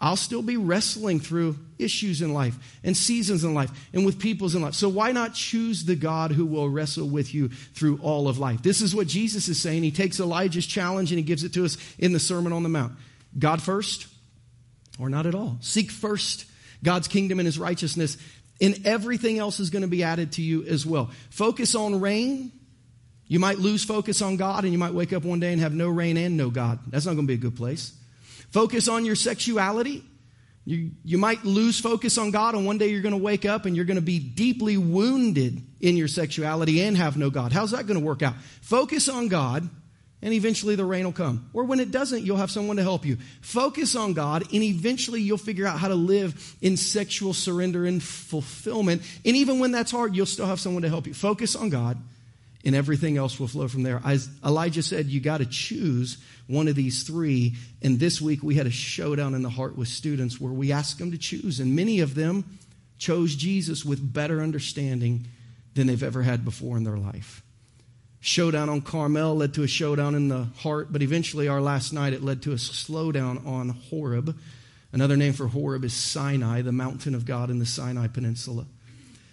I'll 0.00 0.16
still 0.16 0.42
be 0.42 0.56
wrestling 0.56 1.20
through 1.20 1.56
issues 1.78 2.22
in 2.22 2.34
life 2.34 2.58
and 2.82 2.96
seasons 2.96 3.44
in 3.44 3.54
life 3.54 3.70
and 3.92 4.04
with 4.04 4.18
people's 4.18 4.56
in 4.56 4.62
life. 4.62 4.74
So 4.74 4.88
why 4.88 5.12
not 5.12 5.34
choose 5.34 5.84
the 5.84 5.94
God 5.94 6.32
who 6.32 6.44
will 6.44 6.68
wrestle 6.68 7.08
with 7.08 7.32
you 7.32 7.48
through 7.48 8.00
all 8.02 8.26
of 8.26 8.36
life? 8.36 8.62
This 8.62 8.80
is 8.80 8.96
what 8.96 9.06
Jesus 9.06 9.46
is 9.46 9.62
saying. 9.62 9.84
He 9.84 9.92
takes 9.92 10.18
Elijah's 10.18 10.66
challenge 10.66 11.12
and 11.12 11.18
he 11.18 11.24
gives 11.24 11.44
it 11.44 11.54
to 11.54 11.64
us 11.64 11.78
in 12.00 12.12
the 12.12 12.18
Sermon 12.18 12.52
on 12.52 12.64
the 12.64 12.68
Mount. 12.68 12.94
God 13.38 13.62
first 13.62 14.08
or 14.98 15.08
not 15.08 15.24
at 15.24 15.36
all. 15.36 15.58
Seek 15.60 15.90
first 15.90 16.46
God's 16.82 17.08
kingdom 17.08 17.38
and 17.38 17.46
his 17.46 17.58
righteousness, 17.58 18.16
and 18.60 18.86
everything 18.86 19.38
else 19.38 19.60
is 19.60 19.70
going 19.70 19.82
to 19.82 19.88
be 19.88 20.02
added 20.02 20.32
to 20.32 20.42
you 20.42 20.64
as 20.64 20.84
well. 20.86 21.10
Focus 21.30 21.74
on 21.74 22.00
rain. 22.00 22.52
You 23.26 23.38
might 23.38 23.58
lose 23.58 23.84
focus 23.84 24.20
on 24.20 24.36
God, 24.36 24.64
and 24.64 24.72
you 24.72 24.78
might 24.78 24.94
wake 24.94 25.12
up 25.12 25.24
one 25.24 25.40
day 25.40 25.52
and 25.52 25.60
have 25.60 25.72
no 25.72 25.88
rain 25.88 26.16
and 26.16 26.36
no 26.36 26.50
God. 26.50 26.78
That's 26.88 27.06
not 27.06 27.14
going 27.14 27.26
to 27.26 27.30
be 27.30 27.34
a 27.34 27.38
good 27.38 27.56
place. 27.56 27.94
Focus 28.50 28.88
on 28.88 29.04
your 29.04 29.14
sexuality. 29.16 30.04
You, 30.64 30.92
you 31.02 31.18
might 31.18 31.44
lose 31.44 31.80
focus 31.80 32.18
on 32.18 32.30
God, 32.30 32.54
and 32.54 32.66
one 32.66 32.78
day 32.78 32.88
you're 32.88 33.02
going 33.02 33.14
to 33.14 33.22
wake 33.22 33.44
up 33.44 33.64
and 33.66 33.74
you're 33.74 33.84
going 33.84 33.96
to 33.96 34.02
be 34.02 34.20
deeply 34.20 34.76
wounded 34.76 35.60
in 35.80 35.96
your 35.96 36.06
sexuality 36.06 36.82
and 36.82 36.96
have 36.96 37.16
no 37.16 37.30
God. 37.30 37.52
How's 37.52 37.72
that 37.72 37.86
going 37.86 37.98
to 37.98 38.04
work 38.04 38.22
out? 38.22 38.34
Focus 38.60 39.08
on 39.08 39.28
God 39.28 39.68
and 40.22 40.32
eventually 40.32 40.76
the 40.76 40.84
rain 40.84 41.04
will 41.04 41.12
come. 41.12 41.50
Or 41.52 41.64
when 41.64 41.80
it 41.80 41.90
doesn't, 41.90 42.24
you'll 42.24 42.36
have 42.36 42.50
someone 42.50 42.76
to 42.76 42.82
help 42.82 43.04
you. 43.04 43.18
Focus 43.40 43.96
on 43.96 44.12
God, 44.12 44.44
and 44.52 44.62
eventually 44.62 45.20
you'll 45.20 45.36
figure 45.36 45.66
out 45.66 45.78
how 45.78 45.88
to 45.88 45.96
live 45.96 46.56
in 46.62 46.76
sexual 46.76 47.34
surrender 47.34 47.84
and 47.84 48.00
fulfillment. 48.00 49.02
And 49.24 49.36
even 49.36 49.58
when 49.58 49.72
that's 49.72 49.90
hard, 49.90 50.14
you'll 50.14 50.26
still 50.26 50.46
have 50.46 50.60
someone 50.60 50.82
to 50.82 50.88
help 50.88 51.08
you. 51.08 51.14
Focus 51.14 51.56
on 51.56 51.70
God, 51.70 51.98
and 52.64 52.76
everything 52.76 53.16
else 53.16 53.40
will 53.40 53.48
flow 53.48 53.66
from 53.66 53.82
there. 53.82 54.00
As 54.04 54.28
Elijah 54.44 54.84
said, 54.84 55.06
you 55.06 55.18
got 55.18 55.38
to 55.38 55.46
choose 55.46 56.18
one 56.46 56.68
of 56.68 56.76
these 56.76 57.02
three. 57.02 57.56
And 57.82 57.98
this 57.98 58.20
week 58.20 58.44
we 58.44 58.54
had 58.54 58.68
a 58.68 58.70
showdown 58.70 59.34
in 59.34 59.42
the 59.42 59.50
heart 59.50 59.76
with 59.76 59.88
students 59.88 60.40
where 60.40 60.52
we 60.52 60.70
asked 60.70 61.00
them 61.00 61.10
to 61.10 61.18
choose, 61.18 61.58
and 61.58 61.74
many 61.74 61.98
of 61.98 62.14
them 62.14 62.44
chose 62.96 63.34
Jesus 63.34 63.84
with 63.84 64.12
better 64.12 64.40
understanding 64.40 65.26
than 65.74 65.88
they've 65.88 66.02
ever 66.02 66.22
had 66.22 66.44
before 66.44 66.76
in 66.76 66.84
their 66.84 66.98
life 66.98 67.42
showdown 68.22 68.68
on 68.68 68.80
Carmel 68.80 69.34
led 69.34 69.52
to 69.54 69.64
a 69.64 69.68
showdown 69.68 70.14
in 70.14 70.28
the 70.28 70.44
heart, 70.58 70.92
but 70.92 71.02
eventually 71.02 71.48
our 71.48 71.60
last 71.60 71.92
night 71.92 72.12
it 72.12 72.22
led 72.22 72.40
to 72.42 72.52
a 72.52 72.54
slowdown 72.54 73.44
on 73.44 73.70
Horeb. 73.70 74.34
Another 74.92 75.16
name 75.16 75.32
for 75.32 75.48
Horeb 75.48 75.84
is 75.84 75.92
Sinai, 75.92 76.62
the 76.62 76.70
mountain 76.70 77.16
of 77.16 77.26
God 77.26 77.50
in 77.50 77.58
the 77.58 77.66
Sinai 77.66 78.06
Peninsula. 78.06 78.64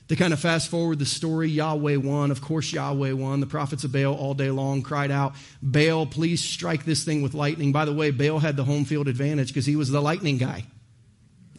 To 0.07 0.15
kind 0.15 0.33
of 0.33 0.39
fast 0.39 0.69
forward 0.69 0.97
the 0.97 1.05
story, 1.05 1.49
Yahweh 1.49 1.97
won. 1.97 2.31
Of 2.31 2.41
course, 2.41 2.73
Yahweh 2.73 3.11
won. 3.11 3.41
The 3.41 3.45
prophets 3.45 3.83
of 3.83 3.91
Baal 3.91 4.15
all 4.15 4.33
day 4.33 4.49
long 4.49 4.81
cried 4.81 5.11
out, 5.11 5.35
Baal, 5.61 6.07
please 6.07 6.43
strike 6.43 6.83
this 6.83 7.03
thing 7.03 7.21
with 7.21 7.35
lightning. 7.35 7.71
By 7.71 7.85
the 7.85 7.93
way, 7.93 8.09
Baal 8.09 8.39
had 8.39 8.55
the 8.55 8.63
home 8.63 8.85
field 8.85 9.07
advantage 9.07 9.49
because 9.49 9.67
he 9.67 9.75
was 9.75 9.91
the 9.91 10.01
lightning 10.01 10.39
guy. 10.39 10.63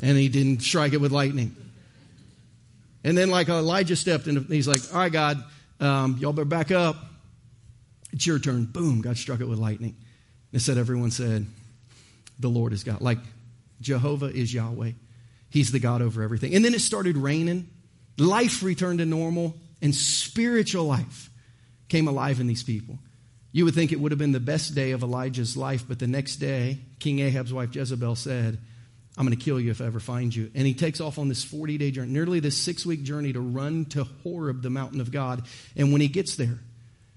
And 0.03 0.18
he 0.18 0.28
didn't 0.28 0.62
strike 0.62 0.95
it 0.95 1.01
with 1.01 1.12
lightning. 1.12 1.55
And 3.05 3.16
then, 3.16 3.31
like 3.31 3.49
Elijah 3.49 3.95
stepped 3.95 4.26
in, 4.26 4.45
he's 4.47 4.66
like, 4.66 4.81
All 4.93 4.99
right, 4.99 5.12
God, 5.12 5.45
um, 5.78 6.16
y'all 6.18 6.33
better 6.33 6.45
back 6.45 6.72
up. 6.72 7.10
It's 8.13 8.27
your 8.27 8.39
turn. 8.39 8.65
Boom, 8.65 9.01
God 9.01 9.17
struck 9.17 9.41
it 9.41 9.49
with 9.49 9.59
lightning. 9.59 9.97
Instead, 10.53 10.79
everyone 10.79 11.11
said, 11.11 11.47
The 12.39 12.49
Lord 12.49 12.73
is 12.73 12.85
God. 12.85 13.01
Like 13.01 13.19
Jehovah 13.81 14.27
is 14.27 14.53
Yahweh. 14.53 14.93
He's 15.49 15.73
the 15.73 15.81
God 15.81 16.03
over 16.03 16.23
everything. 16.23 16.55
And 16.55 16.65
then 16.65 16.75
it 16.75 16.81
started 16.81 17.17
raining. 17.17 17.69
Life 18.19 18.63
returned 18.63 18.99
to 18.99 19.07
normal, 19.07 19.55
and 19.81 19.95
spiritual 19.95 20.85
life 20.85 21.31
came 21.89 22.07
alive 22.07 22.41
in 22.41 22.47
these 22.47 22.63
people. 22.63 22.99
You 23.53 23.65
would 23.65 23.75
think 23.75 23.91
it 23.91 23.99
would 23.99 24.13
have 24.13 24.19
been 24.19 24.33
the 24.33 24.41
best 24.41 24.75
day 24.75 24.93
of 24.93 25.03
Elijah's 25.03 25.57
life, 25.57 25.85
but 25.89 25.99
the 25.99 26.07
next 26.07 26.37
day, 26.37 26.79
King 27.01 27.19
Ahab's 27.19 27.53
wife 27.53 27.75
Jezebel 27.75 28.15
said, 28.15 28.59
I'm 29.17 29.27
going 29.27 29.37
to 29.37 29.45
kill 29.45 29.59
you 29.59 29.73
if 29.73 29.81
I 29.81 29.87
ever 29.87 29.99
find 29.99 30.35
you. 30.35 30.51
And 30.55 30.67
he 30.67 30.75
takes 30.75 31.01
off 31.01 31.19
on 31.19 31.29
this 31.29 31.43
40 31.43 31.79
day 31.79 31.91
journey, 31.91 32.13
nearly 32.13 32.39
this 32.41 32.57
six 32.57 32.87
week 32.87 33.03
journey 33.03 33.33
to 33.33 33.41
run 33.41 33.87
to 33.87 34.05
Horeb, 34.23 34.63
the 34.63 34.71
mountain 34.71 35.01
of 35.01 35.11
God. 35.11 35.47
And 35.77 35.93
when 35.93 36.01
he 36.01 36.09
gets 36.09 36.37
there, 36.37 36.59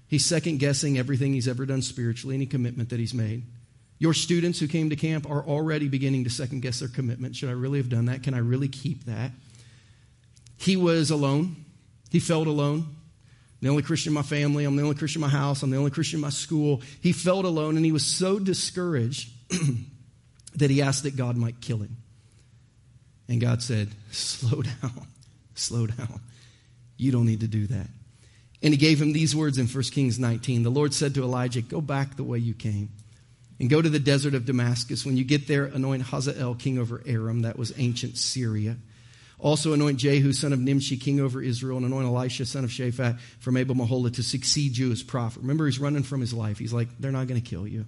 He's 0.08 0.24
second 0.24 0.58
guessing 0.58 0.98
everything 0.98 1.32
he's 1.32 1.48
ever 1.48 1.66
done 1.66 1.82
spiritually, 1.82 2.34
any 2.34 2.46
commitment 2.46 2.90
that 2.90 3.00
he's 3.00 3.14
made. 3.14 3.44
Your 3.98 4.12
students 4.12 4.58
who 4.58 4.68
came 4.68 4.90
to 4.90 4.96
camp 4.96 5.28
are 5.28 5.42
already 5.42 5.88
beginning 5.88 6.24
to 6.24 6.30
second 6.30 6.60
guess 6.60 6.80
their 6.80 6.88
commitment. 6.88 7.36
Should 7.36 7.48
I 7.48 7.52
really 7.52 7.78
have 7.78 7.88
done 7.88 8.06
that? 8.06 8.22
Can 8.22 8.34
I 8.34 8.38
really 8.38 8.68
keep 8.68 9.04
that? 9.04 9.30
He 10.56 10.76
was 10.76 11.10
alone. 11.10 11.56
He 12.10 12.20
felt 12.20 12.46
alone. 12.46 12.80
I'm 12.80 13.58
the 13.60 13.68
only 13.68 13.82
Christian 13.82 14.10
in 14.10 14.14
my 14.14 14.22
family. 14.22 14.64
I'm 14.64 14.76
the 14.76 14.82
only 14.82 14.94
Christian 14.94 15.22
in 15.22 15.30
my 15.30 15.34
house. 15.34 15.62
I'm 15.62 15.70
the 15.70 15.76
only 15.76 15.90
Christian 15.90 16.18
in 16.18 16.22
my 16.22 16.30
school. 16.30 16.82
He 17.00 17.12
felt 17.12 17.44
alone 17.44 17.76
and 17.76 17.84
he 17.84 17.92
was 17.92 18.04
so 18.04 18.38
discouraged 18.38 19.30
that 20.56 20.70
he 20.70 20.82
asked 20.82 21.04
that 21.04 21.16
God 21.16 21.36
might 21.36 21.60
kill 21.60 21.78
him. 21.78 21.96
And 23.28 23.40
God 23.40 23.62
said, 23.62 23.88
Slow 24.10 24.62
down, 24.82 25.06
slow 25.54 25.86
down. 25.86 26.20
You 26.96 27.10
don't 27.10 27.26
need 27.26 27.40
to 27.40 27.48
do 27.48 27.66
that. 27.68 27.88
And 28.64 28.72
he 28.72 28.78
gave 28.78 29.00
him 29.00 29.12
these 29.12 29.36
words 29.36 29.58
in 29.58 29.66
1 29.66 29.82
Kings 29.84 30.18
19. 30.18 30.62
The 30.62 30.70
Lord 30.70 30.94
said 30.94 31.14
to 31.14 31.22
Elijah, 31.22 31.60
Go 31.60 31.82
back 31.82 32.16
the 32.16 32.24
way 32.24 32.38
you 32.38 32.54
came 32.54 32.88
and 33.60 33.68
go 33.68 33.82
to 33.82 33.90
the 33.90 33.98
desert 33.98 34.34
of 34.34 34.46
Damascus. 34.46 35.04
When 35.04 35.18
you 35.18 35.24
get 35.24 35.46
there, 35.46 35.66
anoint 35.66 36.04
Hazael 36.04 36.54
king 36.54 36.78
over 36.78 37.02
Aram, 37.06 37.42
that 37.42 37.58
was 37.58 37.74
ancient 37.76 38.16
Syria. 38.16 38.78
Also 39.38 39.74
anoint 39.74 39.98
Jehu, 39.98 40.32
son 40.32 40.54
of 40.54 40.60
Nimshi, 40.60 40.96
king 40.96 41.20
over 41.20 41.42
Israel, 41.42 41.76
and 41.76 41.84
anoint 41.84 42.06
Elisha, 42.06 42.46
son 42.46 42.64
of 42.64 42.70
Shaphat, 42.70 43.20
from 43.38 43.58
Abel 43.58 43.74
Meholah 43.74 44.14
to 44.14 44.22
succeed 44.22 44.78
you 44.78 44.90
as 44.90 45.02
prophet. 45.02 45.42
Remember, 45.42 45.66
he's 45.66 45.78
running 45.78 46.02
from 46.02 46.22
his 46.22 46.32
life. 46.32 46.58
He's 46.58 46.72
like, 46.72 46.88
they're 46.98 47.12
not 47.12 47.26
going 47.26 47.40
to 47.40 47.46
kill 47.46 47.68
you. 47.68 47.84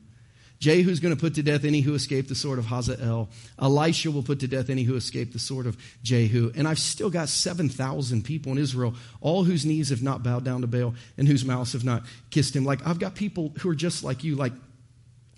Jehu's 0.59 1.01
going 1.01 1.15
to 1.15 1.21
put 1.21 1.35
to 1.35 1.43
death 1.43 1.65
any 1.65 1.81
who 1.81 1.95
escaped 1.95 2.29
the 2.29 2.35
sword 2.35 2.59
of 2.59 2.67
Hazael. 2.67 3.29
Elisha 3.61 4.11
will 4.11 4.23
put 4.23 4.41
to 4.41 4.49
death 4.49 4.71
any 4.71 4.85
who 4.85 4.97
escaped 4.97 5.33
the 5.33 5.39
sword 5.39 5.67
of 5.67 5.77
Jehu. 6.03 6.51
And 6.55 6.67
I've 6.67 6.79
still 6.79 7.11
got 7.11 7.29
7,000 7.29 8.25
people 8.25 8.53
in 8.53 8.59
Israel, 8.59 8.95
all 9.21 9.45
whose 9.45 9.67
knees 9.67 9.91
have 9.91 10.03
not 10.03 10.23
bowed 10.23 10.45
down 10.45 10.63
to 10.63 10.67
Baal 10.67 10.95
and 11.19 11.29
whose 11.29 11.45
mouths 11.45 11.75
have 11.75 11.85
not 11.85 12.05
kissed 12.31 12.57
him. 12.57 12.65
Like, 12.65 12.87
I've 12.87 12.99
got 12.99 13.15
people 13.15 13.53
who 13.61 13.69
are 13.69 13.75
just 13.75 14.03
like 14.03 14.25
you. 14.25 14.35
Like, 14.35 14.55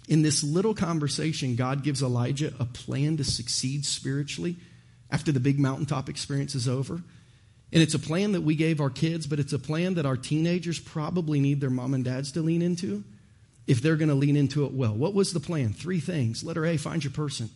in 0.09 0.23
this 0.23 0.45
little 0.45 0.75
conversation, 0.75 1.57
God 1.57 1.83
gives 1.83 2.03
Elijah 2.03 2.53
a 2.61 2.65
plan 2.65 3.17
to 3.17 3.25
succeed 3.25 3.85
spiritually 3.85 4.57
after 5.11 5.33
the 5.33 5.41
big 5.41 5.59
mountaintop 5.59 6.09
experience 6.09 6.55
is 6.55 6.69
over. 6.69 7.03
And 7.71 7.83
it's 7.83 7.95
a 7.95 7.99
plan 7.99 8.33
that 8.33 8.43
we 8.43 8.55
gave 8.55 8.81
our 8.81 8.89
kids, 8.89 9.27
but 9.27 9.41
it's 9.41 9.53
a 9.53 9.59
plan 9.59 9.95
that 9.95 10.07
our 10.07 10.17
teenagers 10.17 10.79
probably 10.79 11.41
need 11.41 11.61
their 11.61 11.71
mom 11.71 11.93
and 11.93 12.05
dads 12.05 12.33
to 12.33 12.41
lean 12.41 12.63
into 12.63 13.05
if 13.69 13.83
they're 13.83 13.97
going 13.97 14.09
to 14.09 14.15
lean 14.15 14.37
into 14.37 14.65
it 14.65 14.73
well. 14.73 14.95
What 14.95 15.15
was 15.15 15.33
the 15.33 15.41
plan? 15.41 15.75
Three 15.75 16.01
things. 16.01 16.43
Letter 16.43 16.67
A, 16.67 16.77
find 16.77 17.05
your 17.05 17.13
person. 17.13 17.51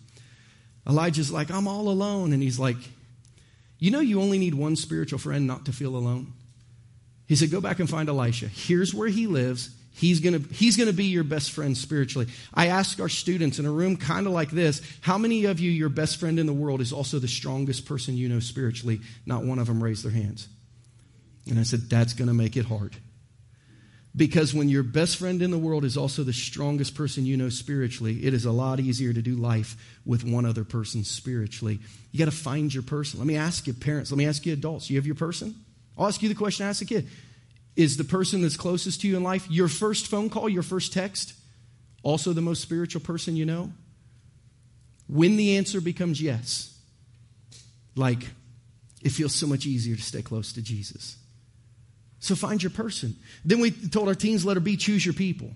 Elijah's 0.89 1.33
like, 1.33 1.51
I'm 1.51 1.67
all 1.67 1.89
alone. 1.89 2.33
And 2.33 2.43
he's 2.43 2.59
like, 2.59 2.77
You 3.79 3.91
know, 3.91 4.01
you 4.01 4.21
only 4.21 4.39
need 4.39 4.55
one 4.55 4.77
spiritual 4.77 5.19
friend 5.19 5.47
not 5.47 5.65
to 5.65 5.73
feel 5.73 5.97
alone. 5.97 6.35
He 7.27 7.35
said, 7.35 7.51
Go 7.51 7.61
back 7.61 7.81
and 7.81 7.89
find 7.89 8.09
Elisha. 8.09 8.47
Here's 8.47 8.95
where 8.95 9.09
he 9.09 9.27
lives. 9.27 9.71
He's 9.95 10.21
going 10.21 10.43
to 10.43 10.55
he's 10.55 10.77
to 10.77 10.93
be 10.93 11.07
your 11.07 11.25
best 11.25 11.53
friend 11.53 11.77
spiritually. 11.77 12.29
I 12.53 12.69
ask 12.69 13.01
our 13.01 13.09
students 13.09 13.59
in 13.59 13.67
a 13.67 13.71
room 13.71 13.97
kind 13.97 14.27
of 14.27 14.33
like 14.33 14.51
this, 14.51 14.81
how 15.01 15.19
many 15.19 15.47
of 15.47 15.61
you 15.61 15.71
your 15.71 15.91
best 15.91 16.19
friend 16.19 16.39
in 16.39 16.47
the 16.47 16.53
world 16.53 16.81
is 16.81 16.93
also 16.93 17.19
the 17.19 17.29
strongest 17.29 17.87
person 17.87 18.17
you 18.17 18.29
know 18.29 18.41
spiritually? 18.41 19.01
Not 19.27 19.45
one 19.45 19.59
of 19.59 19.67
them 19.67 19.83
raised 19.83 20.05
their 20.05 20.13
hands. 20.13 20.49
And 21.49 21.59
I 21.59 21.63
said, 21.63 21.91
that's 21.91 22.15
going 22.15 22.29
to 22.29 22.35
make 22.35 22.57
it 22.57 22.65
hard. 22.65 22.97
Because 24.15 24.53
when 24.53 24.69
your 24.69 24.83
best 24.83 25.17
friend 25.17 25.41
in 25.41 25.51
the 25.51 25.59
world 25.59 25.85
is 25.85 25.97
also 25.97 26.23
the 26.23 26.35
strongest 26.35 26.95
person 26.95 27.25
you 27.25 27.37
know 27.37 27.49
spiritually, 27.49 28.25
it 28.27 28.35
is 28.35 28.45
a 28.45 28.53
lot 28.53 28.79
easier 28.79 29.13
to 29.13 29.23
do 29.23 29.37
life 29.37 29.75
with 30.05 30.23
one 30.23 30.45
other 30.45 30.65
person 30.65 31.03
spiritually. 31.03 31.79
You 32.11 32.19
got 32.19 32.27
to 32.27 32.31
find 32.31 32.73
your 32.73 32.83
person. 32.83 33.19
Let 33.19 33.27
me 33.27 33.37
ask 33.37 33.67
you, 33.67 33.73
parents, 33.73 34.11
let 34.11 34.19
me 34.19 34.27
ask 34.27 34.45
you, 34.45 34.53
adults, 34.53 34.91
you 34.91 34.97
have 34.97 35.07
your 35.07 35.15
person? 35.15 35.55
I'll 35.97 36.09
ask 36.09 36.23
you 36.23 36.29
the 36.29 36.35
question 36.35 36.67
I 36.67 36.69
asked 36.69 36.83
a 36.83 36.87
kid. 36.87 37.09
Is 37.75 37.97
the 37.97 38.05
person 38.05 38.43
that's 38.43 38.57
closest 38.57 39.01
to 39.01 39.09
you 39.09 39.17
in 39.17 39.23
life 39.23 39.47
your 39.51 39.69
first 39.69 40.09
phone 40.09 40.29
call, 40.29 40.47
your 40.47 40.63
first 40.63 40.93
text, 40.93 41.33
also 42.03 42.35
the 42.35 42.43
most 42.43 42.61
spiritual 42.61 43.01
person 43.01 43.35
you 43.35 43.47
know? 43.47 43.73
When 45.09 45.37
the 45.37 45.57
answer 45.57 45.81
becomes 45.81 46.21
yes, 46.21 46.79
like 47.97 48.29
it 49.03 49.11
feels 49.11 49.35
so 49.35 49.47
much 49.47 49.65
easier 49.65 49.97
to 49.97 50.03
stay 50.03 50.21
close 50.21 50.53
to 50.53 50.63
Jesus. 50.63 51.17
So 52.23 52.37
find 52.37 52.63
your 52.63 52.71
person. 52.71 53.17
Then 53.45 53.59
we 53.59 53.73
told 53.73 54.07
our 54.07 54.15
teens, 54.15 54.45
let 54.45 54.57
her 54.57 54.61
be, 54.61 54.77
choose 54.77 55.05
your 55.05 55.13
people. 55.13 55.51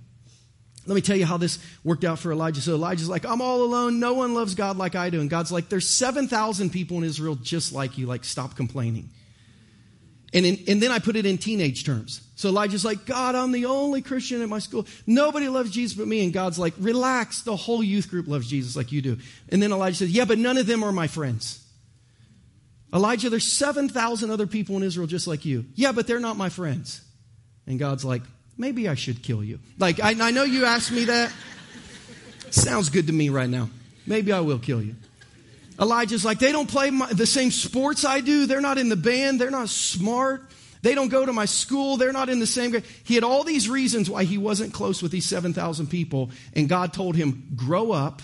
Let 0.84 0.96
me 0.96 1.00
tell 1.00 1.16
you 1.16 1.24
how 1.24 1.36
this 1.36 1.60
worked 1.84 2.02
out 2.02 2.18
for 2.18 2.32
Elijah. 2.32 2.60
So 2.60 2.74
Elijah's 2.74 3.08
like, 3.08 3.24
I'm 3.24 3.40
all 3.40 3.62
alone. 3.62 4.00
No 4.00 4.14
one 4.14 4.34
loves 4.34 4.56
God 4.56 4.76
like 4.76 4.96
I 4.96 5.10
do. 5.10 5.20
And 5.20 5.30
God's 5.30 5.52
like, 5.52 5.68
there's 5.68 5.88
7,000 5.88 6.70
people 6.70 6.96
in 6.96 7.04
Israel 7.04 7.36
just 7.36 7.72
like 7.72 7.98
you. 7.98 8.06
Like, 8.06 8.24
stop 8.24 8.56
complaining. 8.56 9.10
And, 10.34 10.44
in, 10.44 10.58
and 10.66 10.82
then 10.82 10.90
I 10.90 10.98
put 10.98 11.14
it 11.14 11.24
in 11.24 11.38
teenage 11.38 11.84
terms. 11.84 12.20
So 12.34 12.48
Elijah's 12.48 12.84
like, 12.84 13.06
God, 13.06 13.36
I'm 13.36 13.52
the 13.52 13.66
only 13.66 14.02
Christian 14.02 14.42
at 14.42 14.48
my 14.48 14.58
school. 14.58 14.88
Nobody 15.06 15.48
loves 15.48 15.70
Jesus 15.70 15.96
but 15.96 16.08
me. 16.08 16.24
And 16.24 16.32
God's 16.32 16.58
like, 16.58 16.74
relax. 16.78 17.42
The 17.42 17.54
whole 17.54 17.82
youth 17.82 18.10
group 18.10 18.26
loves 18.26 18.50
Jesus 18.50 18.74
like 18.74 18.90
you 18.90 19.02
do. 19.02 19.18
And 19.50 19.62
then 19.62 19.70
Elijah 19.70 19.98
says, 19.98 20.10
yeah, 20.10 20.24
but 20.24 20.38
none 20.38 20.58
of 20.58 20.66
them 20.66 20.82
are 20.82 20.90
my 20.90 21.06
friends. 21.06 21.64
Elijah, 22.94 23.30
there's 23.30 23.50
7,000 23.50 24.30
other 24.30 24.46
people 24.46 24.76
in 24.76 24.82
Israel 24.82 25.06
just 25.06 25.26
like 25.26 25.44
you. 25.44 25.66
Yeah, 25.74 25.92
but 25.92 26.06
they're 26.06 26.20
not 26.20 26.36
my 26.36 26.48
friends. 26.48 27.00
And 27.66 27.78
God's 27.78 28.04
like, 28.04 28.22
maybe 28.56 28.88
I 28.88 28.94
should 28.94 29.22
kill 29.22 29.42
you. 29.42 29.58
Like, 29.78 30.00
I, 30.00 30.14
I 30.20 30.30
know 30.30 30.44
you 30.44 30.64
asked 30.64 30.92
me 30.92 31.04
that. 31.06 31.32
Sounds 32.50 32.88
good 32.88 33.08
to 33.08 33.12
me 33.12 33.28
right 33.28 33.50
now. 33.50 33.68
Maybe 34.06 34.32
I 34.32 34.40
will 34.40 34.58
kill 34.58 34.80
you. 34.80 34.94
Elijah's 35.80 36.24
like, 36.24 36.38
they 36.38 36.52
don't 36.52 36.68
play 36.70 36.90
my, 36.90 37.12
the 37.12 37.26
same 37.26 37.50
sports 37.50 38.04
I 38.04 38.20
do. 38.20 38.46
They're 38.46 38.60
not 38.60 38.78
in 38.78 38.88
the 38.88 38.96
band. 38.96 39.40
They're 39.40 39.50
not 39.50 39.68
smart. 39.68 40.42
They 40.82 40.94
don't 40.94 41.08
go 41.08 41.26
to 41.26 41.32
my 41.32 41.44
school. 41.44 41.96
They're 41.96 42.12
not 42.12 42.28
in 42.28 42.38
the 42.38 42.46
same 42.46 42.70
grade. 42.70 42.84
He 43.04 43.14
had 43.14 43.24
all 43.24 43.44
these 43.44 43.68
reasons 43.68 44.08
why 44.08 44.24
he 44.24 44.38
wasn't 44.38 44.72
close 44.72 45.02
with 45.02 45.10
these 45.10 45.26
7,000 45.26 45.88
people. 45.88 46.30
And 46.54 46.68
God 46.68 46.92
told 46.92 47.16
him, 47.16 47.48
grow 47.56 47.92
up 47.92 48.22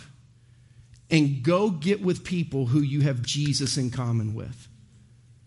and 1.12 1.42
go 1.42 1.68
get 1.70 2.02
with 2.02 2.24
people 2.24 2.66
who 2.66 2.80
you 2.80 3.02
have 3.02 3.22
Jesus 3.22 3.76
in 3.76 3.90
common 3.90 4.34
with. 4.34 4.68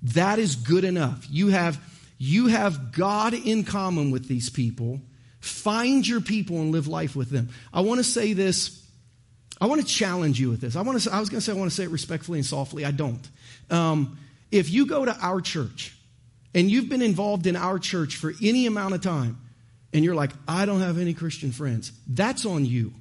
That 0.03 0.37
is 0.37 0.55
good 0.55 0.83
enough. 0.83 1.25
You 1.29 1.47
have, 1.47 1.81
you 2.19 2.47
have 2.47 2.91
God 2.91 3.33
in 3.33 3.63
common 3.63 4.11
with 4.11 4.27
these 4.27 4.51
people. 4.51 5.01
Find 5.39 6.07
your 6.07 6.21
people 6.21 6.57
and 6.57 6.71
live 6.71 6.87
life 6.87 7.15
with 7.15 7.31
them. 7.31 7.49
I 7.73 7.81
want 7.81 7.97
to 7.97 8.03
say 8.03 8.33
this. 8.33 8.83
I 9.59 9.65
want 9.65 9.81
to 9.81 9.87
challenge 9.87 10.39
you 10.39 10.51
with 10.51 10.61
this. 10.61 10.75
I 10.75 10.81
want 10.81 10.97
to. 10.97 10.99
Say, 10.99 11.11
I 11.11 11.19
was 11.19 11.29
going 11.29 11.39
to 11.39 11.45
say 11.45 11.51
I 11.51 11.55
want 11.55 11.71
to 11.71 11.75
say 11.75 11.83
it 11.83 11.89
respectfully 11.89 12.37
and 12.37 12.45
softly. 12.45 12.85
I 12.85 12.91
don't. 12.91 13.27
Um, 13.69 14.19
if 14.51 14.69
you 14.69 14.85
go 14.85 15.05
to 15.05 15.17
our 15.19 15.41
church 15.41 15.97
and 16.53 16.69
you've 16.69 16.89
been 16.89 17.01
involved 17.01 17.47
in 17.47 17.55
our 17.55 17.79
church 17.79 18.17
for 18.17 18.33
any 18.41 18.67
amount 18.67 18.93
of 18.93 19.01
time, 19.01 19.39
and 19.93 20.03
you're 20.03 20.15
like, 20.15 20.31
I 20.47 20.65
don't 20.65 20.81
have 20.81 20.99
any 20.99 21.13
Christian 21.13 21.51
friends, 21.51 21.91
that's 22.05 22.45
on 22.45 22.65
you. 22.65 22.93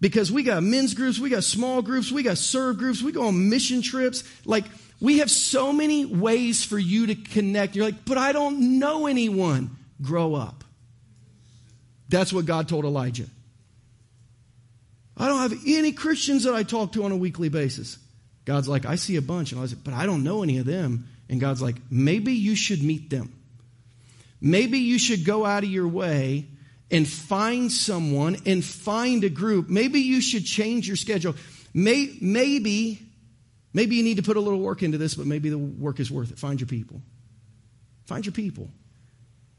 Because 0.00 0.30
we 0.30 0.42
got 0.42 0.62
men's 0.62 0.94
groups, 0.94 1.18
we 1.18 1.30
got 1.30 1.44
small 1.44 1.80
groups, 1.80 2.12
we 2.12 2.22
got 2.22 2.38
serve 2.38 2.78
groups, 2.78 3.02
we 3.02 3.12
go 3.12 3.28
on 3.28 3.48
mission 3.48 3.80
trips. 3.80 4.24
Like, 4.44 4.64
we 5.00 5.18
have 5.18 5.30
so 5.30 5.72
many 5.72 6.04
ways 6.04 6.64
for 6.64 6.78
you 6.78 7.06
to 7.08 7.14
connect. 7.14 7.76
You're 7.76 7.86
like, 7.86 8.04
but 8.04 8.18
I 8.18 8.32
don't 8.32 8.78
know 8.78 9.06
anyone. 9.06 9.70
Grow 10.02 10.34
up. 10.34 10.64
That's 12.08 12.32
what 12.32 12.44
God 12.44 12.68
told 12.68 12.84
Elijah. 12.84 13.26
I 15.16 15.28
don't 15.28 15.40
have 15.40 15.58
any 15.66 15.92
Christians 15.92 16.44
that 16.44 16.54
I 16.54 16.62
talk 16.62 16.92
to 16.92 17.04
on 17.04 17.12
a 17.12 17.16
weekly 17.16 17.48
basis. 17.48 17.98
God's 18.44 18.68
like, 18.68 18.84
I 18.84 18.96
see 18.96 19.16
a 19.16 19.22
bunch. 19.22 19.52
And 19.52 19.58
I 19.58 19.62
was 19.62 19.74
like, 19.74 19.82
but 19.82 19.94
I 19.94 20.04
don't 20.06 20.22
know 20.22 20.42
any 20.42 20.58
of 20.58 20.66
them. 20.66 21.08
And 21.28 21.40
God's 21.40 21.62
like, 21.62 21.76
maybe 21.90 22.32
you 22.32 22.54
should 22.54 22.82
meet 22.82 23.10
them. 23.10 23.32
Maybe 24.40 24.78
you 24.78 24.98
should 24.98 25.24
go 25.24 25.44
out 25.44 25.64
of 25.64 25.70
your 25.70 25.88
way 25.88 26.46
and 26.90 27.06
find 27.06 27.70
someone 27.72 28.36
and 28.46 28.64
find 28.64 29.24
a 29.24 29.28
group. 29.28 29.68
Maybe 29.68 30.00
you 30.00 30.20
should 30.20 30.44
change 30.44 30.86
your 30.86 30.96
schedule. 30.96 31.34
May, 31.74 32.16
maybe, 32.20 33.00
maybe 33.72 33.96
you 33.96 34.02
need 34.02 34.18
to 34.18 34.22
put 34.22 34.36
a 34.36 34.40
little 34.40 34.60
work 34.60 34.82
into 34.82 34.98
this, 34.98 35.14
but 35.14 35.26
maybe 35.26 35.48
the 35.48 35.58
work 35.58 36.00
is 36.00 36.10
worth 36.10 36.30
it. 36.30 36.38
Find 36.38 36.60
your 36.60 36.68
people. 36.68 37.00
Find 38.06 38.24
your 38.24 38.32
people. 38.32 38.70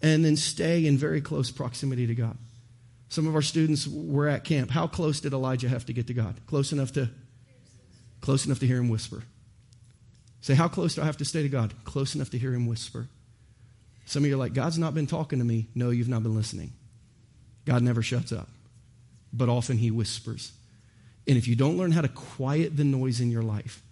And 0.01 0.23
then 0.23 0.35
stay 0.37 0.85
in 0.85 0.97
very 0.97 1.21
close 1.21 1.51
proximity 1.51 2.07
to 2.07 2.15
God. 2.15 2.37
Some 3.09 3.27
of 3.27 3.35
our 3.35 3.41
students 3.41 3.87
were 3.87 4.27
at 4.27 4.43
camp. 4.43 4.69
How 4.69 4.87
close 4.87 5.19
did 5.19 5.33
Elijah 5.33 5.69
have 5.69 5.85
to 5.85 5.93
get 5.93 6.07
to 6.07 6.13
God? 6.13 6.35
Close 6.45 6.71
enough 6.71 6.93
to 6.93 7.09
close 8.19 8.45
enough 8.45 8.59
to 8.59 8.67
hear 8.67 8.77
him 8.77 8.89
whisper. 8.89 9.23
Say, 10.41 10.55
how 10.55 10.67
close 10.67 10.95
do 10.95 11.01
I 11.01 11.05
have 11.05 11.17
to 11.17 11.25
stay 11.25 11.43
to 11.43 11.49
God? 11.49 11.73
Close 11.83 12.15
enough 12.15 12.31
to 12.31 12.37
hear 12.37 12.53
him 12.53 12.67
whisper. 12.67 13.07
Some 14.05 14.23
of 14.23 14.29
you 14.29 14.35
are 14.35 14.39
like, 14.39 14.53
God's 14.53 14.79
not 14.79 14.93
been 14.93 15.07
talking 15.07 15.39
to 15.39 15.45
me. 15.45 15.67
No, 15.75 15.89
you've 15.89 16.09
not 16.09 16.23
been 16.23 16.35
listening. 16.35 16.71
God 17.67 17.83
never 17.83 18.01
shuts 18.01 18.31
up, 18.31 18.47
but 19.33 19.49
often 19.49 19.77
he 19.77 19.91
whispers. 19.91 20.53
And 21.27 21.37
if 21.37 21.49
you 21.49 21.55
don't 21.57 21.77
learn 21.77 21.91
how 21.91 21.99
to 21.99 22.07
quiet 22.07 22.77
the 22.77 22.85
noise 22.85 23.19
in 23.19 23.29
your 23.29 23.41
life 23.41 23.83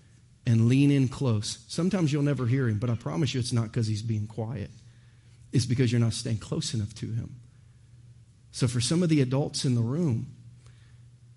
and 0.47 0.69
lean 0.69 0.91
in 0.91 1.09
close, 1.09 1.59
sometimes 1.67 2.13
you'll 2.13 2.23
never 2.23 2.47
hear 2.47 2.69
him, 2.69 2.80
but 2.80 2.89
I 2.89 2.95
promise 2.95 3.34
you 3.34 3.41
it's 3.41 3.51
not 3.51 3.65
because 3.65 3.88
he's 3.88 4.01
being 4.01 4.28
quiet. 4.28 4.69
It's 5.51 5.65
because 5.65 5.91
you're 5.91 5.99
not 5.99 6.13
staying 6.13 6.38
close 6.38 6.73
enough 6.73 6.95
to 6.95 7.07
him. 7.07 7.36
So, 8.53 8.69
for 8.69 8.80
some 8.80 9.03
of 9.03 9.09
the 9.09 9.19
adults 9.19 9.65
in 9.65 9.76
the 9.76 9.82
room, 9.82 10.28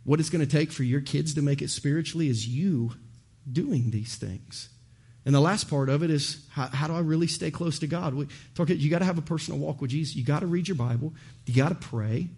what 0.04 0.20
it's 0.20 0.30
going 0.30 0.46
to 0.46 0.50
take 0.50 0.70
for 0.70 0.84
your 0.84 1.00
kids 1.00 1.34
to 1.34 1.42
make 1.42 1.60
it 1.60 1.70
spiritually 1.70 2.28
is 2.28 2.46
you 2.46 2.92
doing 3.50 3.90
these 3.90 4.14
things. 4.14 4.68
And 5.28 5.34
the 5.34 5.40
last 5.40 5.68
part 5.68 5.90
of 5.90 6.02
it 6.02 6.08
is 6.08 6.42
how, 6.48 6.68
how 6.68 6.86
do 6.86 6.94
I 6.94 7.00
really 7.00 7.26
stay 7.26 7.50
close 7.50 7.80
to 7.80 7.86
God? 7.86 8.14
We, 8.14 8.28
talk, 8.54 8.70
you 8.70 8.88
got 8.88 9.00
to 9.00 9.04
have 9.04 9.18
a 9.18 9.22
personal 9.22 9.60
walk 9.60 9.82
with 9.82 9.90
Jesus. 9.90 10.16
You 10.16 10.24
got 10.24 10.40
to 10.40 10.46
read 10.46 10.66
your 10.66 10.74
Bible. 10.74 11.12
You 11.44 11.54
got 11.54 11.68
to 11.68 11.74
pray. 11.74 12.28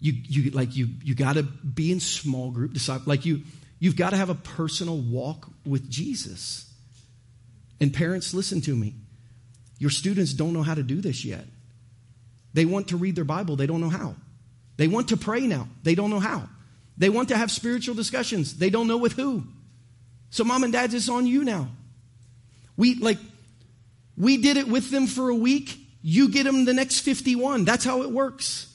You, 0.00 0.14
you 0.14 0.50
like 0.52 0.74
you 0.74 0.88
you 1.04 1.14
got 1.14 1.34
to 1.34 1.42
be 1.42 1.92
in 1.92 2.00
small 2.00 2.50
group 2.50 2.72
disciple. 2.72 3.04
Like 3.06 3.26
you 3.26 3.42
you've 3.78 3.96
got 3.96 4.10
to 4.10 4.16
have 4.16 4.30
a 4.30 4.34
personal 4.34 4.96
walk 4.96 5.50
with 5.66 5.90
Jesus. 5.90 6.64
And 7.78 7.92
parents, 7.92 8.32
listen 8.32 8.62
to 8.62 8.74
me. 8.74 8.94
Your 9.78 9.90
students 9.90 10.32
don't 10.32 10.54
know 10.54 10.62
how 10.62 10.74
to 10.74 10.82
do 10.82 11.02
this 11.02 11.26
yet. 11.26 11.44
They 12.54 12.64
want 12.64 12.88
to 12.88 12.96
read 12.96 13.16
their 13.16 13.24
Bible, 13.24 13.56
they 13.56 13.66
don't 13.66 13.82
know 13.82 13.90
how. 13.90 14.14
They 14.78 14.88
want 14.88 15.08
to 15.08 15.18
pray 15.18 15.46
now, 15.46 15.68
they 15.82 15.94
don't 15.94 16.08
know 16.08 16.20
how. 16.20 16.48
They 16.96 17.10
want 17.10 17.28
to 17.28 17.36
have 17.36 17.50
spiritual 17.50 17.96
discussions, 17.96 18.56
they 18.56 18.70
don't 18.70 18.88
know 18.88 18.96
with 18.96 19.12
who. 19.12 19.44
So, 20.30 20.44
mom 20.44 20.64
and 20.64 20.72
dad, 20.72 20.94
it's 20.94 21.08
on 21.08 21.26
you 21.26 21.44
now. 21.44 21.68
We, 22.76 22.94
like, 22.94 23.18
we 24.16 24.36
did 24.36 24.56
it 24.56 24.68
with 24.68 24.90
them 24.90 25.06
for 25.06 25.28
a 25.28 25.34
week. 25.34 25.76
You 26.02 26.30
get 26.30 26.44
them 26.44 26.64
the 26.64 26.72
next 26.72 27.00
51. 27.00 27.64
That's 27.64 27.84
how 27.84 28.02
it 28.02 28.10
works. 28.10 28.66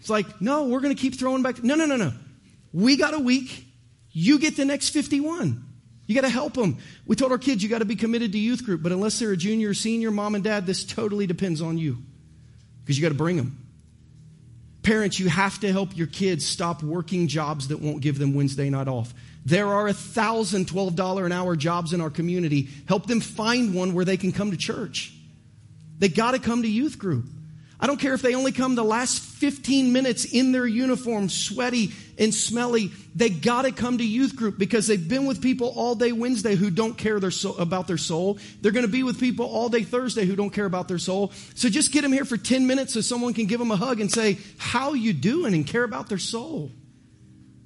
It's 0.00 0.10
like, 0.10 0.40
no, 0.40 0.66
we're 0.66 0.80
going 0.80 0.94
to 0.94 1.00
keep 1.00 1.18
throwing 1.18 1.42
back. 1.42 1.62
No, 1.62 1.76
no, 1.76 1.86
no, 1.86 1.96
no. 1.96 2.12
We 2.72 2.96
got 2.96 3.14
a 3.14 3.18
week. 3.18 3.66
You 4.10 4.38
get 4.38 4.56
the 4.56 4.64
next 4.64 4.90
51. 4.90 5.64
You 6.06 6.14
got 6.14 6.22
to 6.22 6.28
help 6.28 6.54
them. 6.54 6.78
We 7.06 7.16
told 7.16 7.32
our 7.32 7.38
kids 7.38 7.62
you 7.62 7.68
got 7.68 7.78
to 7.78 7.86
be 7.86 7.96
committed 7.96 8.32
to 8.32 8.38
youth 8.38 8.64
group, 8.64 8.82
but 8.82 8.92
unless 8.92 9.18
they're 9.18 9.32
a 9.32 9.36
junior 9.36 9.70
or 9.70 9.74
senior, 9.74 10.10
mom 10.10 10.34
and 10.34 10.44
dad, 10.44 10.66
this 10.66 10.84
totally 10.84 11.26
depends 11.26 11.62
on 11.62 11.78
you 11.78 11.98
because 12.82 12.98
you 12.98 13.02
got 13.02 13.08
to 13.08 13.14
bring 13.14 13.36
them. 13.36 13.58
Parents, 14.82 15.18
you 15.18 15.30
have 15.30 15.58
to 15.60 15.72
help 15.72 15.96
your 15.96 16.06
kids 16.06 16.44
stop 16.44 16.82
working 16.82 17.26
jobs 17.26 17.68
that 17.68 17.80
won't 17.80 18.02
give 18.02 18.18
them 18.18 18.34
Wednesday 18.34 18.68
night 18.68 18.88
off. 18.88 19.14
There 19.44 19.68
are 19.68 19.88
a 19.88 19.92
thousand 19.92 20.66
$12 20.66 21.26
an 21.26 21.32
hour 21.32 21.56
jobs 21.56 21.92
in 21.92 22.00
our 22.00 22.10
community. 22.10 22.68
Help 22.88 23.06
them 23.06 23.20
find 23.20 23.74
one 23.74 23.94
where 23.94 24.04
they 24.04 24.16
can 24.16 24.32
come 24.32 24.50
to 24.50 24.56
church. 24.56 25.12
They 25.98 26.08
got 26.08 26.32
to 26.32 26.38
come 26.38 26.62
to 26.62 26.68
youth 26.68 26.98
group. 26.98 27.26
I 27.78 27.86
don't 27.86 28.00
care 28.00 28.14
if 28.14 28.22
they 28.22 28.34
only 28.34 28.52
come 28.52 28.76
the 28.76 28.84
last 28.84 29.20
15 29.20 29.92
minutes 29.92 30.24
in 30.24 30.52
their 30.52 30.66
uniform, 30.66 31.28
sweaty 31.28 31.92
and 32.18 32.32
smelly. 32.32 32.90
They 33.14 33.28
got 33.28 33.62
to 33.62 33.72
come 33.72 33.98
to 33.98 34.04
youth 34.04 34.36
group 34.36 34.58
because 34.58 34.86
they've 34.86 35.08
been 35.08 35.26
with 35.26 35.42
people 35.42 35.72
all 35.76 35.94
day 35.94 36.12
Wednesday 36.12 36.54
who 36.54 36.70
don't 36.70 36.96
care 36.96 37.20
their 37.20 37.30
soul, 37.32 37.58
about 37.58 37.86
their 37.86 37.98
soul. 37.98 38.38
They're 38.62 38.72
going 38.72 38.86
to 38.86 38.90
be 38.90 39.02
with 39.02 39.20
people 39.20 39.44
all 39.44 39.68
day 39.68 39.82
Thursday 39.82 40.24
who 40.24 40.36
don't 40.36 40.50
care 40.50 40.64
about 40.64 40.88
their 40.88 40.98
soul. 40.98 41.32
So 41.54 41.68
just 41.68 41.92
get 41.92 42.02
them 42.02 42.12
here 42.12 42.24
for 42.24 42.38
10 42.38 42.66
minutes 42.66 42.94
so 42.94 43.02
someone 43.02 43.34
can 43.34 43.46
give 43.46 43.58
them 43.58 43.70
a 43.70 43.76
hug 43.76 44.00
and 44.00 44.10
say, 44.10 44.38
how 44.56 44.94
you 44.94 45.12
doing 45.12 45.52
and 45.52 45.66
care 45.66 45.84
about 45.84 46.08
their 46.08 46.18
soul. 46.18 46.70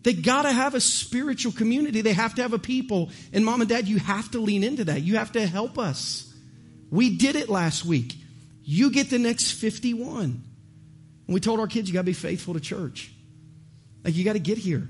They 0.03 0.13
got 0.13 0.43
to 0.43 0.53
have 0.53 0.75
a 0.75 0.81
spiritual 0.81 1.53
community. 1.53 2.01
They 2.03 2.13
have 2.13 2.35
to 2.37 2.43
have 2.43 2.53
a 2.53 2.59
people. 2.59 3.11
And 3.33 3.45
mom 3.45 3.61
and 3.61 3.69
dad, 3.69 3.89
you 3.89 3.99
have 3.99 4.31
to 4.31 4.39
lean 4.39 4.63
into 4.63 4.85
that. 4.85 5.03
You 5.03 5.17
have 5.17 5.33
to 5.33 5.47
help 5.47 5.79
us. 5.79 6.33
We 6.91 7.17
did 7.17 7.37
it 7.37 7.49
last 7.49 7.85
week. 7.85 8.15
You 8.63 8.91
get 8.91 9.11
the 9.11 9.19
next 9.19 9.53
51. 9.53 10.23
And 10.23 10.43
we 11.27 11.41
told 11.41 11.61
our 11.61 11.67
kids, 11.67 11.89
you 11.89 11.95
got 11.95 12.01
to 12.01 12.07
be 12.07 12.13
faithful 12.13 12.55
to 12.55 12.61
church. 12.61 13.13
Like, 14.05 14.15
you 14.15 14.25
got 14.25 14.35
to 14.35 14.39
get 14.39 14.59
here. 14.59 14.89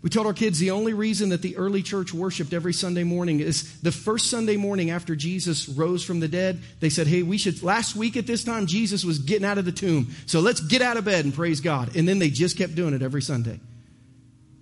We 0.00 0.10
told 0.10 0.26
our 0.26 0.34
kids 0.34 0.58
the 0.58 0.72
only 0.72 0.92
reason 0.92 1.30
that 1.30 1.40
the 1.40 1.56
early 1.56 1.82
church 1.82 2.12
worshiped 2.12 2.52
every 2.52 2.74
Sunday 2.74 3.04
morning 3.04 3.40
is 3.40 3.80
the 3.80 3.90
first 3.90 4.28
Sunday 4.28 4.58
morning 4.58 4.90
after 4.90 5.16
Jesus 5.16 5.66
rose 5.66 6.04
from 6.04 6.20
the 6.20 6.28
dead. 6.28 6.60
They 6.80 6.90
said, 6.90 7.06
Hey, 7.06 7.22
we 7.22 7.38
should, 7.38 7.62
last 7.62 7.96
week 7.96 8.18
at 8.18 8.26
this 8.26 8.44
time, 8.44 8.66
Jesus 8.66 9.02
was 9.02 9.18
getting 9.18 9.46
out 9.46 9.56
of 9.56 9.64
the 9.64 9.72
tomb. 9.72 10.14
So 10.26 10.40
let's 10.40 10.60
get 10.60 10.82
out 10.82 10.98
of 10.98 11.06
bed 11.06 11.24
and 11.24 11.32
praise 11.32 11.60
God. 11.60 11.96
And 11.96 12.06
then 12.06 12.18
they 12.18 12.28
just 12.28 12.58
kept 12.58 12.74
doing 12.74 12.92
it 12.92 13.00
every 13.00 13.22
Sunday. 13.22 13.60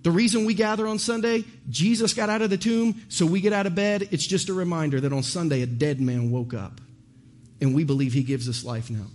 The 0.03 0.11
reason 0.11 0.45
we 0.45 0.53
gather 0.53 0.85
on 0.85 0.99
Sunday, 0.99 1.45
Jesus 1.69 2.13
got 2.13 2.29
out 2.29 2.41
of 2.41 2.49
the 2.49 2.57
tomb, 2.57 3.01
so 3.07 3.25
we 3.25 3.39
get 3.39 3.53
out 3.53 3.65
of 3.65 3.73
bed. 3.73 4.09
It's 4.11 4.25
just 4.25 4.49
a 4.49 4.53
reminder 4.53 4.99
that 4.99 5.13
on 5.13 5.23
Sunday 5.23 5.61
a 5.61 5.65
dead 5.65 6.01
man 6.01 6.29
woke 6.29 6.53
up. 6.53 6.81
And 7.61 7.73
we 7.73 7.85
believe 7.85 8.11
he 8.11 8.23
gives 8.23 8.49
us 8.49 8.65
life 8.65 8.89
now. 8.89 9.05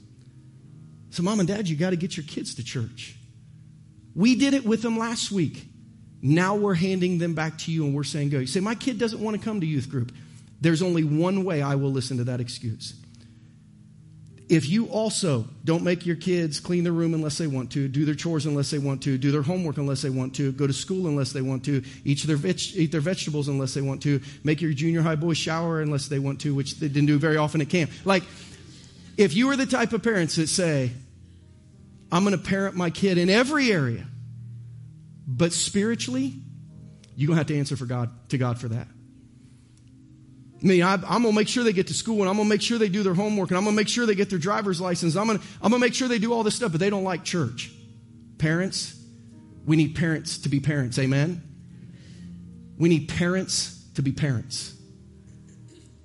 So, 1.11 1.23
mom 1.23 1.41
and 1.41 1.49
dad, 1.49 1.69
you 1.69 1.77
got 1.77 1.91
to 1.91 1.97
get 1.97 2.17
your 2.17 2.25
kids 2.25 2.55
to 2.55 2.65
church. 2.65 3.17
We 4.15 4.35
did 4.35 4.55
it 4.55 4.65
with 4.65 4.81
them 4.81 4.99
last 4.99 5.31
week. 5.31 5.67
Now 6.23 6.57
we're 6.57 6.75
handing 6.75 7.19
them 7.19 7.35
back 7.35 7.59
to 7.59 7.73
you 7.73 7.85
and 7.85 7.95
we're 7.95 8.05
saying, 8.05 8.31
go. 8.31 8.39
You 8.39 8.47
say, 8.47 8.61
my 8.61 8.75
kid 8.75 8.99
doesn't 8.99 9.21
want 9.21 9.39
to 9.39 9.43
come 9.43 9.61
to 9.61 9.67
youth 9.67 9.91
group. 9.91 10.13
There's 10.61 10.83
only 10.83 11.05
one 11.05 11.45
way 11.45 11.63
I 11.63 11.75
will 11.75 11.93
listen 11.93 12.17
to 12.17 12.25
that 12.25 12.41
excuse 12.41 12.95
if 14.49 14.69
you 14.69 14.87
also 14.87 15.47
don't 15.65 15.85
make 15.85 16.07
your 16.07 16.17
kids 16.17 16.59
clean 16.59 16.83
their 16.83 16.93
room 16.93 17.13
unless 17.13 17.37
they 17.37 17.47
want 17.47 17.71
to, 17.73 17.87
do 17.87 18.07
their 18.07 18.15
chores 18.15 18.47
unless 18.47 18.71
they 18.71 18.79
want 18.79 19.03
to, 19.03 19.19
do 19.19 19.31
their 19.31 19.43
homework 19.43 19.77
unless 19.77 20.01
they 20.01 20.09
want 20.09 20.35
to, 20.37 20.53
go 20.53 20.67
to 20.67 20.73
school 20.73 21.07
unless 21.07 21.33
they 21.33 21.43
want 21.43 21.65
to, 21.67 21.83
eat 22.05 22.23
their, 22.23 22.39
eat 22.47 22.91
their 22.91 23.03
vegetables 23.03 23.49
unless 23.49 23.75
they 23.75 23.83
want 23.83 24.03
to, 24.03 24.21
make 24.45 24.63
your 24.63 24.73
junior 24.73 25.03
high 25.03 25.17
boys 25.17 25.37
shower 25.37 25.83
unless 25.83 26.09
they 26.09 26.19
want 26.19 26.41
to, 26.41 26.55
which 26.55 26.77
they 26.81 26.89
didn't 26.89 27.07
do 27.07 27.19
very 27.19 27.37
often 27.37 27.61
at 27.61 27.69
camp. 27.69 27.91
Like, 28.07 28.23
if 29.19 29.35
you 29.35 29.51
are 29.51 29.57
the 29.57 29.67
type 29.67 29.93
of 29.93 30.03
parents 30.03 30.37
that 30.37 30.47
say, 30.47 30.93
I'm 32.11 32.25
going 32.25 32.37
to 32.37 32.43
parent 32.43 32.75
my 32.75 32.89
kid 32.89 33.19
in 33.19 33.29
every 33.29 33.71
area, 33.71 34.07
but 35.27 35.53
spiritually, 35.53 36.35
you're 37.17 37.27
going 37.27 37.37
to 37.37 37.41
have 37.41 37.49
to 37.49 37.59
answer 37.59 37.77
for 37.77 37.85
God, 37.85 38.31
to 38.31 38.39
God 38.39 38.59
for 38.59 38.69
that. 38.69 38.89
I 40.63 40.67
mean, 40.67 40.83
I, 40.83 40.95
am 40.95 41.01
going 41.01 41.23
to 41.23 41.33
make 41.33 41.47
sure 41.47 41.63
they 41.63 41.73
get 41.73 41.87
to 41.87 41.95
school 41.95 42.21
and 42.21 42.29
I'm 42.29 42.35
going 42.35 42.49
to 42.49 42.55
make 42.55 42.63
sure 42.63 42.79
they 42.79 42.89
do 42.89 43.05
their 43.05 43.15
homework 43.15 43.51
and 43.51 43.59
I'm 43.59 43.65
going 43.65 43.77
to 43.77 43.81
make 43.81 43.89
sure 43.89 44.07
they 44.07 44.17
get 44.17 44.29
their 44.29 44.41
driver's 44.41 44.81
license. 44.81 45.17
I'm 45.17 45.27
going 45.29 45.41
I'm 45.63 45.71
to 45.71 45.79
make 45.79 45.95
sure 45.95 46.09
they 46.09 46.19
do 46.19 46.33
all 46.33 46.43
this 46.43 46.57
stuff, 46.57 46.73
but 46.73 46.81
they 46.81 46.91
don't 46.91 47.05
like 47.05 47.23
church. 47.23 47.71
Parents, 48.39 48.97
we 49.65 49.77
need 49.77 49.95
parents 49.95 50.39
to 50.39 50.49
be 50.49 50.59
parents. 50.59 50.99
Amen? 50.99 51.43
We 52.77 52.89
need 52.89 53.09
parents 53.09 53.85
to 53.95 54.03
be 54.03 54.11
parents. 54.11 54.75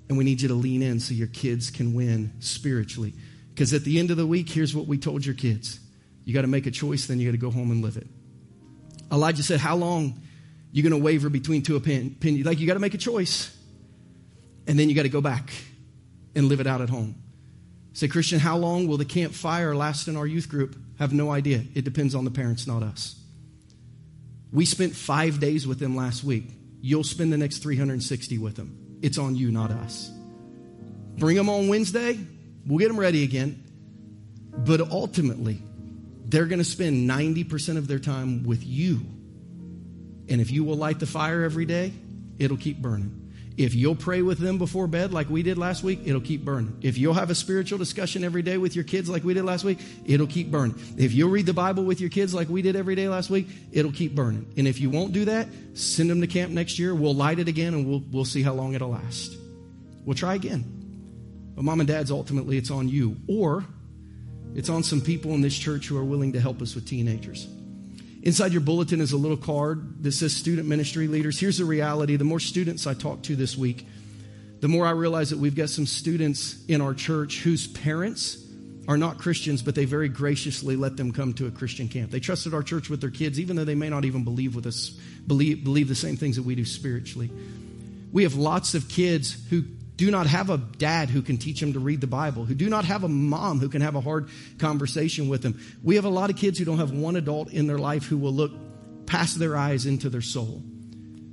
And 0.08 0.18
we 0.18 0.24
need 0.24 0.40
you 0.40 0.48
to 0.48 0.54
lean 0.54 0.82
in 0.82 1.00
so 1.00 1.14
your 1.14 1.28
kids 1.28 1.70
can 1.70 1.94
win 1.94 2.32
spiritually. 2.38 3.14
Because 3.52 3.72
at 3.72 3.82
the 3.82 3.98
end 3.98 4.10
of 4.10 4.16
the 4.16 4.26
week, 4.26 4.48
here's 4.48 4.74
what 4.74 4.86
we 4.86 4.98
told 4.98 5.24
your 5.24 5.34
kids 5.34 5.80
you 6.24 6.32
got 6.32 6.42
to 6.42 6.48
make 6.48 6.66
a 6.66 6.70
choice, 6.70 7.06
then 7.06 7.18
you 7.18 7.28
got 7.28 7.32
to 7.32 7.38
go 7.38 7.50
home 7.50 7.70
and 7.70 7.82
live 7.82 7.96
it. 7.96 8.06
Elijah 9.12 9.42
said, 9.42 9.60
How 9.60 9.76
long 9.76 10.20
you 10.72 10.82
going 10.82 10.92
to 10.92 10.98
waver 10.98 11.28
between 11.28 11.62
two 11.62 11.76
opinions? 11.76 12.46
Like, 12.46 12.60
you 12.60 12.66
got 12.66 12.74
to 12.74 12.80
make 12.80 12.94
a 12.94 12.98
choice 12.98 13.54
and 14.66 14.78
then 14.78 14.88
you 14.88 14.94
got 14.94 15.02
to 15.02 15.08
go 15.08 15.20
back 15.20 15.50
and 16.34 16.48
live 16.48 16.60
it 16.60 16.66
out 16.66 16.80
at 16.80 16.88
home. 16.88 17.14
Say, 17.92 18.08
Christian, 18.08 18.40
how 18.40 18.56
long 18.56 18.88
will 18.88 18.96
the 18.96 19.04
campfire 19.04 19.74
last 19.74 20.08
in 20.08 20.16
our 20.16 20.26
youth 20.26 20.48
group? 20.48 20.76
Have 20.98 21.12
no 21.12 21.30
idea. 21.30 21.62
It 21.74 21.84
depends 21.84 22.14
on 22.14 22.24
the 22.24 22.30
parents, 22.30 22.66
not 22.66 22.82
us. 22.82 23.16
We 24.52 24.64
spent 24.64 24.94
five 24.94 25.40
days 25.40 25.66
with 25.66 25.78
them 25.78 25.96
last 25.96 26.24
week. 26.24 26.44
You'll 26.80 27.04
spend 27.04 27.32
the 27.32 27.38
next 27.38 27.58
360 27.58 28.38
with 28.38 28.56
them. 28.56 28.98
It's 29.02 29.18
on 29.18 29.36
you, 29.36 29.50
not 29.50 29.70
us. 29.70 30.10
Bring 31.16 31.36
them 31.36 31.48
on 31.48 31.68
Wednesday. 31.68 32.18
We'll 32.66 32.78
get 32.78 32.88
them 32.88 32.98
ready 32.98 33.22
again. 33.22 33.62
But 34.50 34.80
ultimately, 34.80 35.60
they're 36.24 36.46
going 36.46 36.58
to 36.58 36.64
spend 36.64 37.08
90% 37.08 37.76
of 37.76 37.86
their 37.86 37.98
time 37.98 38.44
with 38.44 38.64
you. 38.64 39.00
And 40.28 40.40
if 40.40 40.50
you 40.50 40.64
will 40.64 40.76
light 40.76 41.00
the 41.00 41.06
fire 41.06 41.42
every 41.42 41.64
day, 41.64 41.92
it'll 42.38 42.56
keep 42.56 42.78
burning. 42.78 43.23
If 43.56 43.74
you'll 43.74 43.94
pray 43.94 44.20
with 44.20 44.38
them 44.38 44.58
before 44.58 44.88
bed 44.88 45.12
like 45.12 45.30
we 45.30 45.44
did 45.44 45.58
last 45.58 45.84
week, 45.84 46.00
it'll 46.04 46.20
keep 46.20 46.44
burning. 46.44 46.76
If 46.82 46.98
you'll 46.98 47.14
have 47.14 47.30
a 47.30 47.36
spiritual 47.36 47.78
discussion 47.78 48.24
every 48.24 48.42
day 48.42 48.58
with 48.58 48.74
your 48.74 48.84
kids 48.84 49.08
like 49.08 49.22
we 49.22 49.32
did 49.32 49.44
last 49.44 49.62
week, 49.62 49.78
it'll 50.04 50.26
keep 50.26 50.50
burning. 50.50 50.74
If 50.96 51.12
you'll 51.12 51.30
read 51.30 51.46
the 51.46 51.52
Bible 51.52 51.84
with 51.84 52.00
your 52.00 52.10
kids 52.10 52.34
like 52.34 52.48
we 52.48 52.62
did 52.62 52.74
every 52.74 52.96
day 52.96 53.08
last 53.08 53.30
week, 53.30 53.46
it'll 53.70 53.92
keep 53.92 54.14
burning. 54.14 54.52
And 54.56 54.66
if 54.66 54.80
you 54.80 54.90
won't 54.90 55.12
do 55.12 55.26
that, 55.26 55.46
send 55.74 56.10
them 56.10 56.20
to 56.20 56.26
camp 56.26 56.50
next 56.50 56.80
year. 56.80 56.94
We'll 56.94 57.14
light 57.14 57.38
it 57.38 57.46
again 57.46 57.74
and 57.74 57.86
we'll, 57.86 58.02
we'll 58.10 58.24
see 58.24 58.42
how 58.42 58.54
long 58.54 58.74
it'll 58.74 58.90
last. 58.90 59.36
We'll 60.04 60.16
try 60.16 60.34
again. 60.34 61.52
But 61.54 61.62
mom 61.62 61.78
and 61.78 61.88
dad's 61.88 62.10
ultimately 62.10 62.56
it's 62.56 62.72
on 62.72 62.88
you. 62.88 63.16
Or 63.28 63.64
it's 64.56 64.68
on 64.68 64.82
some 64.82 65.00
people 65.00 65.32
in 65.32 65.42
this 65.42 65.56
church 65.56 65.86
who 65.86 65.96
are 65.96 66.04
willing 66.04 66.32
to 66.32 66.40
help 66.40 66.60
us 66.60 66.74
with 66.74 66.88
teenagers. 66.88 67.46
Inside 68.24 68.52
your 68.52 68.62
bulletin 68.62 69.02
is 69.02 69.12
a 69.12 69.18
little 69.18 69.36
card 69.36 70.02
that 70.02 70.12
says 70.12 70.34
student 70.34 70.66
ministry 70.66 71.08
leaders. 71.08 71.38
Here's 71.38 71.58
the 71.58 71.66
reality 71.66 72.16
the 72.16 72.24
more 72.24 72.40
students 72.40 72.86
I 72.86 72.94
talk 72.94 73.22
to 73.24 73.36
this 73.36 73.54
week, 73.54 73.86
the 74.60 74.68
more 74.68 74.86
I 74.86 74.92
realize 74.92 75.28
that 75.28 75.38
we've 75.38 75.54
got 75.54 75.68
some 75.68 75.84
students 75.84 76.64
in 76.66 76.80
our 76.80 76.94
church 76.94 77.40
whose 77.40 77.66
parents 77.66 78.38
are 78.88 78.96
not 78.96 79.18
Christians, 79.18 79.60
but 79.60 79.74
they 79.74 79.84
very 79.84 80.08
graciously 80.08 80.74
let 80.74 80.96
them 80.96 81.12
come 81.12 81.34
to 81.34 81.46
a 81.46 81.50
Christian 81.50 81.86
camp. 81.86 82.10
They 82.10 82.20
trusted 82.20 82.54
our 82.54 82.62
church 82.62 82.88
with 82.88 83.02
their 83.02 83.10
kids, 83.10 83.38
even 83.38 83.56
though 83.56 83.64
they 83.64 83.74
may 83.74 83.90
not 83.90 84.06
even 84.06 84.24
believe 84.24 84.54
with 84.54 84.66
us, 84.66 84.98
believe, 85.26 85.62
believe 85.62 85.88
the 85.88 85.94
same 85.94 86.16
things 86.16 86.36
that 86.36 86.44
we 86.44 86.54
do 86.54 86.64
spiritually. 86.64 87.30
We 88.10 88.22
have 88.22 88.36
lots 88.36 88.74
of 88.74 88.88
kids 88.88 89.36
who 89.50 89.64
do 89.96 90.10
not 90.10 90.26
have 90.26 90.50
a 90.50 90.58
dad 90.58 91.08
who 91.08 91.22
can 91.22 91.38
teach 91.38 91.60
them 91.60 91.72
to 91.74 91.78
read 91.78 92.00
the 92.00 92.06
Bible, 92.06 92.44
who 92.44 92.54
do 92.54 92.68
not 92.68 92.84
have 92.84 93.04
a 93.04 93.08
mom 93.08 93.60
who 93.60 93.68
can 93.68 93.80
have 93.80 93.94
a 93.94 94.00
hard 94.00 94.28
conversation 94.58 95.28
with 95.28 95.42
them. 95.42 95.60
We 95.82 95.96
have 95.96 96.04
a 96.04 96.10
lot 96.10 96.30
of 96.30 96.36
kids 96.36 96.58
who 96.58 96.64
don't 96.64 96.78
have 96.78 96.90
one 96.90 97.16
adult 97.16 97.50
in 97.52 97.66
their 97.66 97.78
life 97.78 98.04
who 98.04 98.18
will 98.18 98.32
look 98.32 98.52
past 99.06 99.38
their 99.38 99.56
eyes 99.56 99.86
into 99.86 100.08
their 100.10 100.20
soul. 100.20 100.62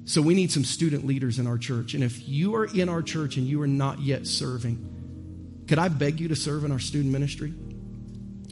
So 0.05 0.21
we 0.21 0.35
need 0.35 0.51
some 0.51 0.63
student 0.63 1.05
leaders 1.05 1.39
in 1.39 1.47
our 1.47 1.57
church. 1.57 1.93
And 1.93 2.03
if 2.03 2.27
you 2.27 2.55
are 2.55 2.65
in 2.65 2.89
our 2.89 3.01
church 3.01 3.37
and 3.37 3.47
you 3.47 3.61
are 3.61 3.67
not 3.67 3.99
yet 3.99 4.27
serving, 4.27 5.63
could 5.67 5.79
I 5.79 5.87
beg 5.87 6.19
you 6.19 6.27
to 6.27 6.35
serve 6.35 6.63
in 6.63 6.71
our 6.71 6.79
student 6.79 7.11
ministry? 7.11 7.53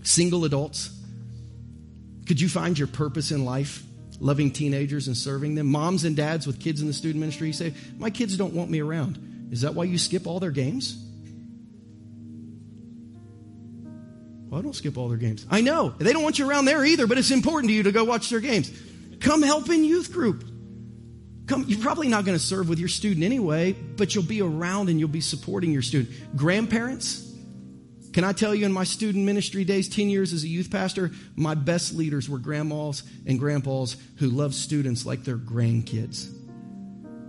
Single 0.04 0.46
adults, 0.46 0.90
could 2.26 2.40
you 2.40 2.50
find 2.50 2.78
your 2.80 2.88
purpose 2.88 3.32
in 3.32 3.46
life 3.46 3.84
loving 4.20 4.52
teenagers 4.52 5.08
and 5.08 5.16
serving 5.16 5.56
them. 5.56 5.68
Moms 5.68 6.04
and 6.04 6.16
dads 6.16 6.46
with 6.46 6.60
kids 6.60 6.82
in 6.82 6.88
the 6.88 6.94
student 6.94 7.20
ministry, 7.20 7.52
say, 7.54 7.74
My 7.98 8.10
kids 8.10 8.38
don't 8.38 8.54
want 8.54 8.70
me 8.70 8.82
around. 8.82 9.29
Is 9.52 9.62
that 9.62 9.74
why 9.74 9.86
you 9.86 9.98
skip 9.98 10.28
all 10.28 10.40
their 10.40 10.52
games? 10.52 11.06
Well, 14.50 14.60
I 14.60 14.64
don't 14.64 14.76
skip 14.76 14.98
all 14.98 15.10
their 15.10 15.18
games. 15.18 15.46
I 15.50 15.62
know. 15.62 15.94
They 15.98 16.12
don't 16.12 16.24
want 16.24 16.40
you 16.40 16.50
around 16.50 16.66
there 16.66 16.84
either, 16.84 17.06
but 17.06 17.18
it's 17.18 17.32
important 17.32 17.70
to 17.70 17.74
you 17.74 17.84
to 17.84 17.92
go 17.92 18.04
watch 18.04 18.30
their 18.30 18.40
games. 18.40 18.72
Come 19.20 19.44
help 19.44 19.70
in 19.70 19.84
youth 19.84 20.12
group. 20.12 20.44
Come, 21.46 21.66
you're 21.68 21.80
probably 21.80 22.08
not 22.08 22.26
going 22.26 22.38
to 22.38 22.44
serve 22.44 22.70
with 22.70 22.80
your 22.80 22.90
student 22.90 23.24
anyway, 23.24 23.74
but 23.74 24.14
you'll 24.14 24.24
be 24.24 24.42
around 24.42 24.90
and 24.90 25.00
you'll 25.00 25.10
be 25.10 25.22
supporting 25.22 25.72
your 25.72 25.82
student. 25.82 26.16
Grandparents, 26.36 27.26
can 28.14 28.24
I 28.24 28.34
tell 28.34 28.56
you 28.56 28.66
in 28.66 28.72
my 28.72 28.84
student 28.84 29.26
ministry 29.26 29.64
days, 29.64 29.88
10 29.88 30.10
years 30.10 30.34
as 30.34 30.44
a 30.44 30.48
youth 30.48 30.72
pastor, 30.72 31.12
my 31.36 31.56
best 31.56 31.94
leaders 31.94 32.28
were 32.28 32.40
grandmas 32.40 33.04
and 33.28 33.40
grandpas 33.40 33.98
who 34.18 34.30
loved 34.30 34.56
students 34.56 35.06
like 35.06 35.24
their 35.24 35.38
grandkids. 35.38 36.28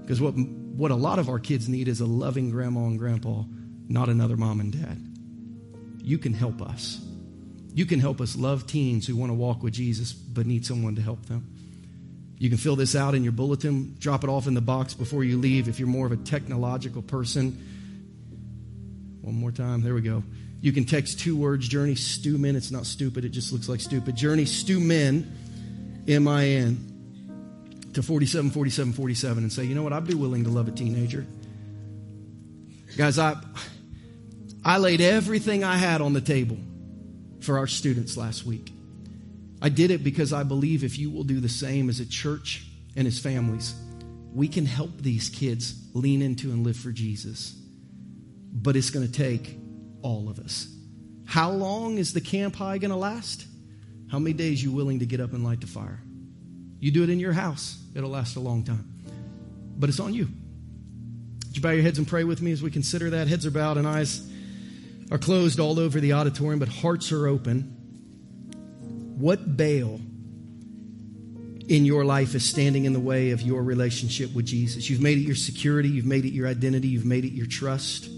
Because 0.03 0.21
what, 0.21 0.35
what 0.81 0.91
a 0.91 0.95
lot 0.95 1.19
of 1.19 1.29
our 1.29 1.39
kids 1.39 1.69
need 1.69 1.89
is 1.89 2.01
a 2.01 2.07
loving 2.07 2.49
grandma 2.49 2.87
and 2.87 2.99
grandpa, 2.99 3.43
not 3.87 4.09
another 4.09 4.35
mom 4.35 4.61
and 4.61 4.73
dad. 4.73 4.99
You 6.03 6.17
can 6.17 6.33
help 6.33 6.63
us. 6.63 6.99
You 7.75 7.85
can 7.85 8.01
help 8.01 8.19
us 8.19 8.35
love 8.35 8.67
teens 8.67 9.07
who 9.07 9.15
want 9.15 9.29
to 9.29 9.35
walk 9.35 9.63
with 9.63 9.75
Jesus 9.75 10.15
but 10.15 10.47
need 10.47 10.65
someone 10.65 10.95
to 10.97 11.03
help 11.03 11.27
them. 11.27 11.55
You 12.39 12.49
can 12.49 12.57
fill 12.57 12.77
this 12.77 12.97
out 12.97 13.15
in 13.15 13.25
your 13.25 13.33
bulletin, 13.35 13.95
drop 13.99 14.25
it 14.25 14.31
off 14.31 14.47
in 14.47 14.55
the 14.55 14.63
box 14.63 14.95
before 14.95 15.23
you 15.23 15.37
leave 15.37 15.69
if 15.69 15.79
you're 15.79 15.87
more 15.87 16.07
of 16.07 16.13
a 16.13 16.17
technological 16.17 17.03
person. 17.03 17.51
One 19.21 19.35
more 19.35 19.53
time. 19.53 19.83
There 19.83 19.93
we 19.93 20.01
go. 20.01 20.23
You 20.63 20.73
can 20.73 20.87
text 20.87 21.21
two 21.21 21.37
words, 21.37 21.69
Journey 21.69 21.95
Stew 21.95 22.39
Men. 22.39 22.57
It's 22.57 22.71
not 22.71 22.87
stupid, 22.87 23.27
it 23.27 23.33
just 23.33 23.53
looks 23.53 23.69
like 23.69 23.83
stupid. 23.83 24.17
Journey 24.17 24.47
Stew 24.47 24.81
Men, 24.81 25.31
M 26.09 26.27
I 26.27 26.47
N, 26.49 26.90
to 27.95 28.03
47, 28.03 28.51
47, 28.51 28.93
47 28.93 29.43
and 29.43 29.53
say, 29.53 29.65
you 29.65 29.75
know 29.75 29.83
what, 29.83 29.93
I'd 29.93 30.07
be 30.07 30.15
willing 30.15 30.45
to 30.45 30.51
love 30.51 30.69
a 30.69 30.71
teenager. 30.71 31.27
Guys, 32.97 33.19
I, 33.19 33.37
I 34.65 34.79
laid 34.79 35.01
everything 35.01 35.65
I 35.65 35.77
had 35.77 36.01
on 36.01 36.13
the 36.13 36.21
table 36.21 36.59
for 37.41 37.59
our 37.59 37.67
students 37.67 38.17
last 38.17 38.45
week. 38.45 38.73
I 39.63 39.69
did 39.69 39.91
it 39.91 40.03
because 40.03 40.33
I 40.33 40.43
believe 40.43 40.85
if 40.85 40.99
you 40.99 41.11
will 41.11 41.25
do 41.25 41.41
the 41.41 41.49
same 41.49 41.89
as 41.89 42.01
a 42.01 42.07
church 42.07 42.67
and 42.97 43.07
as 43.07 43.19
families, 43.19 43.75
we 44.33 44.49
can 44.49 44.67
help 44.67 44.99
these 44.99 45.29
kids 45.29 45.75
lean 45.93 46.23
into 46.23 46.51
and 46.51 46.65
live 46.65 46.77
for 46.77 46.93
Jesus. 46.93 47.57
But 48.53 48.77
it's 48.77 48.91
going 48.91 49.07
to 49.07 49.13
take 49.13 49.59
all 50.03 50.29
of 50.29 50.39
us. 50.39 50.69
How 51.27 51.51
long 51.51 51.99
is 51.99 52.13
the 52.13 52.21
camp 52.21 52.57
high 52.57 52.79
going 52.79 52.91
to 52.91 52.97
last? 52.97 53.47
How 54.11 54.19
many 54.19 54.33
days 54.33 54.63
you 54.63 54.73
willing 54.73 54.99
to 55.01 55.07
get 55.07 55.21
up 55.21 55.33
and 55.33 55.45
light 55.45 55.61
the 55.61 55.67
fire? 55.67 56.01
You 56.81 56.91
do 56.91 57.03
it 57.03 57.11
in 57.11 57.21
your 57.21 57.33
house, 57.33 57.80
it'll 57.95 58.11
last 58.11 58.37
a 58.37 58.41
long 58.41 58.65
time. 58.65 58.85
But 59.77 59.89
it's 59.89 60.01
on 60.01 60.15
you. 60.15 60.29
Would 61.47 61.57
you 61.57 61.63
bow 61.63 61.71
your 61.71 61.83
heads 61.83 61.99
and 61.99 62.07
pray 62.07 62.25
with 62.25 62.41
me 62.41 62.53
as 62.53 62.63
we 62.63 62.71
consider 62.71 63.11
that? 63.11 63.27
Heads 63.27 63.45
are 63.45 63.51
bowed 63.51 63.77
and 63.77 63.87
eyes 63.87 64.29
are 65.11 65.19
closed 65.19 65.59
all 65.59 65.81
over 65.81 65.99
the 65.99 66.13
auditorium, 66.13 66.61
but 66.61 66.69
hearts 66.69 67.11
are 67.11 67.27
open. 67.27 67.63
What 69.19 69.57
Baal 69.57 70.01
in 71.69 71.85
your 71.85 72.05
life 72.05 72.35
is 72.35 72.49
standing 72.49 72.85
in 72.85 72.93
the 72.93 73.01
way 73.01 73.31
of 73.31 73.43
your 73.43 73.63
relationship 73.65 74.33
with 74.33 74.47
Jesus? 74.47 74.89
You've 74.89 75.01
made 75.01 75.19
it 75.19 75.23
your 75.23 75.35
security, 75.35 75.89
you've 75.89 76.07
made 76.07 76.25
it 76.25 76.33
your 76.33 76.47
identity, 76.47 76.89
you've 76.89 77.05
made 77.05 77.25
it 77.25 77.33
your 77.33 77.47
trust. 77.47 78.09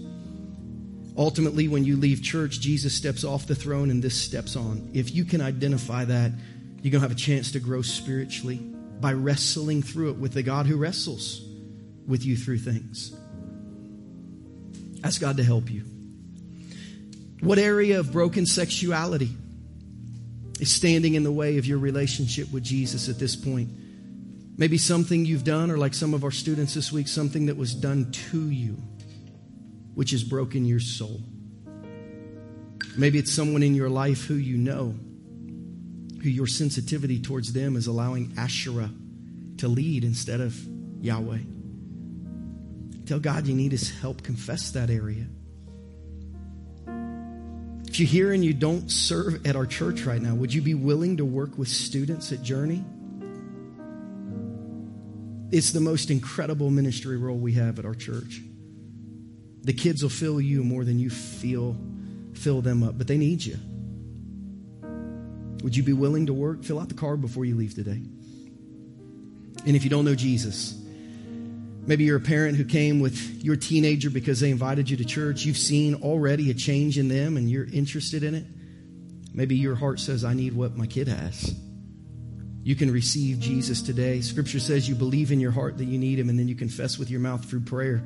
Ultimately, 1.17 1.67
when 1.67 1.83
you 1.83 1.95
leave 1.95 2.21
church, 2.21 2.59
Jesus 2.59 2.93
steps 2.93 3.23
off 3.23 3.47
the 3.47 3.55
throne 3.55 3.89
and 3.89 4.03
this 4.03 4.19
steps 4.19 4.55
on. 4.55 4.89
If 4.93 5.13
you 5.13 5.25
can 5.25 5.41
identify 5.41 6.05
that, 6.05 6.31
you're 6.81 6.91
going 6.91 7.01
to 7.01 7.07
have 7.07 7.11
a 7.11 7.15
chance 7.15 7.51
to 7.53 7.59
grow 7.59 7.81
spiritually 7.81 8.72
by 9.03 9.11
wrestling 9.11 9.81
through 9.81 10.11
it 10.11 10.15
with 10.15 10.31
the 10.31 10.41
God 10.41 10.65
who 10.65 10.77
wrestles 10.77 11.41
with 12.07 12.25
you 12.25 12.37
through 12.37 12.59
things. 12.59 13.13
Ask 15.03 15.19
God 15.19 15.35
to 15.37 15.43
help 15.43 15.69
you. 15.69 15.83
What 17.41 17.59
area 17.59 17.99
of 17.99 18.13
broken 18.13 18.45
sexuality 18.45 19.29
is 20.61 20.71
standing 20.71 21.15
in 21.15 21.23
the 21.23 21.33
way 21.33 21.57
of 21.57 21.65
your 21.65 21.79
relationship 21.79 22.49
with 22.53 22.63
Jesus 22.63 23.09
at 23.09 23.19
this 23.19 23.35
point? 23.35 23.71
Maybe 24.57 24.77
something 24.77 25.25
you've 25.25 25.43
done, 25.43 25.69
or 25.69 25.77
like 25.77 25.93
some 25.93 26.13
of 26.13 26.23
our 26.23 26.31
students 26.31 26.73
this 26.73 26.89
week, 26.89 27.09
something 27.09 27.47
that 27.47 27.57
was 27.57 27.75
done 27.75 28.09
to 28.31 28.49
you 28.49 28.77
which 29.95 30.11
has 30.11 30.23
broken 30.23 30.63
your 30.63 30.79
soul. 30.79 31.19
Maybe 32.97 33.19
it's 33.19 33.33
someone 33.33 33.63
in 33.63 33.75
your 33.75 33.89
life 33.89 34.23
who 34.23 34.35
you 34.35 34.57
know, 34.57 34.95
who 36.23 36.29
your 36.29 36.47
sensitivity 36.47 37.19
towards 37.19 37.51
them 37.51 37.75
is 37.75 37.87
allowing 37.87 38.33
Asherah 38.37 38.89
to 39.57 39.67
lead 39.67 40.05
instead 40.05 40.39
of 40.39 40.55
Yahweh. 41.01 41.39
Tell 43.05 43.19
God 43.19 43.45
you 43.45 43.53
need 43.53 43.73
His 43.73 43.91
help. 43.99 44.23
Confess 44.23 44.71
that 44.71 44.89
area. 44.89 45.25
If 47.87 47.99
you're 47.99 48.07
here 48.07 48.31
and 48.31 48.43
you 48.43 48.53
don't 48.53 48.89
serve 48.89 49.45
at 49.45 49.55
our 49.55 49.65
church 49.65 50.05
right 50.05 50.21
now, 50.21 50.33
would 50.33 50.53
you 50.53 50.61
be 50.61 50.73
willing 50.73 51.17
to 51.17 51.25
work 51.25 51.57
with 51.57 51.67
students 51.67 52.31
at 52.31 52.41
Journey? 52.41 52.83
It's 55.51 55.71
the 55.71 55.81
most 55.81 56.09
incredible 56.09 56.71
ministry 56.71 57.17
role 57.17 57.37
we 57.37 57.53
have 57.53 57.77
at 57.77 57.85
our 57.85 57.93
church. 57.93 58.41
The 59.61 59.73
kids 59.73 60.01
will 60.01 60.09
fill 60.09 60.41
you 60.41 60.63
more 60.63 60.83
than 60.83 60.97
you 60.97 61.09
feel 61.09 61.75
fill 62.33 62.61
them 62.61 62.81
up, 62.81 62.97
but 62.97 63.07
they 63.07 63.17
need 63.17 63.45
you. 63.45 63.57
Would 65.63 65.75
you 65.75 65.83
be 65.83 65.93
willing 65.93 66.27
to 66.27 66.33
work? 66.33 66.63
Fill 66.63 66.79
out 66.79 66.89
the 66.89 66.95
card 66.95 67.21
before 67.21 67.45
you 67.45 67.55
leave 67.55 67.73
today. 67.73 68.01
And 69.65 69.75
if 69.75 69.83
you 69.83 69.89
don't 69.89 70.05
know 70.05 70.13
Jesus, 70.13 70.77
maybe 71.87 72.03
you're 72.03 72.17
a 72.17 72.21
parent 72.21 72.57
who 72.57 72.65
came 72.65 72.99
with 72.99 73.43
your 73.43 73.55
teenager 73.55 74.09
because 74.09 74.41
they 74.41 74.51
invited 74.51 74.89
you 74.89 74.97
to 74.97 75.05
church. 75.05 75.45
You've 75.45 75.57
seen 75.57 75.95
already 75.95 76.51
a 76.51 76.53
change 76.53 76.97
in 76.97 77.07
them 77.07 77.37
and 77.37 77.49
you're 77.49 77.65
interested 77.65 78.23
in 78.23 78.35
it. 78.35 78.45
Maybe 79.33 79.55
your 79.55 79.75
heart 79.75 79.99
says, 79.99 80.25
I 80.25 80.33
need 80.33 80.53
what 80.53 80.75
my 80.75 80.85
kid 80.85 81.07
has. 81.07 81.55
You 82.61 82.75
can 82.75 82.91
receive 82.91 83.39
Jesus 83.39 83.81
today. 83.81 84.21
Scripture 84.21 84.59
says 84.59 84.87
you 84.87 84.95
believe 84.95 85.31
in 85.31 85.39
your 85.39 85.51
heart 85.51 85.77
that 85.79 85.85
you 85.85 85.97
need 85.97 86.17
him, 86.17 86.29
and 86.29 86.39
then 86.39 86.47
you 86.47 86.55
confess 86.55 86.97
with 86.97 87.09
your 87.09 87.19
mouth 87.19 87.43
through 87.43 87.61
prayer 87.61 88.03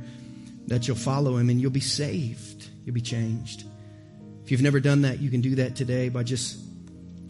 that 0.67 0.87
you'll 0.87 0.97
follow 0.97 1.37
him 1.37 1.49
and 1.49 1.61
you'll 1.61 1.69
be 1.69 1.79
saved. 1.79 2.67
You'll 2.83 2.95
be 2.95 3.01
changed. 3.01 3.65
If 4.43 4.51
you've 4.51 4.63
never 4.63 4.79
done 4.79 5.01
that, 5.01 5.19
you 5.19 5.29
can 5.29 5.41
do 5.41 5.55
that 5.55 5.75
today 5.75 6.09
by 6.09 6.23
just 6.23 6.57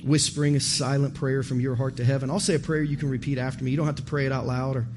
whispering 0.03 0.55
a 0.55 0.59
silent 0.59 1.15
prayer 1.15 1.43
from 1.43 1.59
your 1.59 1.75
heart 1.75 1.97
to 1.97 2.05
heaven. 2.05 2.29
I'll 2.29 2.39
say 2.39 2.55
a 2.55 2.59
prayer 2.59 2.81
you 2.81 2.97
can 2.97 3.09
repeat 3.09 3.37
after 3.37 3.63
me. 3.63 3.71
You 3.71 3.77
don't 3.77 3.85
have 3.85 3.95
to 3.95 4.03
pray 4.03 4.25
it 4.25 4.31
out 4.31 4.45
loud 4.45 4.75
or 4.75 4.87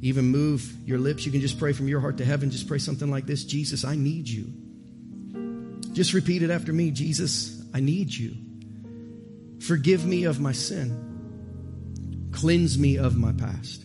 even 0.00 0.26
move 0.26 0.70
your 0.86 0.98
lips. 0.98 1.24
You 1.24 1.32
can 1.32 1.40
just 1.40 1.58
pray 1.58 1.72
from 1.72 1.88
your 1.88 2.00
heart 2.00 2.18
to 2.18 2.24
heaven. 2.24 2.50
Just 2.50 2.68
pray 2.68 2.78
something 2.78 3.10
like 3.10 3.26
this 3.26 3.44
Jesus, 3.44 3.84
I 3.84 3.96
need 3.96 4.28
you. 4.28 4.52
Just 5.92 6.12
repeat 6.12 6.42
it 6.42 6.50
after 6.50 6.72
me 6.72 6.90
Jesus, 6.90 7.62
I 7.72 7.80
need 7.80 8.12
you. 8.12 8.36
Forgive 9.60 10.04
me 10.04 10.24
of 10.24 10.40
my 10.40 10.52
sin. 10.52 12.30
Cleanse 12.32 12.78
me 12.78 12.98
of 12.98 13.16
my 13.16 13.32
past. 13.32 13.84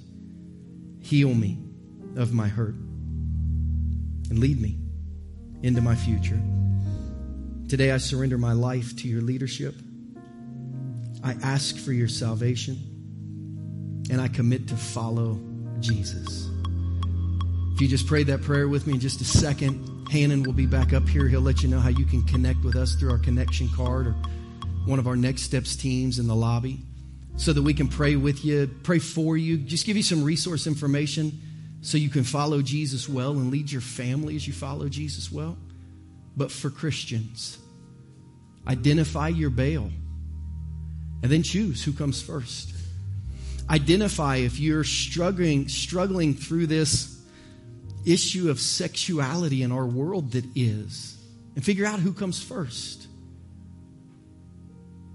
Heal 1.01 1.33
me 1.33 1.59
of 2.17 2.33
my 2.33 2.47
hurt 2.47 2.75
and 4.29 4.39
lead 4.39 4.59
me 4.59 4.77
into 5.63 5.81
my 5.81 5.95
future. 5.95 6.41
Today, 7.67 7.91
I 7.91 7.97
surrender 7.97 8.37
my 8.37 8.53
life 8.53 8.95
to 8.97 9.07
your 9.07 9.21
leadership. 9.21 9.75
I 11.23 11.33
ask 11.43 11.77
for 11.77 11.91
your 11.91 12.07
salvation, 12.07 12.77
and 14.09 14.21
I 14.21 14.27
commit 14.27 14.67
to 14.69 14.77
follow 14.77 15.39
Jesus. 15.79 16.49
If 17.73 17.81
you 17.81 17.87
just 17.87 18.07
prayed 18.07 18.27
that 18.27 18.41
prayer 18.41 18.67
with 18.67 18.87
me 18.87 18.93
in 18.93 18.99
just 18.99 19.21
a 19.21 19.25
second, 19.25 20.07
Hannon 20.09 20.43
will 20.43 20.53
be 20.53 20.65
back 20.65 20.93
up 20.93 21.07
here. 21.07 21.27
He'll 21.27 21.41
let 21.41 21.61
you 21.61 21.69
know 21.69 21.79
how 21.79 21.89
you 21.89 22.05
can 22.05 22.23
connect 22.23 22.63
with 22.63 22.75
us 22.75 22.95
through 22.95 23.11
our 23.11 23.17
connection 23.17 23.69
card 23.75 24.07
or 24.07 24.15
one 24.85 24.99
of 24.99 25.07
our 25.07 25.15
Next 25.15 25.43
Steps 25.43 25.75
teams 25.75 26.19
in 26.19 26.27
the 26.27 26.35
lobby 26.35 26.79
so 27.37 27.53
that 27.53 27.61
we 27.61 27.73
can 27.73 27.87
pray 27.87 28.15
with 28.15 28.43
you, 28.43 28.69
pray 28.83 28.99
for 28.99 29.37
you, 29.37 29.57
just 29.57 29.85
give 29.85 29.95
you 29.95 30.03
some 30.03 30.23
resource 30.23 30.67
information 30.67 31.39
so 31.81 31.97
you 31.97 32.09
can 32.09 32.23
follow 32.23 32.61
Jesus 32.61 33.07
well 33.07 33.31
and 33.31 33.51
lead 33.51 33.71
your 33.71 33.81
family 33.81 34.35
as 34.35 34.45
you 34.45 34.51
follow 34.51 34.89
Jesus 34.89 35.31
well. 35.31 35.57
But 36.35 36.51
for 36.51 36.69
Christians, 36.69 37.57
identify 38.67 39.29
your 39.29 39.49
Baal 39.49 39.89
and 41.21 41.31
then 41.31 41.43
choose 41.43 41.83
who 41.83 41.93
comes 41.93 42.21
first. 42.21 42.73
Identify 43.69 44.37
if 44.37 44.59
you're 44.59 44.83
struggling, 44.83 45.67
struggling 45.67 46.33
through 46.33 46.67
this 46.67 47.21
issue 48.05 48.49
of 48.49 48.59
sexuality 48.59 49.61
in 49.61 49.71
our 49.71 49.85
world 49.85 50.31
that 50.31 50.45
is, 50.55 51.17
and 51.55 51.63
figure 51.63 51.85
out 51.85 51.99
who 51.99 52.13
comes 52.13 52.41
first. 52.41 53.07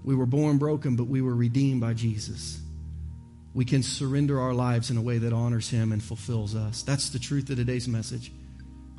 We 0.03 0.15
were 0.15 0.27
born 0.27 0.57
broken, 0.57 0.95
but 0.95 1.07
we 1.07 1.21
were 1.21 1.35
redeemed 1.35 1.81
by 1.81 1.93
Jesus 1.93 2.61
we 3.55 3.63
can 3.63 3.81
surrender 3.81 4.39
our 4.39 4.53
lives 4.53 4.91
in 4.91 4.97
a 4.97 5.01
way 5.01 5.17
that 5.17 5.31
honors 5.31 5.69
Him 5.69 5.93
and 5.93 6.03
fulfills 6.03 6.55
us. 6.55 6.83
That's 6.83 7.09
the 7.09 7.19
truth 7.19 7.49
of 7.49 7.55
today's 7.55 7.87
message. 7.87 8.31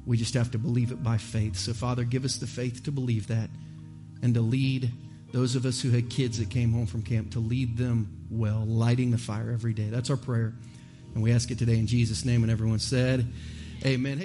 We 0.06 0.16
just 0.16 0.32
have 0.32 0.50
to 0.52 0.58
believe 0.58 0.92
it 0.92 1.02
by 1.02 1.18
faith. 1.18 1.56
So, 1.56 1.74
Father, 1.74 2.04
give 2.04 2.24
us 2.24 2.38
the 2.38 2.46
faith 2.46 2.82
to 2.84 2.90
believe 2.90 3.26
that 3.26 3.50
and 4.22 4.32
to 4.32 4.40
lead 4.40 4.90
those 5.36 5.54
of 5.54 5.66
us 5.66 5.82
who 5.82 5.90
had 5.90 6.08
kids 6.08 6.38
that 6.38 6.48
came 6.48 6.72
home 6.72 6.86
from 6.86 7.02
camp, 7.02 7.32
to 7.32 7.40
lead 7.40 7.76
them 7.76 8.08
well, 8.30 8.64
lighting 8.64 9.10
the 9.10 9.18
fire 9.18 9.50
every 9.52 9.74
day. 9.74 9.90
That's 9.90 10.08
our 10.08 10.16
prayer. 10.16 10.54
And 11.12 11.22
we 11.22 11.30
ask 11.30 11.50
it 11.50 11.58
today 11.58 11.78
in 11.78 11.86
Jesus' 11.86 12.24
name. 12.24 12.42
And 12.42 12.50
everyone 12.50 12.78
said, 12.78 13.30
Amen. 13.84 14.16
Hey, 14.16 14.24